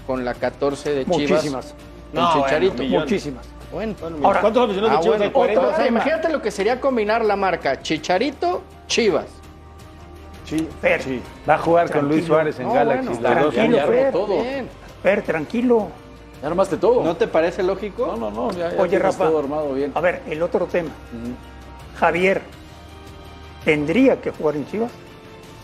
con 0.07 0.23
la 0.23 0.33
14 0.35 0.93
de 0.93 1.03
Chivas? 1.05 1.17
Muchísimas. 1.19 1.65
Con 2.13 2.21
No, 2.21 2.29
bueno, 2.31 2.43
Chicharito. 2.45 2.83
millones. 2.83 2.99
Muchísimas. 3.09 3.45
Bueno, 3.73 3.95
Ahora- 4.23 4.39
¿cuántos 4.41 4.63
aficionados 4.65 4.97
de 4.99 5.03
Chivas 5.03 5.21
hay? 5.21 5.29
40? 5.31 5.67
o 5.67 5.75
sea, 5.75 5.87
imagínate 5.87 6.29
lo 6.29 6.41
que 6.41 6.51
sería 6.51 6.79
combinar 6.79 7.25
la 7.25 7.35
marca 7.35 7.81
Chicharito, 7.81 8.61
Chivas. 8.87 9.25
Sí, 10.45 10.67
Fer, 10.81 11.01
Va 11.49 11.55
a 11.55 11.57
jugar 11.59 11.91
con 11.91 12.07
Luis. 12.07 12.25
Suárez 12.25 12.59
en 12.59 12.67
No, 12.67 12.73
Galaxy. 12.73 13.07
bueno, 13.07 13.43
dos. 13.43 13.53
tranquilo, 13.53 13.77
Ya 13.77 13.83
armó 13.83 13.93
Fer. 13.95 14.11
todo. 14.11 14.41
Bien. 14.41 14.69
Fer, 15.01 15.21
tranquilo. 15.23 15.87
Ya 16.41 16.47
armaste 16.49 16.77
todo. 16.77 17.03
¿No 17.03 17.15
te 17.15 17.27
parece 17.27 17.63
lógico? 17.63 18.05
No, 18.07 18.17
no, 18.17 18.29
no. 18.31 18.51
Ya, 18.51 18.73
ya 18.75 18.81
Oye, 18.81 18.99
Rafa. 18.99 19.25
todo 19.25 19.39
armado 19.39 19.73
bien. 19.73 19.91
A 19.95 20.01
ver, 20.01 20.21
el 20.29 20.41
otro 20.43 20.65
tema. 20.65 20.89
Javier 21.97 22.41
tendría 23.63 24.19
que 24.21 24.31
jugar 24.31 24.55
en 24.57 24.67
Chivas. 24.67 24.91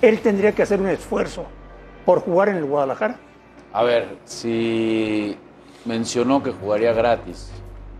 Él 0.01 0.21
tendría 0.21 0.53
que 0.53 0.63
hacer 0.63 0.79
un 0.79 0.88
esfuerzo 0.88 1.45
por 2.05 2.21
jugar 2.21 2.49
en 2.49 2.55
el 2.55 2.65
Guadalajara. 2.65 3.17
A 3.73 3.84
ver, 3.84 4.17
si 4.23 5.38
mencionó 5.86 6.41
que 6.41 6.51
jugaría 6.51 6.93
gratis 6.93 7.51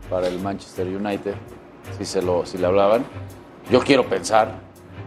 para 0.10 0.28
el 0.28 0.40
Manchester 0.40 0.88
United, 0.88 1.36
si, 1.98 2.06
se 2.06 2.22
lo, 2.22 2.46
si 2.46 2.58
le 2.58 2.66
hablaban, 2.66 3.04
yo 3.70 3.82
quiero 3.82 4.06
pensar 4.08 4.54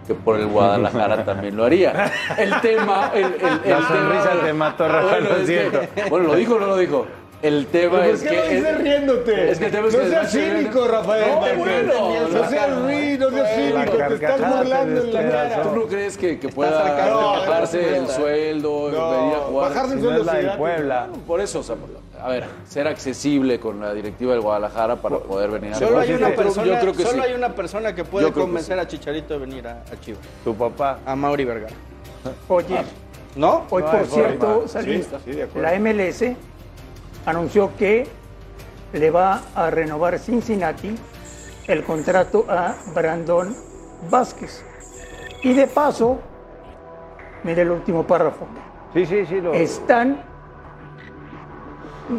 que 0.07 0.15
por 0.15 0.38
el 0.38 0.47
Guadalajara 0.47 1.25
también 1.25 1.57
lo 1.57 1.65
haría. 1.65 2.11
El 2.37 2.61
tema... 2.61 3.11
El, 3.15 3.25
el, 3.25 3.61
el 3.65 3.71
La 3.71 3.83
sonrisa 3.83 4.31
tema- 4.31 4.43
te 4.45 4.53
mató, 4.53 4.88
Rafa, 4.88 5.09
Bueno, 5.09 5.29
lo 5.31 5.37
que- 5.37 5.47
siento. 5.47 5.81
bueno, 6.11 6.27
¿lo 6.29 6.35
dijo 6.35 6.55
o 6.57 6.61
no 6.61 6.67
lo 6.67 6.77
dijo? 6.77 7.07
El 7.42 7.66
tema 7.66 7.98
¿Pero 8.02 8.14
es 8.14 8.20
¿Por 8.22 8.31
qué 8.31 8.37
que... 8.40 8.61
lo 8.61 8.68
es- 8.68 8.78
riéndote? 8.78 9.50
Es 9.50 9.59
que 9.59 9.64
el 9.66 9.72
tema 9.72 9.88
es 9.88 9.94
no 9.94 10.00
que 10.00 10.09
seas 10.11 10.31
cínico, 10.31 10.87
Rafael. 10.87 11.26
No, 11.28 11.38
bueno, 11.59 12.28
no 12.32 12.49
seas 12.49 12.82
ruido, 12.82 13.30
no 13.32 13.36
seas 13.36 13.57
cínico. 13.57 13.97
Te 13.97 14.14
estás 14.14 14.57
burlando 14.59 15.01
en 15.03 15.12
la 15.12 15.28
cara. 15.28 15.62
¿Tú 15.62 15.70
no 15.76 15.82
crees 15.86 16.16
que, 16.16 16.38
que 16.38 16.49
pueda 16.51 16.70
bajarse 16.82 17.78
No, 17.82 17.97
el 17.97 18.09
sueldo, 18.09 18.84
venir 18.86 19.34
a 19.34 19.38
jugar? 19.49 19.68
Bajarse 19.70 19.93
el 19.95 19.99
Si 19.99 20.05
sueldo 20.05 20.24
gratis. 20.24 20.51
Puebla. 20.57 21.09
Por 21.26 21.40
eso, 21.40 21.59
o 21.59 21.62
sea, 21.64 21.76
a 22.22 22.28
ver, 22.28 22.45
ser 22.68 22.86
accesible 22.86 23.59
con 23.59 23.80
la 23.80 23.93
directiva 23.93 24.32
del 24.34 24.40
Guadalajara 24.43 24.95
para 24.97 25.18
poder 25.18 25.51
venir 25.51 25.72
a 25.72 25.74
Solo 25.78 25.99
hay 25.99 26.12
una 26.12 26.28
persona, 26.36 26.66
Yo 26.74 26.78
creo 26.80 26.93
que 26.93 27.03
solo 27.03 27.22
sí. 27.24 27.28
hay 27.28 27.34
una 27.34 27.49
persona 27.55 27.93
que 27.93 28.05
puede 28.05 28.30
convencer 28.30 28.78
a 28.78 28.86
Chicharito 28.86 29.34
de 29.34 29.40
venir 29.40 29.66
a, 29.66 29.82
a 29.93 30.01
Chivas. 30.01 30.20
Tu 30.45 30.55
papá. 30.55 31.01
A 31.05 31.16
Mauri 31.16 31.45
Vergara. 31.45 31.74
Oye, 32.47 32.76
¿No? 33.34 33.64
hoy 33.70 33.82
no 33.82 33.90
por 33.90 34.07
cierto, 34.07 34.47
forma. 34.47 34.68
Salín, 34.68 35.03
Sí, 35.03 35.09
sí, 35.24 35.32
de 35.32 35.43
acuerdo. 35.45 35.68
la 35.68 35.78
MLS 35.80 36.22
anunció 37.27 37.77
que 37.77 38.07
le 38.93 39.11
va 39.11 39.43
a 39.55 39.70
renovar 39.70 40.18
Cincinnati 40.18 40.95
el 41.66 41.85
contrato 41.85 42.47
a 42.49 42.75
Brandon 42.95 43.55
Vázquez. 44.11 44.64
Y 45.43 45.53
de 45.55 45.66
paso, 45.66 46.18
mire 47.45 47.62
el 47.62 47.70
último 47.70 48.07
párrafo, 48.07 48.47
Sí, 48.95 49.07
sí, 49.07 49.25
sí. 49.27 49.41
Lo... 49.41 49.55
están 49.55 50.23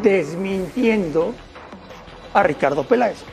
desmintiendo 0.02 1.34
a 2.34 2.42
Ricardo 2.42 2.84
Peláez. 2.84 3.24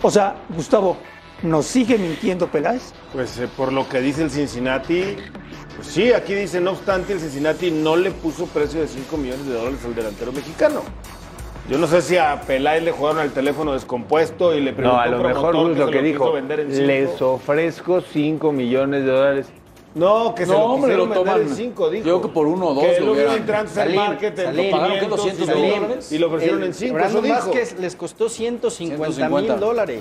O 0.00 0.10
sea, 0.10 0.36
Gustavo, 0.48 0.96
¿nos 1.42 1.66
sigue 1.66 1.98
mintiendo 1.98 2.46
Peláez? 2.46 2.94
Pues 3.12 3.38
eh, 3.38 3.48
por 3.54 3.72
lo 3.72 3.88
que 3.88 4.00
dice 4.00 4.22
el 4.22 4.30
Cincinnati, 4.30 5.16
pues 5.78 5.88
sí, 5.88 6.12
aquí 6.12 6.34
dice, 6.34 6.60
no 6.60 6.72
obstante, 6.72 7.12
el 7.12 7.20
Cincinnati 7.20 7.70
no 7.70 7.96
le 7.96 8.10
puso 8.10 8.46
precio 8.46 8.80
de 8.80 8.88
5 8.88 9.16
millones 9.16 9.46
de 9.46 9.54
dólares 9.54 9.78
al 9.84 9.94
delantero 9.94 10.32
mexicano. 10.32 10.82
Yo 11.70 11.78
no 11.78 11.86
sé 11.86 12.02
si 12.02 12.16
a 12.16 12.40
Peláez 12.46 12.82
le 12.82 12.92
jugaron 12.92 13.20
al 13.20 13.30
teléfono 13.30 13.74
descompuesto 13.74 14.54
y 14.54 14.60
le 14.60 14.72
preguntó 14.72 14.96
No, 14.96 15.02
a 15.02 15.06
lo 15.06 15.18
mejor 15.22 15.54
Gus, 15.56 15.76
lo 15.76 15.90
que 15.90 16.02
dijo, 16.02 16.32
vender 16.32 16.60
en 16.60 16.70
cinco. 16.72 16.86
les 16.86 17.22
ofrezco 17.22 18.00
5 18.00 18.52
millones 18.52 19.04
de 19.04 19.10
dólares. 19.12 19.46
No, 19.94 20.34
que 20.34 20.46
se 20.46 20.52
No, 20.52 20.58
lo 20.58 20.64
hombre, 20.64 20.96
lo 20.96 21.08
toman. 21.08 21.42
en 21.42 21.54
5, 21.54 21.90
dijo. 21.90 22.06
Yo 22.06 22.18
creo 22.20 22.22
que 22.22 22.34
por 22.34 22.46
uno 22.46 22.68
o 22.68 22.74
dos 22.74 22.84
Que 22.84 23.00
lo 23.00 23.06
lo 23.06 23.12
vieron 23.14 23.34
en 23.34 23.46
Transfer 23.46 23.84
Salim, 23.84 23.96
Market 23.96 24.36
Salim. 24.36 24.70
¿Pagaron 24.70 24.92
qué, 24.98 25.06
500 25.06 25.26
y 25.26 25.30
200 25.30 25.48
lo- 25.48 25.76
dólares? 25.76 26.12
Y 26.12 26.18
lo 26.18 26.26
ofrecieron 26.28 26.58
El- 26.60 26.66
en 26.68 26.74
5, 26.74 26.98
eso 26.98 27.08
Brandon. 27.20 27.28
Vázquez 27.30 27.76
les 27.80 27.96
costó 27.96 28.28
150 28.28 29.12
150. 29.12 29.52
mil 29.54 29.60
dólares. 29.60 30.00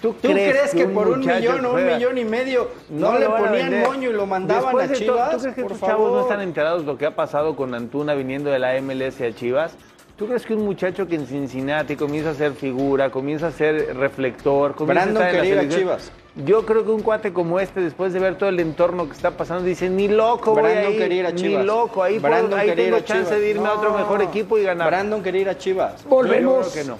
¿Tú, 0.00 0.14
crees 0.14 0.52
crees, 0.52 0.70
que 0.74 0.86
por 0.86 1.08
un 1.08 1.20
millón 1.20 1.64
o 1.66 1.74
un 1.74 1.86
millón 1.86 2.16
y 2.16 2.24
medio 2.24 2.68
no, 2.88 3.18
le 3.18 3.26
ponían 3.26 3.80
moño 3.82 4.10
y 4.10 4.12
lo 4.14 4.26
mandaban 4.26 4.64
Después 4.76 4.90
a 4.90 4.94
Chivas? 4.94 5.30
¿Tú 5.32 5.38
crees 5.38 5.54
que 5.54 5.62
por 5.62 5.72
estos 5.72 5.88
chavos 5.88 6.12
no 6.12 6.20
están 6.22 6.40
enterados 6.40 6.80
de 6.82 6.86
lo 6.86 6.96
que 6.96 7.04
ha 7.04 7.14
pasado 7.14 7.54
con 7.54 7.74
Antuna 7.74 8.14
viniendo 8.14 8.50
de 8.50 8.58
la 8.58 8.80
MLS 8.80 9.20
a 9.20 9.34
Chivas? 9.34 9.74
¿Tú 10.16 10.26
crees 10.26 10.44
que 10.46 10.54
un 10.54 10.64
muchacho 10.64 11.06
que 11.06 11.16
en 11.16 11.26
Cincinnati 11.26 11.96
comienza 11.96 12.30
a 12.30 12.34
ser 12.34 12.52
figura, 12.52 13.10
comienza 13.10 13.48
a 13.48 13.52
ser 13.52 13.96
reflector, 13.96 14.74
comienza 14.74 15.04
Brandon 15.04 15.22
a 15.22 15.26
estar 15.30 15.44
en 15.44 15.50
quería 15.50 15.62
la? 15.70 15.76
Chivas. 15.76 16.12
Yo 16.46 16.64
creo 16.64 16.84
que 16.84 16.90
un 16.92 17.02
cuate 17.02 17.32
como 17.32 17.58
este, 17.58 17.80
después 17.80 18.12
de 18.12 18.20
ver 18.20 18.36
todo 18.36 18.48
el 18.50 18.60
entorno 18.60 19.06
que 19.06 19.12
está 19.12 19.32
pasando, 19.32 19.64
dice, 19.64 19.90
ni 19.90 20.08
loco 20.08 20.52
voy 20.52 20.62
Brandon 20.62 20.86
a 20.86 20.90
ir, 20.90 20.98
quería 20.98 21.18
ir 21.20 21.26
a 21.26 21.30
ni 21.32 21.40
Chivas. 21.42 21.64
loco, 21.66 22.02
ahí, 22.02 22.20
puedo- 22.20 22.32
Brandon 22.34 22.58
ahí 22.58 22.72
tengo 22.74 22.96
a 22.96 23.04
chance 23.04 23.24
Chivas. 23.24 23.40
de 23.40 23.50
irme 23.50 23.68
a 23.68 23.72
otro 23.74 23.92
mejor 23.96 24.22
equipo 24.22 24.56
y 24.58 24.62
ganar. 24.62 24.86
Brandon 24.88 25.22
quería 25.22 25.40
ir 25.42 25.48
a 25.48 25.58
Chivas. 25.58 26.04
Volvemos 26.06 26.66
Yo 26.66 26.70
creo 26.72 26.84
que 26.84 26.88
no. 26.90 26.98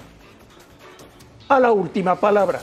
a 1.47 1.59
la 1.59 1.71
última 1.71 2.15
palabra. 2.15 2.59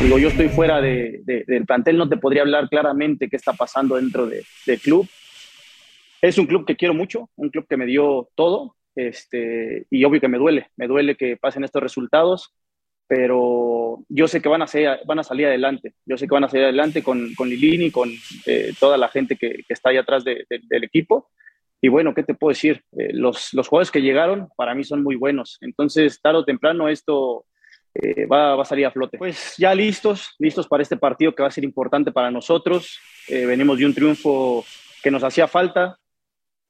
Digo, 0.00 0.18
yo 0.18 0.28
estoy 0.28 0.48
fuera 0.48 0.80
de- 0.80 1.20
de- 1.24 1.44
del 1.46 1.64
plantel, 1.64 1.96
no 1.96 2.08
te 2.08 2.16
podría 2.16 2.42
hablar 2.42 2.68
claramente 2.68 3.28
qué 3.28 3.36
está 3.36 3.52
pasando 3.52 3.94
dentro 3.94 4.26
de- 4.26 4.44
del 4.66 4.80
club. 4.80 5.08
Es 6.20 6.38
un 6.38 6.46
club 6.46 6.66
que 6.66 6.74
quiero 6.74 6.92
mucho, 6.92 7.30
un 7.36 7.50
club 7.50 7.66
que 7.68 7.76
me 7.76 7.86
dio 7.86 8.28
todo, 8.34 8.74
este, 8.94 9.86
y 9.90 10.04
obvio 10.04 10.20
que 10.20 10.28
me 10.28 10.38
duele, 10.38 10.68
me 10.76 10.86
duele 10.86 11.16
que 11.16 11.36
pasen 11.36 11.64
estos 11.64 11.82
resultados, 11.82 12.54
pero 13.06 14.04
yo 14.08 14.26
sé 14.28 14.40
que 14.40 14.48
van 14.48 14.62
a, 14.62 14.66
ser, 14.66 15.00
van 15.06 15.18
a 15.18 15.24
salir 15.24 15.46
adelante, 15.46 15.94
yo 16.06 16.16
sé 16.16 16.26
que 16.26 16.34
van 16.34 16.44
a 16.44 16.48
salir 16.48 16.64
adelante 16.64 17.02
con, 17.02 17.34
con 17.34 17.48
Lilini, 17.48 17.90
con 17.90 18.10
eh, 18.46 18.72
toda 18.80 18.96
la 18.96 19.08
gente 19.08 19.36
que, 19.36 19.50
que 19.66 19.72
está 19.74 19.90
ahí 19.90 19.98
atrás 19.98 20.24
de- 20.24 20.46
de- 20.48 20.60
del 20.62 20.84
equipo. 20.84 21.28
Y 21.80 21.88
bueno, 21.88 22.14
¿qué 22.14 22.22
te 22.22 22.34
puedo 22.34 22.50
decir? 22.50 22.82
Eh, 22.96 23.10
los, 23.12 23.52
los 23.54 23.68
jugadores 23.68 23.90
que 23.90 24.00
llegaron 24.00 24.48
para 24.56 24.74
mí 24.74 24.84
son 24.84 25.02
muy 25.02 25.16
buenos, 25.16 25.58
entonces 25.60 26.20
tarde 26.22 26.38
o 26.38 26.44
temprano 26.44 26.88
esto 26.88 27.44
eh, 27.94 28.24
va, 28.26 28.54
va 28.56 28.62
a 28.62 28.66
salir 28.66 28.86
a 28.86 28.90
flote. 28.92 29.18
Pues 29.18 29.56
ya 29.58 29.74
listos, 29.74 30.34
listos 30.38 30.66
para 30.68 30.82
este 30.82 30.96
partido 30.96 31.34
que 31.34 31.42
va 31.42 31.48
a 31.48 31.52
ser 31.52 31.64
importante 31.64 32.12
para 32.12 32.30
nosotros. 32.30 32.98
Eh, 33.28 33.44
venimos 33.46 33.78
de 33.78 33.84
un 33.86 33.94
triunfo 33.94 34.64
que 35.02 35.10
nos 35.10 35.22
hacía 35.24 35.46
falta 35.48 35.98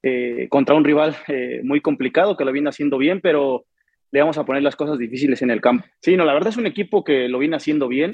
eh, 0.03 0.47
contra 0.49 0.75
un 0.75 0.85
rival 0.85 1.17
eh, 1.29 1.61
muy 1.65 1.81
complicado 1.81 2.37
que 2.37 2.45
lo 2.45 2.53
viene 2.53 2.69
haciendo 2.69 2.99
bien, 2.99 3.21
pero 3.21 3.65
le 4.11 4.21
vamos 4.21 4.39
a 4.39 4.45
poner 4.45 4.63
las 4.63 4.77
cosas 4.77 4.99
difíciles 4.99 5.43
en 5.43 5.51
el 5.51 5.61
campo. 5.61 5.87
Sí, 6.01 6.17
no, 6.17 6.25
la 6.25 6.35
verdad 6.35 6.51
es 6.51 6.57
un 6.57 6.67
equipo 6.67 7.05
que 7.05 7.29
lo 7.29 7.39
viene 7.39 7.57
haciendo 7.57 7.89
bien, 7.89 8.13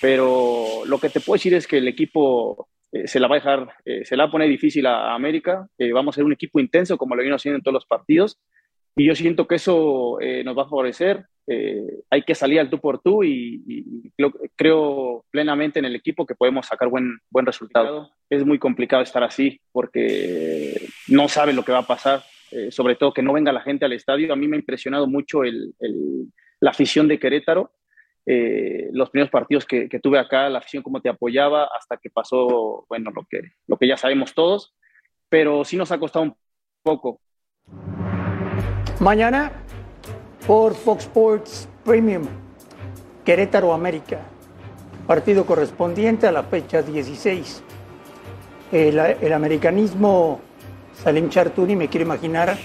pero 0.00 0.82
lo 0.86 0.98
que 0.98 1.08
te 1.08 1.20
puedo 1.20 1.36
decir 1.36 1.54
es 1.54 1.66
que 1.66 1.78
el 1.78 1.88
equipo 1.88 2.68
eh, 2.92 3.06
se 3.06 3.20
la 3.20 3.28
va 3.28 3.36
a 3.36 3.38
dejar, 3.38 3.68
se 4.04 4.16
la 4.16 4.24
va 4.24 4.28
a 4.28 4.32
poner 4.32 4.48
difícil 4.48 4.86
a, 4.86 5.12
a 5.12 5.14
América. 5.14 5.66
Vamos 5.92 6.14
a 6.14 6.16
ser 6.16 6.24
un 6.24 6.32
equipo 6.32 6.60
intenso 6.60 6.98
como 6.98 7.14
lo 7.14 7.22
vino 7.22 7.36
haciendo 7.36 7.56
en 7.56 7.62
todos 7.62 7.74
los 7.74 7.86
partidos. 7.86 8.38
Y 8.96 9.06
yo 9.06 9.14
siento 9.14 9.46
que 9.48 9.56
eso 9.56 10.20
eh, 10.20 10.44
nos 10.44 10.56
va 10.56 10.62
a 10.62 10.68
favorecer. 10.68 11.24
Eh, 11.46 11.82
hay 12.10 12.22
que 12.22 12.34
salir 12.34 12.58
al 12.60 12.70
tú 12.70 12.78
por 12.78 13.00
tú 13.02 13.22
y, 13.22 13.62
y 13.66 14.10
creo, 14.16 14.32
creo 14.56 15.24
plenamente 15.30 15.78
en 15.78 15.84
el 15.84 15.94
equipo 15.96 16.24
que 16.24 16.34
podemos 16.34 16.66
sacar 16.66 16.88
buen, 16.88 17.18
buen 17.30 17.44
resultado. 17.44 18.10
Es 18.30 18.46
muy 18.46 18.58
complicado 18.58 19.02
estar 19.02 19.22
así 19.24 19.60
porque 19.72 20.88
no 21.08 21.28
sabe 21.28 21.52
lo 21.52 21.64
que 21.64 21.72
va 21.72 21.80
a 21.80 21.86
pasar, 21.86 22.22
eh, 22.50 22.70
sobre 22.70 22.94
todo 22.94 23.12
que 23.12 23.22
no 23.22 23.32
venga 23.32 23.52
la 23.52 23.60
gente 23.62 23.84
al 23.84 23.92
estadio. 23.92 24.32
A 24.32 24.36
mí 24.36 24.46
me 24.48 24.56
ha 24.56 24.60
impresionado 24.60 25.06
mucho 25.06 25.42
el, 25.44 25.74
el- 25.80 26.26
la 26.60 26.70
afición 26.70 27.08
de 27.08 27.18
Querétaro. 27.18 27.72
Eh, 28.26 28.88
los 28.92 29.10
primeros 29.10 29.30
partidos 29.30 29.66
que, 29.66 29.86
que 29.88 30.00
tuve 30.00 30.18
acá, 30.18 30.48
la 30.48 30.60
afición 30.60 30.82
como 30.82 31.02
te 31.02 31.10
apoyaba 31.10 31.68
hasta 31.76 31.98
que 31.98 32.08
pasó, 32.08 32.86
bueno, 32.88 33.10
lo 33.14 33.26
que, 33.28 33.42
lo 33.66 33.76
que 33.76 33.86
ya 33.86 33.98
sabemos 33.98 34.32
todos, 34.32 34.72
pero 35.28 35.62
sí 35.64 35.76
nos 35.76 35.92
ha 35.92 35.98
costado 35.98 36.22
un 36.24 36.34
poco. 36.82 37.20
Mañana 39.00 39.50
por 40.46 40.74
Fox 40.74 41.04
Sports 41.04 41.68
Premium, 41.84 42.22
Querétaro 43.24 43.72
América, 43.72 44.20
partido 45.06 45.44
correspondiente 45.44 46.28
a 46.28 46.32
la 46.32 46.44
fecha 46.44 46.80
16. 46.80 47.62
El, 48.70 48.98
el 48.98 49.32
americanismo 49.32 50.40
Salim 51.02 51.28
Chartuni 51.28 51.74
me 51.74 51.88
quiero 51.88 52.06
imaginar 52.06 52.56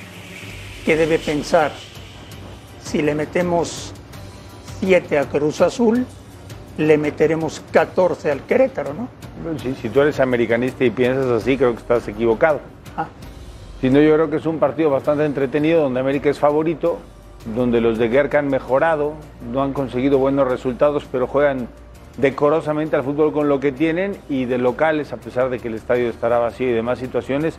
que 0.86 0.96
debe 0.96 1.18
pensar 1.18 1.72
si 2.84 3.02
le 3.02 3.16
metemos 3.16 3.92
7 4.82 5.18
a 5.18 5.26
Cruz 5.26 5.62
Azul, 5.62 6.06
le 6.78 6.98
meteremos 6.98 7.62
14 7.72 8.32
al 8.32 8.44
Querétaro, 8.44 8.94
¿no? 8.94 9.10
Sí, 9.58 9.76
si 9.82 9.90
tú 9.90 10.02
eres 10.02 10.20
americanista 10.20 10.84
y 10.86 10.92
piensas 10.92 11.26
así, 11.28 11.58
creo 11.58 11.74
que 11.74 11.80
estás 11.80 12.08
equivocado. 12.08 12.60
Ah. 12.96 13.08
Si 13.82 13.90
no, 13.90 14.02
yo 14.02 14.14
creo 14.14 14.30
que 14.30 14.38
es 14.38 14.46
un 14.46 14.60
partido 14.60 14.90
bastante 14.90 15.24
entretenido, 15.24 15.82
donde 15.82 16.02
América 16.02 16.30
es 16.30 16.38
favorito, 16.38 17.00
donde 17.56 17.80
los 17.80 17.98
de 17.98 18.10
Guerca 18.10 18.40
han 18.40 18.50
mejorado, 18.50 19.14
no 19.54 19.64
han 19.64 19.72
conseguido 19.72 20.18
buenos 20.18 20.50
resultados, 20.50 21.06
pero 21.10 21.28
juegan 21.28 21.70
decorosamente 22.18 22.98
al 22.98 23.04
fútbol 23.04 23.32
con 23.32 23.48
lo 23.48 23.62
que 23.62 23.72
tienen 23.72 24.18
y 24.28 24.44
de 24.44 24.58
locales, 24.58 25.14
a 25.14 25.18
pesar 25.18 25.50
de 25.50 25.60
que 25.60 25.70
el 25.70 25.76
estadio 25.76 26.10
estará 26.10 26.40
vacío 26.40 26.70
y 26.70 26.74
demás 26.74 27.00
situaciones, 27.00 27.58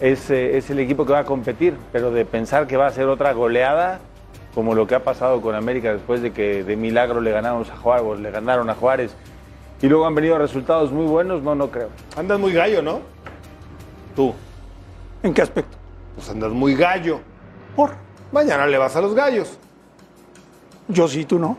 es, 0.00 0.28
eh, 0.30 0.58
es 0.58 0.68
el 0.68 0.80
equipo 0.80 1.06
que 1.06 1.12
va 1.12 1.20
a 1.20 1.24
competir, 1.24 1.74
pero 1.92 2.10
de 2.10 2.26
pensar 2.26 2.66
que 2.66 2.76
va 2.76 2.86
a 2.86 2.90
ser 2.90 3.06
otra 3.06 3.32
goleada, 3.32 4.00
como 4.54 4.74
lo 4.74 4.86
que 4.86 4.96
ha 4.96 5.02
pasado 5.02 5.40
con 5.40 5.54
América 5.54 5.94
después 5.94 6.20
de 6.20 6.32
que 6.32 6.62
de 6.62 6.76
milagro 6.76 7.22
le 7.22 7.30
ganamos 7.30 7.70
a 7.70 7.76
Juárez, 7.76 8.20
le 8.20 8.30
ganaron 8.30 8.68
a 8.68 8.74
Juárez, 8.74 9.16
y 9.80 9.88
luego 9.88 10.04
han 10.04 10.14
venido 10.14 10.36
resultados 10.36 10.92
muy 10.92 11.06
buenos, 11.06 11.42
no, 11.42 11.54
no 11.54 11.70
creo. 11.70 11.88
Andas 12.16 12.38
muy 12.38 12.52
gallo, 12.52 12.82
¿no? 12.82 13.00
Tú. 14.14 14.34
¿En 15.24 15.32
qué 15.32 15.40
aspecto? 15.40 15.76
Pues 16.14 16.28
andas 16.28 16.52
muy 16.52 16.74
gallo. 16.74 17.18
¿Por? 17.74 17.92
Mañana 18.30 18.66
le 18.66 18.76
vas 18.76 18.94
a 18.94 19.00
los 19.00 19.14
gallos. 19.14 19.58
Yo 20.86 21.08
sí, 21.08 21.24
tú 21.24 21.38
no. 21.38 21.56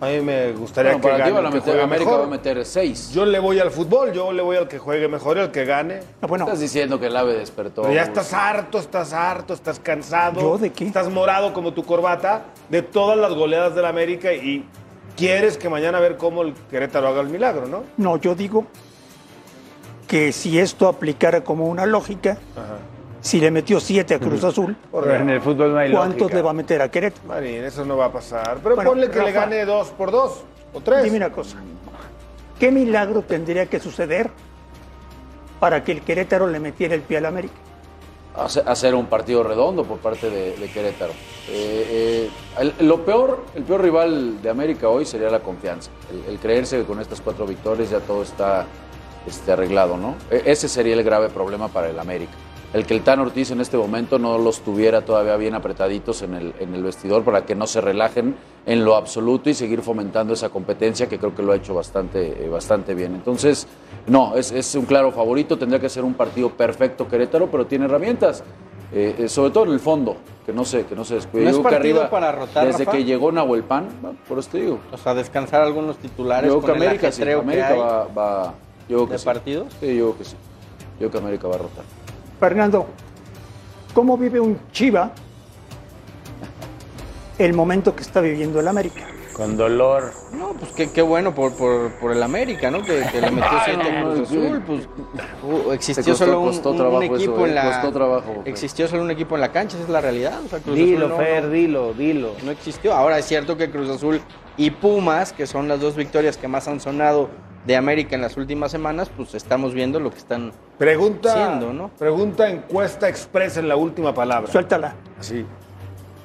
A 0.00 0.06
mí 0.06 0.20
me 0.20 0.52
gustaría 0.52 0.92
Bueno, 0.92 1.02
que 1.02 1.08
para 1.08 1.24
ti 1.24 1.30
a 1.30 1.50
que 1.50 1.60
juegue 1.60 1.82
América 1.82 2.10
mejor. 2.10 2.20
va 2.22 2.26
a 2.26 2.30
meter 2.30 2.64
seis. 2.64 3.10
Yo 3.10 3.24
le 3.24 3.40
voy 3.40 3.58
al 3.58 3.72
fútbol, 3.72 4.12
yo 4.12 4.32
le 4.32 4.42
voy 4.42 4.56
al 4.56 4.68
que 4.68 4.78
juegue 4.78 5.08
mejor 5.08 5.36
y 5.36 5.40
al 5.40 5.50
que 5.50 5.64
gane. 5.64 6.00
Bueno, 6.20 6.44
Estás 6.44 6.60
diciendo 6.60 7.00
que 7.00 7.06
el 7.06 7.16
AVE 7.16 7.34
despertó. 7.34 7.82
Pero 7.82 7.94
ya 7.94 8.02
estás 8.02 8.32
harto, 8.32 8.78
estás 8.78 9.12
harto, 9.12 9.52
estás 9.54 9.80
cansado. 9.80 10.40
¿Yo 10.40 10.56
de 10.58 10.70
qué? 10.70 10.86
Estás 10.86 11.10
morado 11.10 11.52
como 11.54 11.72
tu 11.72 11.82
corbata 11.84 12.44
de 12.68 12.82
todas 12.82 13.18
las 13.18 13.34
goleadas 13.34 13.74
del 13.74 13.86
América 13.86 14.32
y 14.32 14.64
quieres 15.16 15.58
que 15.58 15.68
mañana 15.68 15.98
a 15.98 16.00
ver 16.00 16.18
cómo 16.18 16.42
el 16.42 16.54
Querétaro 16.70 17.08
haga 17.08 17.20
el 17.20 17.30
milagro, 17.30 17.66
¿no? 17.66 17.82
No, 17.96 18.16
yo 18.16 18.36
digo 18.36 18.66
que 20.06 20.32
si 20.32 20.58
esto 20.58 20.88
aplicara 20.88 21.42
como 21.42 21.66
una 21.66 21.86
lógica, 21.86 22.38
si 23.20 23.40
le 23.40 23.50
metió 23.50 23.80
7 23.80 24.14
a 24.14 24.18
Cruz 24.18 24.44
Azul, 24.44 24.76
en 25.06 25.30
el 25.30 25.40
fútbol 25.40 25.72
no 25.72 25.78
hay 25.78 25.90
¿cuántos 25.92 26.20
lógica. 26.20 26.36
le 26.36 26.42
va 26.42 26.50
a 26.50 26.54
meter 26.54 26.82
a 26.82 26.90
Querétaro? 26.90 27.26
Marín, 27.26 27.64
eso 27.64 27.84
no 27.84 27.96
va 27.96 28.06
a 28.06 28.12
pasar. 28.12 28.58
Pero 28.62 28.74
Bueno, 28.76 28.90
ponle 28.90 29.10
que 29.10 29.20
le 29.20 29.32
gane 29.32 29.64
dos 29.64 29.88
por 29.90 30.10
dos 30.10 30.42
o 30.72 30.80
tres. 30.80 31.02
Dime 31.04 31.16
una 31.16 31.30
cosa. 31.32 31.56
¿Qué 32.58 32.70
milagro 32.70 33.22
tendría 33.22 33.66
que 33.66 33.80
suceder 33.80 34.30
para 35.60 35.82
que 35.82 35.92
el 35.92 36.02
Querétaro 36.02 36.46
le 36.46 36.60
metiera 36.60 36.94
el 36.94 37.00
pie 37.02 37.18
al 37.18 37.26
América? 37.26 37.54
hace- 38.36 38.62
hacer 38.66 38.94
un 38.96 39.06
partido 39.06 39.42
redondo 39.44 39.84
por 39.84 39.98
parte 39.98 40.28
de, 40.28 40.56
de 40.56 40.68
Querétaro. 40.68 41.12
Eh, 41.48 42.28
eh, 42.28 42.30
el, 42.78 42.88
lo 42.88 43.04
peor, 43.04 43.44
el 43.54 43.62
peor 43.62 43.80
rival 43.80 44.42
de 44.42 44.50
América 44.50 44.88
hoy 44.88 45.04
sería 45.06 45.30
la 45.30 45.38
confianza. 45.40 45.90
El, 46.10 46.32
el 46.34 46.38
creerse 46.40 46.78
que 46.78 46.84
con 46.84 47.00
estas 47.00 47.20
cuatro 47.20 47.46
victorias 47.46 47.90
ya 47.90 48.00
todo 48.00 48.22
está 48.24 48.66
este, 49.26 49.52
arreglado, 49.52 49.96
¿no? 49.96 50.14
E- 50.30 50.42
ese 50.46 50.68
sería 50.68 50.94
el 50.94 51.02
grave 51.02 51.28
problema 51.28 51.68
para 51.68 51.88
el 51.90 51.98
América. 51.98 52.32
El 52.72 52.84
que 52.86 52.94
el 52.94 53.02
Tan 53.02 53.20
Ortiz 53.20 53.52
en 53.52 53.60
este 53.60 53.76
momento 53.76 54.18
no 54.18 54.36
los 54.36 54.60
tuviera 54.62 55.02
todavía 55.04 55.36
bien 55.36 55.54
apretaditos 55.54 56.22
en 56.22 56.34
el, 56.34 56.54
en 56.58 56.74
el 56.74 56.82
vestidor 56.82 57.22
para 57.22 57.46
que 57.46 57.54
no 57.54 57.68
se 57.68 57.80
relajen 57.80 58.34
en 58.66 58.84
lo 58.84 58.96
absoluto 58.96 59.48
y 59.48 59.54
seguir 59.54 59.80
fomentando 59.80 60.32
esa 60.34 60.48
competencia 60.48 61.08
que 61.08 61.18
creo 61.20 61.32
que 61.36 61.42
lo 61.44 61.52
ha 61.52 61.56
hecho 61.56 61.72
bastante, 61.74 62.44
eh, 62.44 62.48
bastante 62.48 62.94
bien. 62.94 63.14
Entonces, 63.14 63.66
No, 64.06 64.34
es, 64.36 64.50
es 64.52 64.74
un 64.74 64.84
claro 64.84 65.12
favorito, 65.12 65.56
tendría 65.56 65.80
que 65.80 65.88
ser 65.88 66.04
un 66.04 66.12
partido 66.14 66.50
perfecto 66.50 67.08
Querétaro, 67.08 67.46
pero 67.50 67.64
tiene 67.64 67.86
herramientas, 67.86 68.42
eh, 68.92 69.14
eh, 69.18 69.28
sobre 69.30 69.50
todo 69.50 69.64
en 69.64 69.70
el 69.72 69.80
fondo, 69.80 70.16
que 70.44 70.52
no 70.52 70.62
se, 70.66 70.84
que 70.84 70.94
no 70.94 71.04
se 71.06 71.14
descuide. 71.14 71.44
¿No 71.44 71.50
es 71.52 71.56
que 71.56 71.62
partido 71.62 71.78
arriba, 72.02 72.10
para 72.10 72.30
rotar, 72.32 72.66
Desde 72.66 72.84
Rafa? 72.84 72.98
que 72.98 73.04
llegó 73.04 73.32
Nahuel 73.32 73.62
Pan, 73.62 73.86
por 74.28 74.38
eso 74.40 74.50
te 74.52 74.60
digo. 74.60 74.78
O 74.92 74.98
sea, 74.98 75.14
descansar 75.14 75.62
algunos 75.62 75.96
titulares 75.96 76.52
Yo 76.52 76.60
creo 76.60 76.74
que 76.76 76.84
América, 76.84 77.10
sí, 77.12 77.22
que 77.22 77.32
América 77.32 77.68
hay. 77.68 77.78
va, 77.78 78.04
va- 78.08 78.54
yo 78.88 78.96
creo 78.96 79.06
que 79.06 79.12
¿De 79.14 79.18
sí. 79.18 79.24
partidos? 79.24 79.66
Sí, 79.80 79.96
yo 79.96 80.04
creo 80.12 80.18
que 80.18 80.24
sí. 80.24 80.36
Yo 80.94 80.98
creo 80.98 81.10
que 81.10 81.18
América 81.18 81.48
va 81.48 81.54
a 81.56 81.58
rotar. 81.58 81.84
Fernando, 82.40 82.86
¿cómo 83.94 84.16
vive 84.18 84.40
un 84.40 84.58
Chiva 84.72 85.12
el 87.38 87.52
momento 87.52 87.94
que 87.96 88.02
está 88.02 88.20
viviendo 88.20 88.60
el 88.60 88.68
América? 88.68 89.06
Con 89.34 89.56
dolor. 89.56 90.12
No, 90.32 90.52
pues 90.52 90.70
qué, 90.72 90.92
qué 90.92 91.02
bueno 91.02 91.34
por, 91.34 91.52
por, 91.56 91.90
por 91.94 92.12
el 92.12 92.22
América, 92.22 92.70
¿no? 92.70 92.82
Que, 92.84 93.04
que 93.10 93.20
le 93.20 93.32
metió 93.32 93.50
siete 93.64 94.00
no, 94.00 94.12
Cruz. 94.12 94.28
Azul, 94.30 94.62
pues 94.64 94.88
uh, 95.42 95.72
existió 95.72 96.12
costó- 96.12 96.24
solo 96.26 96.40
un, 96.40 96.46
costó 96.46 96.68
un- 96.70 96.74
un 96.76 96.80
trabajo 96.82 97.02
equipo 97.02 97.32
eso, 97.34 97.44
en 97.46 97.50
eh, 97.50 97.54
la 97.54 97.64
costó 97.72 97.92
trabajo, 97.92 98.32
Fer. 98.34 98.48
existió 98.48 98.86
solo 98.86 99.02
un 99.02 99.10
equipo 99.10 99.34
en 99.34 99.40
la 99.40 99.50
cancha, 99.50 99.76
esa 99.76 99.84
es 99.86 99.90
la 99.90 100.00
realidad. 100.00 100.40
O 100.44 100.48
sea, 100.48 100.60
Cruz 100.60 100.76
Dilo, 100.76 101.06
Azul 101.06 101.08
no, 101.08 101.16
Fer, 101.24 101.42
no- 101.44 101.50
dilo, 101.50 101.92
dilo. 101.94 102.32
no 102.44 102.50
existió. 102.52 102.94
Ahora 102.94 103.18
es 103.18 103.24
cierto 103.24 103.56
que 103.56 103.68
Cruz 103.72 103.90
Azul 103.90 104.20
y 104.56 104.70
Pumas, 104.70 105.32
que 105.32 105.48
son 105.48 105.66
las 105.66 105.80
dos 105.80 105.96
victorias 105.96 106.36
que 106.36 106.46
más 106.46 106.68
han 106.68 106.78
sonado 106.78 107.28
de 107.64 107.76
América 107.76 108.14
en 108.14 108.22
las 108.22 108.36
últimas 108.36 108.70
semanas, 108.70 109.10
pues 109.16 109.34
estamos 109.34 109.72
viendo 109.74 109.98
lo 110.00 110.10
que 110.10 110.18
están 110.18 110.52
Pregunta, 110.78 111.32
haciendo, 111.32 111.72
¿no? 111.72 111.88
pregunta 111.98 112.48
encuesta 112.48 113.08
expresa 113.08 113.60
en 113.60 113.68
la 113.68 113.76
última 113.76 114.12
palabra. 114.14 114.50
Suéltala. 114.50 114.94
Así. 115.18 115.44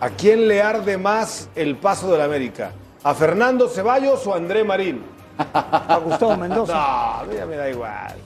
¿A 0.02 0.10
quién 0.10 0.48
le 0.48 0.62
arde 0.62 0.98
más 0.98 1.50
el 1.56 1.76
paso 1.78 2.12
del 2.12 2.22
América? 2.22 2.72
¿A 3.04 3.14
Fernando 3.14 3.68
Ceballos 3.70 4.26
o 4.28 4.34
a 4.34 4.38
André 4.38 4.64
Marín? 4.64 5.02
A 5.54 6.00
Gustavo 6.04 6.36
Mendoza. 6.36 6.74
No, 6.74 6.80
a 6.80 7.24
mí 7.30 7.36
ya 7.36 7.46
me 7.46 7.56
da 7.56 7.70
igual. 7.70 8.16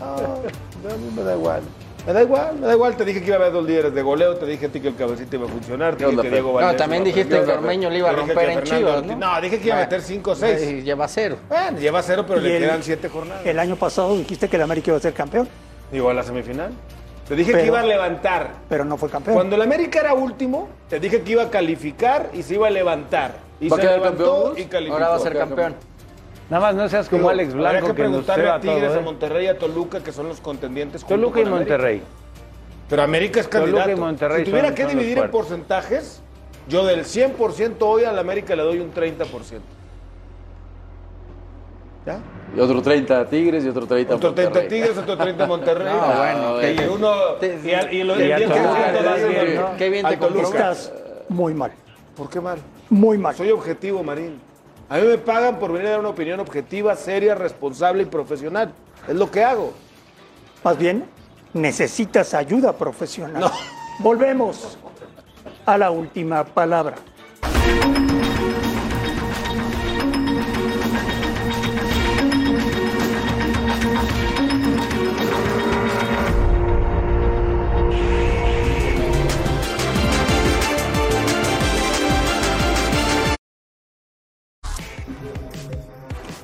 No, 0.00 0.90
a 0.90 0.96
mí 0.96 1.10
me 1.16 1.22
da 1.24 1.34
igual. 1.34 1.62
Me 2.08 2.14
da 2.14 2.22
igual, 2.22 2.56
me 2.58 2.66
da 2.66 2.72
igual. 2.72 2.96
Te 2.96 3.04
dije 3.04 3.20
que 3.20 3.26
iba 3.26 3.36
a 3.36 3.38
haber 3.40 3.52
dos 3.52 3.66
líderes 3.66 3.92
de 3.94 4.00
goleo, 4.00 4.34
te 4.36 4.46
dije 4.46 4.64
a 4.64 4.68
ti 4.70 4.80
que 4.80 4.88
el 4.88 4.96
cabecito 4.96 5.36
iba 5.36 5.44
a 5.44 5.48
funcionar, 5.50 5.94
te 5.94 6.06
¿Qué 6.06 6.10
dije 6.10 6.22
que? 6.22 6.30
Diego 6.30 6.48
No, 6.48 6.54
Valdés 6.54 6.76
también 6.78 7.02
iba 7.02 7.12
a 7.12 7.14
dijiste 7.14 7.44
que 7.44 7.52
Ormeño 7.52 7.90
le 7.90 7.98
iba 7.98 8.08
a 8.08 8.12
romper 8.12 8.48
en 8.48 8.62
Chivas, 8.62 9.04
¿no? 9.04 9.16
No, 9.16 9.40
dije 9.42 9.60
que 9.60 9.66
iba 9.66 9.76
a 9.76 9.80
meter 9.80 10.00
5 10.00 10.30
o 10.30 10.34
6. 10.34 10.62
Eh, 10.62 10.82
Lleva 10.82 11.06
cero. 11.06 11.36
Bueno, 11.50 11.78
lleva 11.78 12.02
cero, 12.02 12.24
pero 12.26 12.40
le 12.40 12.56
el- 12.56 12.62
quedan 12.62 12.82
7 12.82 13.10
jornadas. 13.10 13.44
El 13.44 13.58
año 13.58 13.76
pasado 13.76 14.16
dijiste 14.16 14.48
que 14.48 14.56
el 14.56 14.62
América 14.62 14.90
iba 14.90 14.96
a 14.96 15.00
ser 15.02 15.12
campeón, 15.12 15.46
Igual 15.92 16.16
a 16.16 16.22
la 16.22 16.26
semifinal. 16.26 16.72
Te 17.28 17.36
dije 17.36 17.52
Pero- 17.52 17.62
que 17.62 17.66
iba 17.68 17.80
a 17.80 17.84
levantar. 17.84 18.52
pero 18.70 18.86
no 18.86 18.96
fue 18.96 19.10
campeón. 19.10 19.34
Cuando 19.34 19.56
el 19.56 19.60
América 19.62 20.00
era 20.00 20.14
último, 20.14 20.70
te 20.88 20.98
dije 20.98 21.20
que 21.20 21.32
iba 21.32 21.42
a 21.42 21.50
calificar 21.50 22.30
y 22.32 22.42
se 22.42 22.54
iba 22.54 22.68
a 22.68 22.70
levantar. 22.70 23.36
Y 23.60 23.68
¿Va 23.68 23.76
a 23.76 23.80
se 23.80 23.82
quedar 23.86 23.98
levantó 23.98 24.44
campeón, 24.44 24.58
y 24.58 24.64
calificó. 24.70 24.94
Ahora 24.94 25.08
va 25.10 25.16
a 25.16 25.18
ser 25.18 25.36
campeón. 25.36 25.74
Nada 26.50 26.62
más 26.66 26.74
no 26.74 26.88
seas 26.88 27.08
como 27.08 27.28
Alex 27.28 27.52
Habría 27.52 27.70
Blanco 27.70 27.88
que 27.88 27.94
que, 27.94 28.02
nos 28.04 28.10
preguntarle 28.10 28.44
ceba 28.44 28.54
a 28.56 28.60
Tigres, 28.60 28.82
todo. 28.84 28.94
a 28.94 29.00
¿eh? 29.00 29.04
Monterrey, 29.04 29.46
a 29.48 29.58
Toluca, 29.58 30.00
que 30.02 30.12
son 30.12 30.28
los 30.28 30.40
contendientes. 30.40 31.02
junto 31.02 31.14
Toluca 31.16 31.40
y 31.40 31.42
América. 31.42 31.58
Monterrey. 31.58 32.02
Pero 32.88 33.02
América 33.02 33.40
es 33.40 33.50
Toluca 33.50 33.68
y 33.70 33.74
candidato. 33.74 34.00
Monterrey 34.00 34.44
si 34.44 34.50
tuviera 34.50 34.68
son- 34.68 34.74
que 34.76 34.82
son 34.84 34.90
dividir 34.92 35.18
en 35.18 35.30
porcentajes, 35.30 36.22
yo 36.68 36.86
del 36.86 37.04
100% 37.04 37.86
hoy 37.86 38.04
al 38.04 38.18
América 38.18 38.56
le 38.56 38.62
doy 38.62 38.78
un 38.80 38.90
30%. 38.92 39.60
¿Ya? 42.06 42.20
Y 42.56 42.60
otro 42.60 42.80
30 42.80 43.26
Tigres 43.26 43.64
y 43.64 43.68
otro 43.68 43.86
30 43.86 44.14
Otro 44.14 44.32
30 44.32 44.54
Monterrey. 44.60 44.68
Tigres, 44.80 44.96
otro 44.98 45.16
30 45.18 45.46
Monterrey. 45.46 45.86
No, 45.94 46.16
bueno, 46.16 46.62
y 46.72 46.76
que- 46.76 46.88
uno. 46.88 47.12
te- 47.38 47.60
Y, 47.62 47.72
al- 47.74 47.92
y 47.92 48.02
lo- 48.04 48.18
y 48.18 48.22
el 48.22 48.32
a 48.32 48.38
10% 48.38 48.48
Toluca, 48.48 49.02
das 49.02 49.28
bien, 49.28 49.62
qué 49.76 49.90
bien 49.90 50.06
te 50.06 50.16
Toluca. 50.16 50.48
Estás 50.72 50.92
muy 51.28 51.52
mal, 51.52 51.72
¿Por 52.16 52.30
qué 52.30 52.40
mal? 52.40 52.58
muy 52.88 53.18
mal. 53.18 53.34
Soy 53.34 53.50
objetivo, 53.50 54.02
Marín. 54.02 54.40
A 54.90 54.96
mí 54.96 55.06
me 55.06 55.18
pagan 55.18 55.58
por 55.58 55.70
venir 55.72 55.88
a 55.88 55.90
dar 55.90 56.00
una 56.00 56.08
opinión 56.08 56.40
objetiva, 56.40 56.96
seria, 56.96 57.34
responsable 57.34 58.04
y 58.04 58.06
profesional. 58.06 58.72
Es 59.06 59.14
lo 59.14 59.30
que 59.30 59.44
hago. 59.44 59.72
Más 60.64 60.78
bien, 60.78 61.04
necesitas 61.52 62.32
ayuda 62.32 62.72
profesional. 62.72 63.50
Volvemos 63.98 64.78
a 65.66 65.76
la 65.76 65.90
última 65.90 66.42
palabra. 66.44 66.96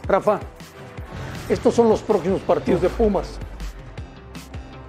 Rafa, 0.06 0.40
estos 1.48 1.74
son 1.74 1.88
los 1.88 2.02
próximos 2.02 2.40
partidos 2.42 2.82
de 2.82 2.88
Pumas. 2.88 3.38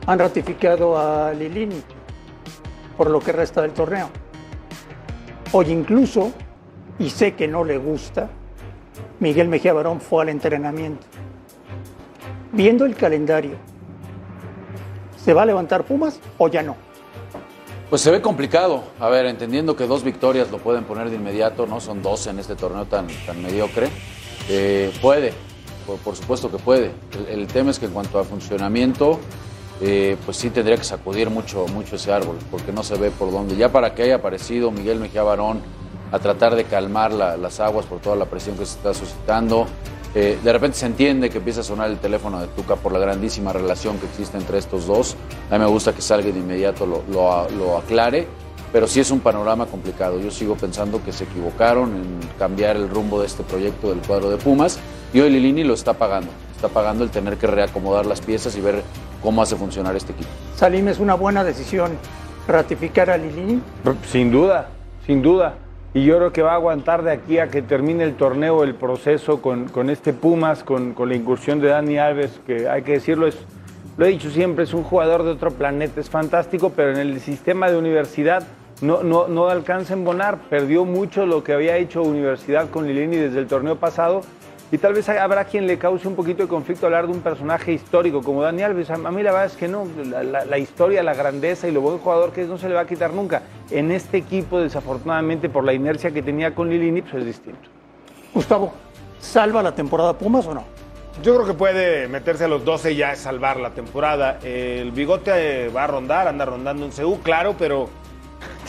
Han 0.08 0.20
ratificado 0.20 0.98
a 0.98 1.34
Lilini 1.34 1.82
por 2.98 3.10
lo 3.10 3.20
que 3.20 3.32
resta 3.32 3.62
del 3.62 3.72
torneo. 3.72 4.10
Hoy 5.52 5.72
incluso, 5.72 6.32
y 7.00 7.10
sé 7.10 7.34
que 7.34 7.48
no 7.48 7.64
le 7.64 7.78
gusta, 7.78 8.30
Miguel 9.20 9.48
Mejía 9.48 9.74
Barón 9.74 10.02
fue 10.02 10.24
al 10.24 10.30
entrenamiento. 10.30 11.06
Viendo 12.52 12.86
el 12.86 12.96
calendario, 12.96 13.56
¿se 15.18 15.34
va 15.34 15.44
a 15.44 15.46
levantar 15.46 15.86
Pumas 15.86 16.20
o 16.38 16.48
ya 16.48 16.62
no? 16.62 16.76
Pues 17.90 18.02
se 18.02 18.12
ve 18.12 18.22
complicado. 18.22 18.84
A 19.00 19.10
ver, 19.10 19.26
entendiendo 19.26 19.76
que 19.76 19.88
dos 19.88 20.04
victorias 20.04 20.52
lo 20.52 20.58
pueden 20.58 20.84
poner 20.84 21.10
de 21.10 21.16
inmediato, 21.16 21.66
¿no? 21.68 21.80
Son 21.80 22.02
12 22.02 22.32
en 22.32 22.40
este 22.40 22.56
torneo 22.56 22.86
tan, 22.86 23.08
tan 23.26 23.42
mediocre. 23.42 23.90
Eh, 24.50 24.92
puede, 25.02 25.34
por, 26.04 26.16
supuesto 26.16 26.52
que 26.52 26.58
puede. 26.58 26.92
El, 27.30 27.48
tema 27.48 27.72
es 27.72 27.80
que 27.80 27.86
en 27.86 27.92
cuanto 27.92 28.20
a 28.20 28.24
funcionamiento, 28.24 29.20
eh, 29.82 30.18
pues 30.26 30.38
sí 30.38 30.50
tendría 30.50 30.78
que 30.78 30.84
sacudir 30.84 31.30
mucho, 31.30 31.66
mucho 31.68 31.96
ese 31.96 32.12
árbol, 32.12 32.38
porque 32.52 32.72
no 32.72 32.84
se 32.84 32.96
ve 32.96 33.12
por 33.12 33.32
dónde. 33.32 33.56
Ya 33.56 33.72
para 33.72 33.94
que 33.94 34.04
haya 34.04 34.16
aparecido 34.16 34.72
Miguel 34.72 35.00
Mejía 35.00 35.24
Barón 35.24 35.62
a 36.12 36.20
tratar 36.20 36.56
de 36.56 36.66
calmar 36.66 37.12
la- 37.12 37.38
las 37.38 37.60
aguas 37.60 37.86
por 37.86 38.00
toda 38.00 38.16
la 38.16 38.26
presión 38.26 38.58
que 38.58 38.66
se 38.66 38.78
está 38.78 38.94
suscitando. 38.94 39.68
eh, 40.18 40.40
de 40.42 40.54
repente 40.54 40.78
se 40.78 40.86
entiende 40.86 41.30
que 41.30 41.40
empieza 41.40 41.60
a 41.60 41.64
sonar 41.66 41.90
el 41.90 41.98
teléfono 41.98 42.40
de 42.40 42.48
Tuca 42.48 42.78
por 42.78 42.94
la 42.94 43.00
grandísima 43.00 43.52
relación 43.52 43.98
que 43.98 44.06
existe 44.06 44.38
entre 44.38 44.60
estos 44.60 44.88
dos. 44.88 45.18
A 45.50 45.56
mí 45.56 45.60
me 45.60 45.70
gusta 45.70 45.92
que 45.92 46.02
salga 46.02 46.32
de 46.32 46.40
inmediato 46.40 46.86
lo 46.86 47.78
aclare, 47.78 48.26
pero 48.72 48.88
sí 48.88 49.00
es 49.00 49.12
un 49.12 49.20
panorama 49.20 49.66
complicado. 49.66 50.20
Yo 50.20 50.32
sigo 50.32 50.56
pensando 50.56 51.04
que 51.04 51.12
se 51.12 51.26
equivocaron 51.26 51.96
en 51.96 52.20
cambiar 52.38 52.76
el 52.76 52.90
rumbo 52.90 53.22
de 53.22 53.28
este 53.28 53.44
proyecto 53.44 53.90
del 53.90 54.00
cuadro 54.00 54.30
de 54.30 54.38
Pumas 54.38 54.80
y 55.14 55.20
hoy 55.20 55.30
Lilini 55.30 55.64
lo 55.64 55.74
está 55.74 55.94
pagando. 55.94 56.30
Está 56.56 56.70
pagando 56.70 57.04
el 57.04 57.10
tener 57.10 57.38
que 57.38 57.48
reacomodar 57.48 58.06
las 58.06 58.22
piezas 58.22 58.56
y 58.58 58.62
ver 58.62 58.82
cómo 59.22 59.42
hace 59.42 59.56
funcionar 59.56 59.96
este 59.96 60.14
equipo. 60.14 60.30
Salim, 60.56 60.88
es 60.88 61.00
una 61.00 61.16
buena 61.16 61.44
decisión 61.44 61.92
ratificar 62.48 63.10
a 63.10 63.18
Lilini. 63.18 63.62
Sin 64.12 64.32
duda, 64.32 64.70
sin 65.06 65.22
duda. 65.22 65.56
Y 65.94 66.04
yo 66.04 66.18
creo 66.18 66.34
que 66.34 66.42
va 66.42 66.52
a 66.52 66.56
aguantar 66.56 67.04
de 67.04 67.12
aquí 67.12 67.40
a 67.40 67.48
que 67.48 67.62
termine 67.62 68.04
el 68.04 68.16
torneo, 68.16 68.64
el 68.64 68.76
proceso 68.76 69.42
con, 69.42 69.70
con 69.70 69.90
este 69.90 70.12
Pumas, 70.12 70.64
con, 70.64 70.94
con 70.94 71.08
la 71.08 71.16
incursión 71.16 71.62
de 71.62 71.70
Dani 71.70 71.98
Alves, 71.98 72.42
que 72.46 72.68
hay 72.68 72.82
que 72.82 72.92
decirlo, 72.94 73.28
es, 73.28 73.38
lo 73.98 74.06
he 74.06 74.10
dicho 74.10 74.30
siempre, 74.30 74.64
es 74.66 74.74
un 74.74 74.84
jugador 74.84 75.24
de 75.24 75.32
otro 75.32 75.52
planeta, 75.52 76.00
es 76.02 76.10
fantástico, 76.10 76.72
pero 76.76 76.92
en 76.92 76.98
el 76.98 77.20
sistema 77.22 77.70
de 77.70 77.78
universidad 77.78 78.44
no, 78.82 79.04
no, 79.04 79.28
no 79.28 79.48
alcanza 79.48 79.94
a 79.94 79.98
embonar. 79.98 80.38
Perdió 80.50 80.84
mucho 80.84 81.26
lo 81.26 81.44
que 81.44 81.54
había 81.54 81.78
hecho 81.78 82.02
Universidad 82.04 82.70
con 82.70 82.88
Lilini 82.88 83.16
desde 83.16 83.40
el 83.40 83.48
torneo 83.48 83.78
pasado. 83.78 84.22
Y 84.72 84.80
tal 84.80 84.94
vez 84.96 85.08
habrá 85.08 85.46
quien 85.46 85.68
le 85.68 85.78
cause 85.78 86.08
un 86.08 86.16
poquito 86.16 86.42
de 86.44 86.50
conflicto 86.50 86.88
hablar 86.88 87.06
de 87.06 87.14
un 87.14 87.22
personaje 87.22 87.72
histórico 87.72 88.22
como 88.22 88.42
Dani 88.42 88.64
Alves. 88.64 88.90
A 88.90 88.98
mí 88.98 89.24
la 89.24 89.32
verdad 89.32 89.46
es 89.46 89.56
que 89.56 89.68
no. 89.70 89.88
La, 90.10 90.24
la- 90.24 90.44
la 90.44 90.58
historia, 90.58 91.02
la 91.04 91.14
grandeza 91.14 91.68
y 91.68 91.72
lo 91.72 91.80
buen 91.82 92.00
jugador 92.00 92.32
que 92.34 92.42
es 92.42 92.50
no 92.50 92.58
se 92.58 92.68
le 92.68 92.74
va 92.76 92.82
a 92.82 92.88
quitar 92.88 93.14
nunca. 93.14 93.44
En 93.70 93.92
este 93.92 94.18
equipo, 94.18 94.60
desafortunadamente, 94.60 95.48
por 95.50 95.64
la 95.64 95.72
inercia 95.72 96.12
que 96.12 96.22
tenía 96.24 96.54
con 96.54 96.68
Lilini, 96.70 97.02
pues 97.04 97.14
es 97.16 97.26
distinto. 97.26 97.70
Gustavo, 98.34 98.74
¿salva 99.20 99.62
la 99.64 99.74
temporada 99.74 100.18
Pumas 100.18 100.46
o 100.48 100.54
no? 100.56 100.64
Yo 101.24 101.34
creo 101.36 101.46
que 101.48 101.54
puede 101.54 102.08
meterse 102.08 102.44
a 102.44 102.48
los 102.48 102.66
12 102.66 102.92
y 102.92 102.96
ya 102.98 103.14
es 103.14 103.20
salvar 103.20 103.58
la 103.58 103.72
temporada. 103.72 104.38
El 104.44 104.92
bigote 104.92 105.66
eh, 105.66 105.70
va 105.70 105.86
a 105.86 105.88
rondar, 105.88 106.28
anda 106.28 106.46
rondando 106.46 106.86
en 106.86 106.92
CU, 106.92 107.20
claro, 107.24 107.56
pero 107.58 107.90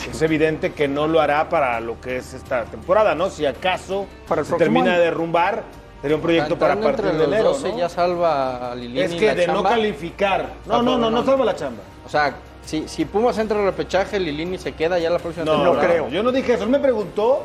es 0.09 0.21
evidente 0.21 0.71
que 0.71 0.87
no 0.87 1.07
lo 1.07 1.19
hará 1.19 1.49
para 1.49 1.79
lo 1.81 1.99
que 1.99 2.17
es 2.17 2.33
esta 2.33 2.63
temporada, 2.65 3.15
¿no? 3.15 3.29
Si 3.29 3.45
acaso 3.45 4.05
Para 4.27 4.41
el 4.41 4.47
se 4.47 4.55
termina 4.55 4.91
año. 4.91 4.99
de 4.99 5.05
derrumbar, 5.05 5.63
sería 6.01 6.15
un 6.15 6.21
proyecto 6.21 6.57
para 6.57 6.75
partir 6.79 7.05
entre 7.05 7.11
de 7.11 7.17
los 7.17 7.27
enero, 7.27 7.49
12 7.49 7.69
¿no? 7.69 7.77
ya 7.79 7.89
salva 7.89 8.71
a 8.71 8.75
Lilini 8.75 9.01
Es 9.01 9.13
que 9.15 9.25
la 9.27 9.35
de 9.35 9.47
no 9.47 9.61
calificar. 9.63 10.49
No, 10.65 10.75
Ah, 10.75 10.81
no, 10.81 10.97
no, 10.97 11.11
no 11.11 11.25
salva 11.25 11.43
la 11.45 11.55
chamba. 11.55 11.83
O 12.05 12.09
sea, 12.09 12.33
si, 12.65 12.87
si 12.87 13.03
Pumas 13.03 13.37
entra 13.39 13.59
al 13.59 13.65
repechaje, 13.65 14.19
Lilini 14.19 14.57
se 14.57 14.71
queda 14.71 14.97
ya 14.99 15.09
la 15.09 15.19
próxima 15.19 15.45
No, 15.45 15.51
temporada. 15.63 15.85
creo. 15.85 16.09
Yo 16.09 16.23
no 16.23 16.31
dije 16.31 16.53
eso. 16.53 16.63
Él 16.63 16.69
me 16.69 16.79
preguntó 16.79 17.43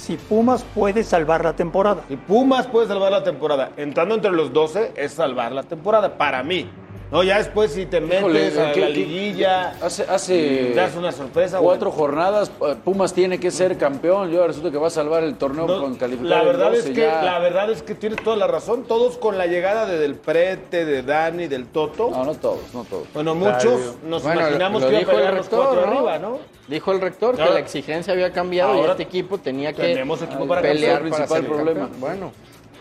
Si 0.00 0.16
Pumas 0.16 0.64
puede 0.74 1.04
salvar 1.04 1.44
la 1.44 1.54
temporada. 1.54 2.04
si 2.08 2.16
Pumas 2.16 2.66
puede 2.66 2.88
salvar 2.88 3.12
la 3.12 3.22
temporada. 3.22 3.72
Entrando 3.76 4.14
entre 4.14 4.30
los 4.30 4.50
12 4.50 4.92
es 4.96 5.12
salvar 5.12 5.52
la 5.52 5.62
temporada, 5.62 6.16
para 6.16 6.42
mí. 6.42 6.70
No, 7.10 7.24
ya 7.24 7.38
después 7.38 7.72
si 7.72 7.86
te 7.86 8.00
metes 8.00 8.20
Híjole, 8.20 8.46
a 8.46 8.72
¿qué- 8.72 8.80
la 8.82 8.86
qué- 8.86 8.92
liguilla, 8.92 9.70
Hace, 9.82 10.04
hace 10.08 10.72
das 10.76 10.94
una 10.94 11.10
sorpresa. 11.10 11.58
cuatro 11.58 11.90
bueno. 11.90 12.04
jornadas, 12.04 12.52
eh, 12.64 12.76
Pumas 12.84 13.12
tiene 13.12 13.40
que 13.40 13.50
ser 13.50 13.76
campeón. 13.76 14.30
Yo 14.30 14.46
resulta 14.46 14.70
que 14.70 14.78
va 14.78 14.86
a 14.86 14.90
salvar 14.90 15.24
el 15.24 15.34
torneo 15.34 15.66
No, 15.66 15.80
con 15.80 15.96
calificar. 15.96 16.28
la 16.30 16.42
verdad 16.44 16.70
12 16.70 16.78
es 16.90 16.94
que 16.94 17.00
ya. 17.00 17.22
la 17.22 17.38
verdad 17.40 17.68
es 17.70 17.82
que 17.82 17.96
tienes 17.96 18.22
toda 18.22 18.36
la 18.36 18.46
razón. 18.46 18.84
Todos 18.84 19.18
con 19.18 19.36
la 19.38 19.46
llegada 19.48 19.86
de 19.86 19.98
Del 19.98 20.14
Prete, 20.14 20.84
de 20.84 21.02
Dani, 21.02 21.48
del 21.48 21.66
Toto. 21.66 22.10
No, 22.10 22.24
no 22.24 22.34
todos, 22.34 22.60
no 22.72 22.84
todos. 22.84 23.08
Bueno, 23.12 23.34
muchos 23.34 23.96
nos 24.04 24.22
Bueno, 24.22 24.40
imaginamos 24.42 24.82
lo 24.82 24.88
que 24.88 25.00
iba 25.00 25.12
a 25.12 25.14
dijo 25.16 25.18
el 25.18 25.24
los 25.34 25.34
rector, 25.46 25.64
cuatro 25.66 25.80
¿no? 25.86 25.92
arriba, 25.92 26.18
¿no? 26.20 26.38
Dijo 26.68 26.92
el 26.92 27.00
rector 27.00 27.36
que 27.36 27.44
la 27.44 27.58
exigencia 27.58 28.12
había 28.12 28.30
cambiado 28.32 28.74
y 28.76 28.78
ahora 28.78 28.92
este 28.92 29.02
equipo 29.02 29.36
tenía 29.38 29.72
que 29.72 29.82
tenemos 29.82 30.22
equipo 30.22 30.46
para 30.46 30.62
pelear 30.62 31.00
para 31.00 31.10
principal 31.10 31.44
problema. 31.44 31.80
campeón. 31.80 32.00
Bueno, 32.00 32.32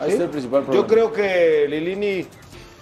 Ahí 0.02 0.06
¿Sí? 0.06 0.12
está 0.14 0.24
el 0.24 0.30
principal 0.30 0.62
Yo 0.62 0.66
problema. 0.68 0.88
creo 0.88 1.12
que 1.12 1.68
Lilini 1.68 2.26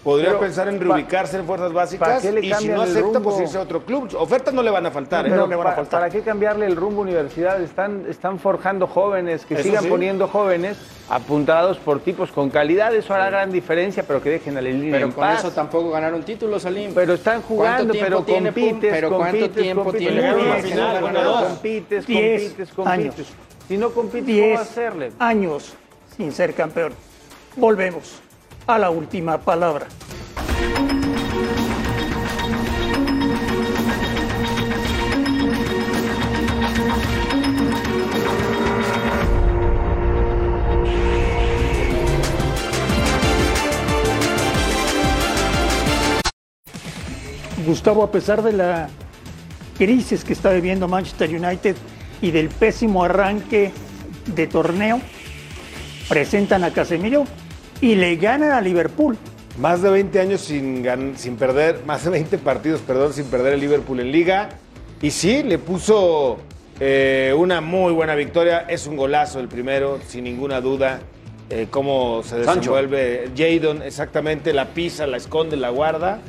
podría 0.08 0.30
Pero, 0.30 0.40
pensar 0.40 0.70
en 0.70 0.78
pa- 0.80 0.84
reubicarse 0.86 1.36
en 1.38 1.46
fuerzas 1.46 1.68
¿para 1.74 1.84
básicas 1.84 2.22
qué 2.22 2.32
le 2.32 2.46
y 2.46 2.54
si 2.54 2.70
no 2.70 2.82
acepta, 2.82 3.20
pues 3.20 3.42
irse 3.42 3.58
a 3.58 3.62
otro 3.62 3.84
club. 3.84 4.16
Ofertas 4.18 4.54
no 4.54 4.64
le 4.64 4.72
van 4.72 4.86
a 4.86 4.92
faltar, 4.92 5.28
¿eh? 5.28 5.30
No 5.32 5.46
le 5.48 5.56
van 5.58 5.68
a 5.68 5.70
pa- 5.72 5.76
faltar. 5.76 6.00
¿Para 6.00 6.10
qué 6.10 6.22
cambiarle 6.22 6.66
el 6.66 6.78
rumbo 6.78 7.02
a 7.02 7.04
universidad? 7.04 7.62
Están, 7.62 8.06
están 8.08 8.40
forjando 8.40 8.88
jóvenes, 8.88 9.46
que 9.46 9.56
Eso 9.56 9.64
sigan 9.64 9.84
sí. 9.84 9.90
poniendo 9.90 10.30
jóvenes 10.30 10.78
apuntados 11.10 11.78
por 11.78 12.00
tipos 12.00 12.32
con 12.32 12.50
calidad. 12.50 12.96
Eso 12.96 13.14
hará 13.14 13.30
gran 13.30 13.52
diferencia, 13.52 14.04
pero 14.08 14.22
que 14.24 14.30
dejen 14.30 14.56
a 14.58 14.62
la 14.62 14.70
línea 14.70 14.92
pero 14.94 15.08
en 15.08 15.12
con 15.12 15.26
paz. 15.26 15.40
eso 15.40 15.52
tampoco 15.52 15.90
ganaron 15.92 16.24
títulos, 16.24 16.62
Salim. 16.62 16.94
Pero 16.94 17.14
están 17.16 17.42
jugando, 17.42 17.78
¿Cuánto 17.78 17.92
tiempo 17.92 18.10
pero 18.10 18.24
tiene 18.24 18.52
compites, 18.54 18.94
Pero 18.94 19.10
¿cuánto 19.10 19.26
compites, 19.40 19.62
tiempo 19.62 19.84
compites, 19.84 20.08
tiene 20.14 20.30
compites, 20.32 20.64
final, 20.72 21.02
compites, 21.02 22.06
compites, 22.06 22.72
compites. 22.74 23.28
Si 23.68 23.78
no 23.78 23.90
compites, 23.90 24.24
¿cómo 24.24 24.46
10 24.48 24.58
vas 24.58 24.68
a 24.68 24.72
hacerle? 24.72 25.12
años 25.20 25.74
sin 26.16 26.32
ser 26.32 26.54
campeón. 26.54 26.94
Volvemos 27.58 28.22
a 28.68 28.78
la 28.78 28.90
última 28.90 29.38
palabra. 29.38 29.88
Gustavo, 47.66 48.04
a 48.04 48.12
pesar 48.12 48.42
de 48.44 48.54
la 48.54 48.90
crisis 49.78 50.24
que 50.24 50.34
está 50.34 50.52
viviendo 50.52 50.88
Manchester 50.88 51.30
United 51.30 51.76
y 52.22 52.32
del 52.32 52.50
pésimo 52.50 53.04
arranque 53.04 53.72
de 54.26 54.48
torneo, 54.48 55.02
presentan 56.10 56.64
a 56.64 56.72
Casemiro 56.72 57.26
y 57.82 57.96
le 57.96 58.16
ganan 58.18 58.52
a 58.52 58.62
Liverpool. 58.62 59.18
Más 59.60 59.82
de 59.82 59.90
20 59.90 60.20
años 60.20 60.42
sin, 60.42 60.84
gan- 60.84 61.16
sin 61.16 61.36
perder, 61.36 61.80
más 61.86 62.04
de 62.04 62.12
20 62.12 62.38
partidos, 62.38 62.82
perdón, 62.82 63.14
sin 63.14 63.26
perder 63.26 63.54
el 63.54 63.60
Liverpool 63.60 64.00
en 64.00 64.12
liga. 64.12 64.50
Y 65.02 65.12
sí, 65.12 65.44
le 65.44 65.58
puso 65.60 66.38
eh, 66.80 67.34
una 67.38 67.62
muy 67.62 67.94
buena 67.94 68.16
victoria. 68.16 68.66
Es 68.68 68.88
un 68.88 68.96
golazo 68.98 69.40
el 69.40 69.48
primero, 69.48 70.00
sin 70.08 70.24
ninguna 70.24 70.62
duda. 70.62 71.00
Eh, 71.50 71.68
cómo 71.72 72.24
se 72.24 72.44
Sancho. 72.44 72.74
desenvuelve 72.76 73.32
Jadon, 73.38 73.82
exactamente, 73.82 74.52
la 74.52 74.66
pisa, 74.66 75.08
la 75.08 75.16
esconde, 75.16 75.56
la 75.56 75.70
guarda 75.70 76.20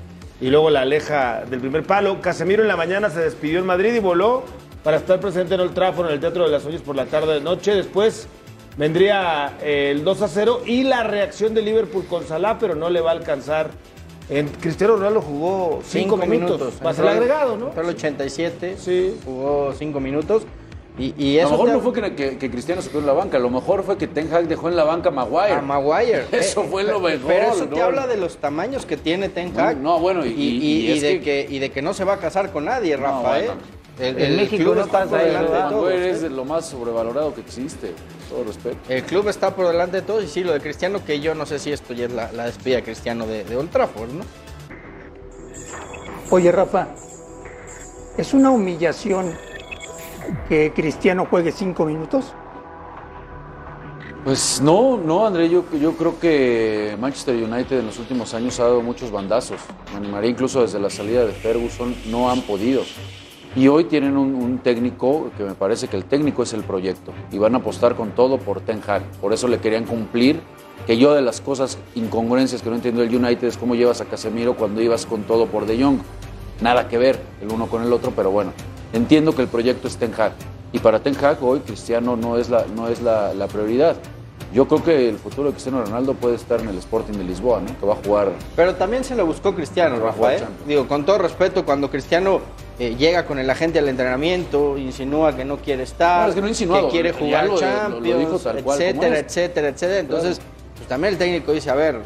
y 0.41 0.49
luego 0.49 0.71
la 0.71 0.83
aleja 0.83 1.43
del 1.51 1.59
primer 1.59 1.83
palo. 1.83 2.21
Casemiro 2.21 2.63
en 2.63 2.69
la 2.69 2.77
mañana 2.77 3.11
se 3.11 3.19
despidió 3.21 3.59
en 3.59 3.67
Madrid 3.67 3.95
y 3.95 3.99
voló 3.99 4.45
para 4.85 4.97
estar 4.99 5.19
presente 5.19 5.55
en 5.57 5.61
Old 5.61 5.75
Trafford 5.75 6.07
en 6.07 6.13
el 6.13 6.21
Teatro 6.21 6.45
de 6.45 6.51
las 6.53 6.65
Ollas 6.67 6.83
por 6.83 6.95
la 6.95 7.07
tarde 7.07 7.35
de 7.35 7.41
noche. 7.41 7.75
Después 7.75 8.29
vendría 8.79 9.59
eh, 9.61 9.91
el 9.91 10.05
2 10.05 10.23
a 10.23 10.29
0 10.29 10.63
y 10.65 10.85
la 10.85 11.03
reacción 11.03 11.53
de 11.53 11.61
Liverpool 11.63 12.07
con 12.09 12.25
Salah, 12.27 12.59
pero 12.59 12.75
no 12.75 12.89
le 12.89 13.01
va 13.03 13.11
a 13.11 13.15
alcanzar. 13.15 13.71
En 14.31 14.47
Cristiano 14.49 14.97
Ronaldo 14.97 15.21
jugó 15.23 15.81
5 15.85 16.17
minutos, 16.19 16.75
más 16.83 16.99
el 16.99 17.05
Entró- 17.07 17.11
agregado, 17.17 17.57
¿no? 17.57 17.67
Entró 17.69 17.83
el 17.83 17.89
87, 17.91 18.77
Sí. 18.79 19.17
jugó 19.25 19.73
5 19.77 20.01
minutos. 20.01 20.43
Y, 20.99 21.15
y 21.17 21.39
A 21.39 21.45
lo 21.45 21.51
mejor 21.53 21.67
te- 21.69 21.73
no 21.75 21.81
fue 21.81 21.93
que, 21.93 22.15
que- 22.17 22.39
que 22.39 22.51
Cristiano 22.51 22.83
se 22.83 22.91
quedó 22.91 22.99
en 23.01 23.07
la 23.07 23.13
banca, 23.13 23.37
a 23.37 23.41
lo 23.41 23.51
mejor 23.51 23.85
fue 23.85 23.97
que 23.97 24.07
Ten 24.09 24.33
Hag 24.35 24.49
dejó 24.49 24.69
en 24.69 24.75
la 24.77 24.83
banca 24.85 25.09
a 25.11 25.13
Maguire. 25.13 25.53
a 25.55 25.63
Maguire. 25.63 26.25
Eso 26.33 26.63
Eh, 26.65 26.67
fue 26.69 26.83
lo 26.83 26.99
mejor. 27.01 27.21
Pero 27.29 27.53
eso 27.53 27.67
te 27.69 27.77
¿no? 27.79 27.85
habla 27.85 28.07
de 28.09 28.17
los 28.17 28.37
tamaños 28.39 28.85
que 28.85 28.97
tiene 28.97 29.29
Ten 29.29 29.59
Hag. 29.59 29.77
no, 29.79 29.99
bueno, 30.01 30.27
y- 30.27 30.31
y, 30.31 30.33
y- 30.59 30.87
y 30.89 30.93
es 30.93 31.03
de 31.03 31.21
que- 31.21 31.47
que... 31.47 31.55
y 31.55 31.59
de 31.61 31.71
que 31.71 31.83
no 31.83 31.95
se 31.95 32.03
va 32.05 32.15
a 32.15 32.19
casar 32.19 32.51
con 32.51 32.65
nadie, 32.65 32.97
Rafa. 32.97 33.29
bueno. 33.29 33.53
El, 33.99 34.17
En 34.19 34.23
el 34.33 34.37
México 34.37 34.63
club 34.63 34.77
no 34.77 34.81
está 34.83 35.05
pasa 35.05 35.11
por 35.11 35.21
eso. 35.21 35.53
Maguire 35.53 36.07
¿eh? 36.07 36.11
es 36.11 36.21
de 36.23 36.31
lo 36.31 36.45
más 36.45 36.67
sobrevalorado 36.67 37.35
que 37.35 37.41
existe, 37.41 37.93
todo 38.29 38.45
respeto. 38.45 38.77
El 38.89 39.03
club 39.03 39.29
está 39.29 39.55
por 39.55 39.67
delante 39.67 39.97
de 39.97 40.03
todos 40.03 40.23
y 40.23 40.29
sí, 40.29 40.45
lo 40.45 40.53
de 40.53 40.61
Cristiano, 40.61 41.05
que 41.05 41.21
yo 41.21 41.35
no 41.35 41.47
sé 41.47 41.59
si 41.59 41.73
esto 41.73 41.95
ya 41.95 42.07
es 42.07 42.13
la, 42.13 42.31
la 42.33 42.45
despedida 42.45 42.77
de 42.77 42.83
Cristiano 42.85 43.27
de, 43.27 43.45
de 43.45 43.57
Old 43.57 43.71
Trafford, 43.71 44.11
¿no? 44.13 44.25
Oye, 46.31 46.53
Rafa, 46.53 46.89
¿es 48.17 48.35
una 48.35 48.51
humillación 48.51 49.35
que 50.49 50.73
Cristiano 50.75 51.27
juegue 51.29 51.51
cinco 51.53 51.85
minutos? 51.85 52.35
Pues 54.25 54.61
no, 54.61 54.99
no, 54.99 55.27
André, 55.27 55.49
yo, 55.49 55.65
yo 55.81 55.97
creo 55.97 56.21
que 56.21 56.97
Manchester 57.01 57.35
United 57.35 57.79
en 57.79 57.87
los 57.87 57.99
últimos 57.99 58.35
años 58.35 58.61
ha 58.61 58.65
dado 58.65 58.83
muchos 58.83 59.11
bandazos. 59.11 59.59
Me 59.93 59.97
animaría 59.97 60.31
incluso 60.31 60.61
desde 60.61 60.79
la 60.79 60.91
salida 60.91 61.25
de 61.25 61.33
Ferguson, 61.33 61.97
no 62.11 62.31
han 62.31 62.43
podido. 62.43 62.83
Y 63.57 63.69
hoy 63.69 63.85
tienen 63.85 64.17
un, 64.17 64.35
un 64.35 64.59
técnico 64.59 65.31
que 65.37 65.45
me 65.45 65.55
parece 65.55 65.89
que 65.89 65.97
el 65.97 66.05
técnico 66.05 66.43
es 66.43 66.53
el 66.53 66.63
proyecto 66.63 67.13
y 67.33 67.39
van 67.39 67.55
a 67.55 67.59
apostar 67.59 67.97
con 67.97 68.11
todo 68.11 68.39
por 68.39 68.61
Ten 68.61 68.81
Hag. 68.87 69.03
Por 69.21 69.33
eso 69.33 69.49
le 69.49 69.59
querían 69.59 69.85
cumplir. 69.85 70.41
Que 70.87 70.97
yo 70.97 71.13
de 71.13 71.23
las 71.23 71.41
cosas 71.41 71.77
incongruencias 71.97 72.63
que 72.63 72.71
no 72.71 72.77
entiendo 72.77 73.01
del 73.01 73.15
United 73.15 73.49
es 73.49 73.59
cómo 73.59 73.75
llevas 73.75 74.01
a 74.01 74.05
Casemiro 74.05 74.55
cuando 74.55 74.81
ibas 74.81 75.07
con 75.07 75.25
todo 75.25 75.47
por 75.47 75.67
De 75.67 75.83
Jong. 75.83 75.99
Nada 76.61 76.89
que 76.89 76.99
ver 76.99 77.21
el 77.43 77.53
uno 77.53 77.67
con 77.67 77.83
el 77.83 77.93
otro, 77.93 78.13
pero 78.15 78.31
bueno, 78.31 78.53
entiendo 78.93 79.35
que 79.35 79.43
el 79.43 79.49
proyecto 79.49 79.89
es 79.89 79.97
Ten 79.97 80.13
Hag. 80.17 80.33
Y 80.73 80.79
para 80.79 81.01
Ten 81.01 81.17
Hag 81.23 81.43
hoy 81.43 81.61
Cristiano 81.61 82.17
no 82.17 82.37
es 82.37 82.49
la, 82.49 82.65
no 82.75 82.89
es 82.89 83.03
la, 83.03 83.35
la 83.35 83.49
prioridad. 83.49 83.97
Yo 84.53 84.67
creo 84.67 84.83
que 84.83 85.09
el 85.09 85.19
futuro 85.19 85.49
de 85.49 85.53
Cristiano 85.53 85.85
Ronaldo 85.85 86.15
puede 86.15 86.37
estar 86.37 86.61
en 86.61 86.69
el 86.69 86.79
Sporting 86.79 87.15
de 87.15 87.25
Lisboa, 87.25 87.61
¿no? 87.61 87.79
Que 87.79 87.85
va 87.85 87.93
a 87.95 87.97
jugar 87.97 88.33
Pero 88.57 88.75
también 88.77 89.05
se 89.05 89.15
lo 89.15 89.27
buscó 89.27 89.55
Cristiano, 89.55 90.01
Va 90.03 90.11
a 90.11 90.13
jugar 90.13 90.33
Rafa. 90.35 90.45
¿eh? 90.45 90.49
Digo, 90.67 90.89
con 90.89 91.05
todo 91.05 91.19
respeto, 91.19 91.67
cuando 91.67 91.91
Cristiano 91.91 92.41
eh, 92.79 92.95
llega 92.97 93.25
con 93.27 93.39
el 93.39 93.49
agente 93.51 93.79
al 93.79 93.89
entrenamiento, 93.89 94.79
insinúa 94.79 95.35
que 95.35 95.45
no 95.45 95.57
quiere 95.57 95.83
estar, 95.83 96.23
No, 96.23 96.29
es 96.29 96.35
que 96.35 96.41
no 96.41 96.47
ha 96.47 96.51
insinuado, 96.51 96.87
que 96.87 96.93
quiere 96.93 97.13
jugar 97.13 97.45
lo- 97.47 97.51
lo- 97.51 97.57
lo 97.57 97.61
Champions, 97.61 98.19
dijo 98.19 98.39
tal 98.39 98.63
cual 98.63 98.63
como 98.63 98.73
etcétera, 98.91 99.19
etcétera, 99.19 99.69
etcétera. 99.69 99.99
Entonces, 100.01 100.41
pues 100.77 100.89
también 100.89 101.13
el 101.15 101.19
técnico 101.19 101.53
dice, 101.53 101.71
a 101.71 101.75
ver, 101.75 101.97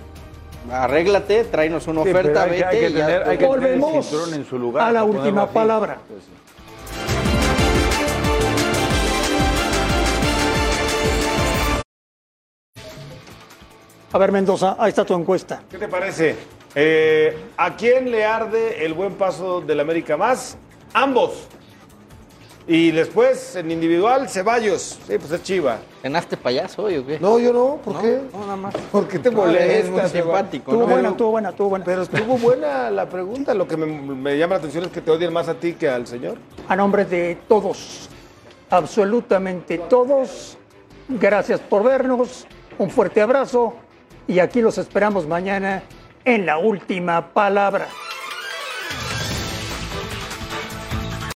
arréglate, 0.70 1.45
tráenos 1.45 1.87
una 1.89 2.03
Sí, 2.05 2.11
oferta, 2.11 2.43
hay 2.45 2.51
que- 2.51 2.55
vete 2.57 2.64
hay 2.66 2.79
que 2.81 2.89
y 2.89 2.93
ya 2.93 3.07
tener- 3.07 3.23
hay 3.23 3.29
que 3.39 3.45
tener 3.45 3.49
Volvemos 3.49 4.33
en 4.33 4.45
su 4.47 4.59
lugar 4.59 4.89
a 4.89 4.93
la 4.93 5.05
última 5.05 5.43
así. 5.45 5.53
A 14.12 14.18
ver, 14.18 14.30
Mendoza, 14.32 14.76
ahí 14.78 14.90
está 14.90 15.04
tu 15.04 15.14
encuesta. 15.14 15.62
¿Qué 15.70 15.78
te 15.78 15.88
parece? 15.88 16.36
Eh, 16.74 17.36
¿A 17.56 17.74
quién 17.76 18.10
le 18.10 18.24
arde 18.24 18.84
el 18.84 18.92
buen 18.94 19.14
paso 19.14 19.60
del 19.62 19.80
América 19.80 20.16
más? 20.16 20.56
Ambos. 20.92 21.46
Y 22.66 22.90
después, 22.92 23.56
en 23.56 23.70
individual, 23.70 24.28
Ceballos. 24.28 24.98
Sí, 25.06 25.18
pues 25.18 25.32
es 25.32 25.42
Chiva. 25.42 25.78
¿Cenaste 26.02 26.36
payaso 26.36 26.84
hoy 26.84 26.98
o 26.98 27.06
qué? 27.06 27.18
No, 27.18 27.38
yo 27.38 27.52
no. 27.52 27.76
¿Por 27.82 27.94
No, 27.94 28.02
qué? 28.02 28.20
no, 28.32 28.40
nada 28.40 28.56
más. 28.56 28.74
¿Por 28.92 29.08
qué 29.08 29.18
te 29.18 29.30
molesta? 29.30 29.64
es 29.64 29.90
muy 29.90 30.00
simpático, 30.02 30.70
Estuvo 30.70 30.86
¿no? 30.86 30.92
buena, 30.92 31.08
estuvo 31.08 31.30
buena, 31.30 31.48
estuvo 31.48 31.68
buena. 31.70 31.84
Pero 31.84 32.02
estuvo 32.02 32.38
buena 32.38 32.90
la 32.90 33.08
pregunta. 33.08 33.54
Lo 33.54 33.66
que 33.66 33.76
me, 33.76 33.86
me 33.86 34.38
llama 34.38 34.54
la 34.54 34.58
atención 34.58 34.84
es 34.84 34.90
que 34.90 35.00
te 35.00 35.10
odian 35.10 35.32
más 35.32 35.48
a 35.48 35.54
ti 35.54 35.72
que 35.72 35.88
al 35.88 36.06
señor. 36.06 36.36
A 36.68 36.76
nombre 36.76 37.04
de 37.04 37.36
todos, 37.48 38.08
absolutamente 38.70 39.78
todos, 39.78 40.56
gracias 41.08 41.58
por 41.60 41.82
vernos, 41.82 42.46
un 42.78 42.90
fuerte 42.90 43.20
abrazo 43.20 43.74
y 44.29 44.39
aquí 44.39 44.61
los 44.61 44.79
esperamos 44.79 45.27
mañana 45.27 45.83
en 46.25 46.47
la 46.47 46.59
última 46.59 47.33
palabra. 47.33 47.89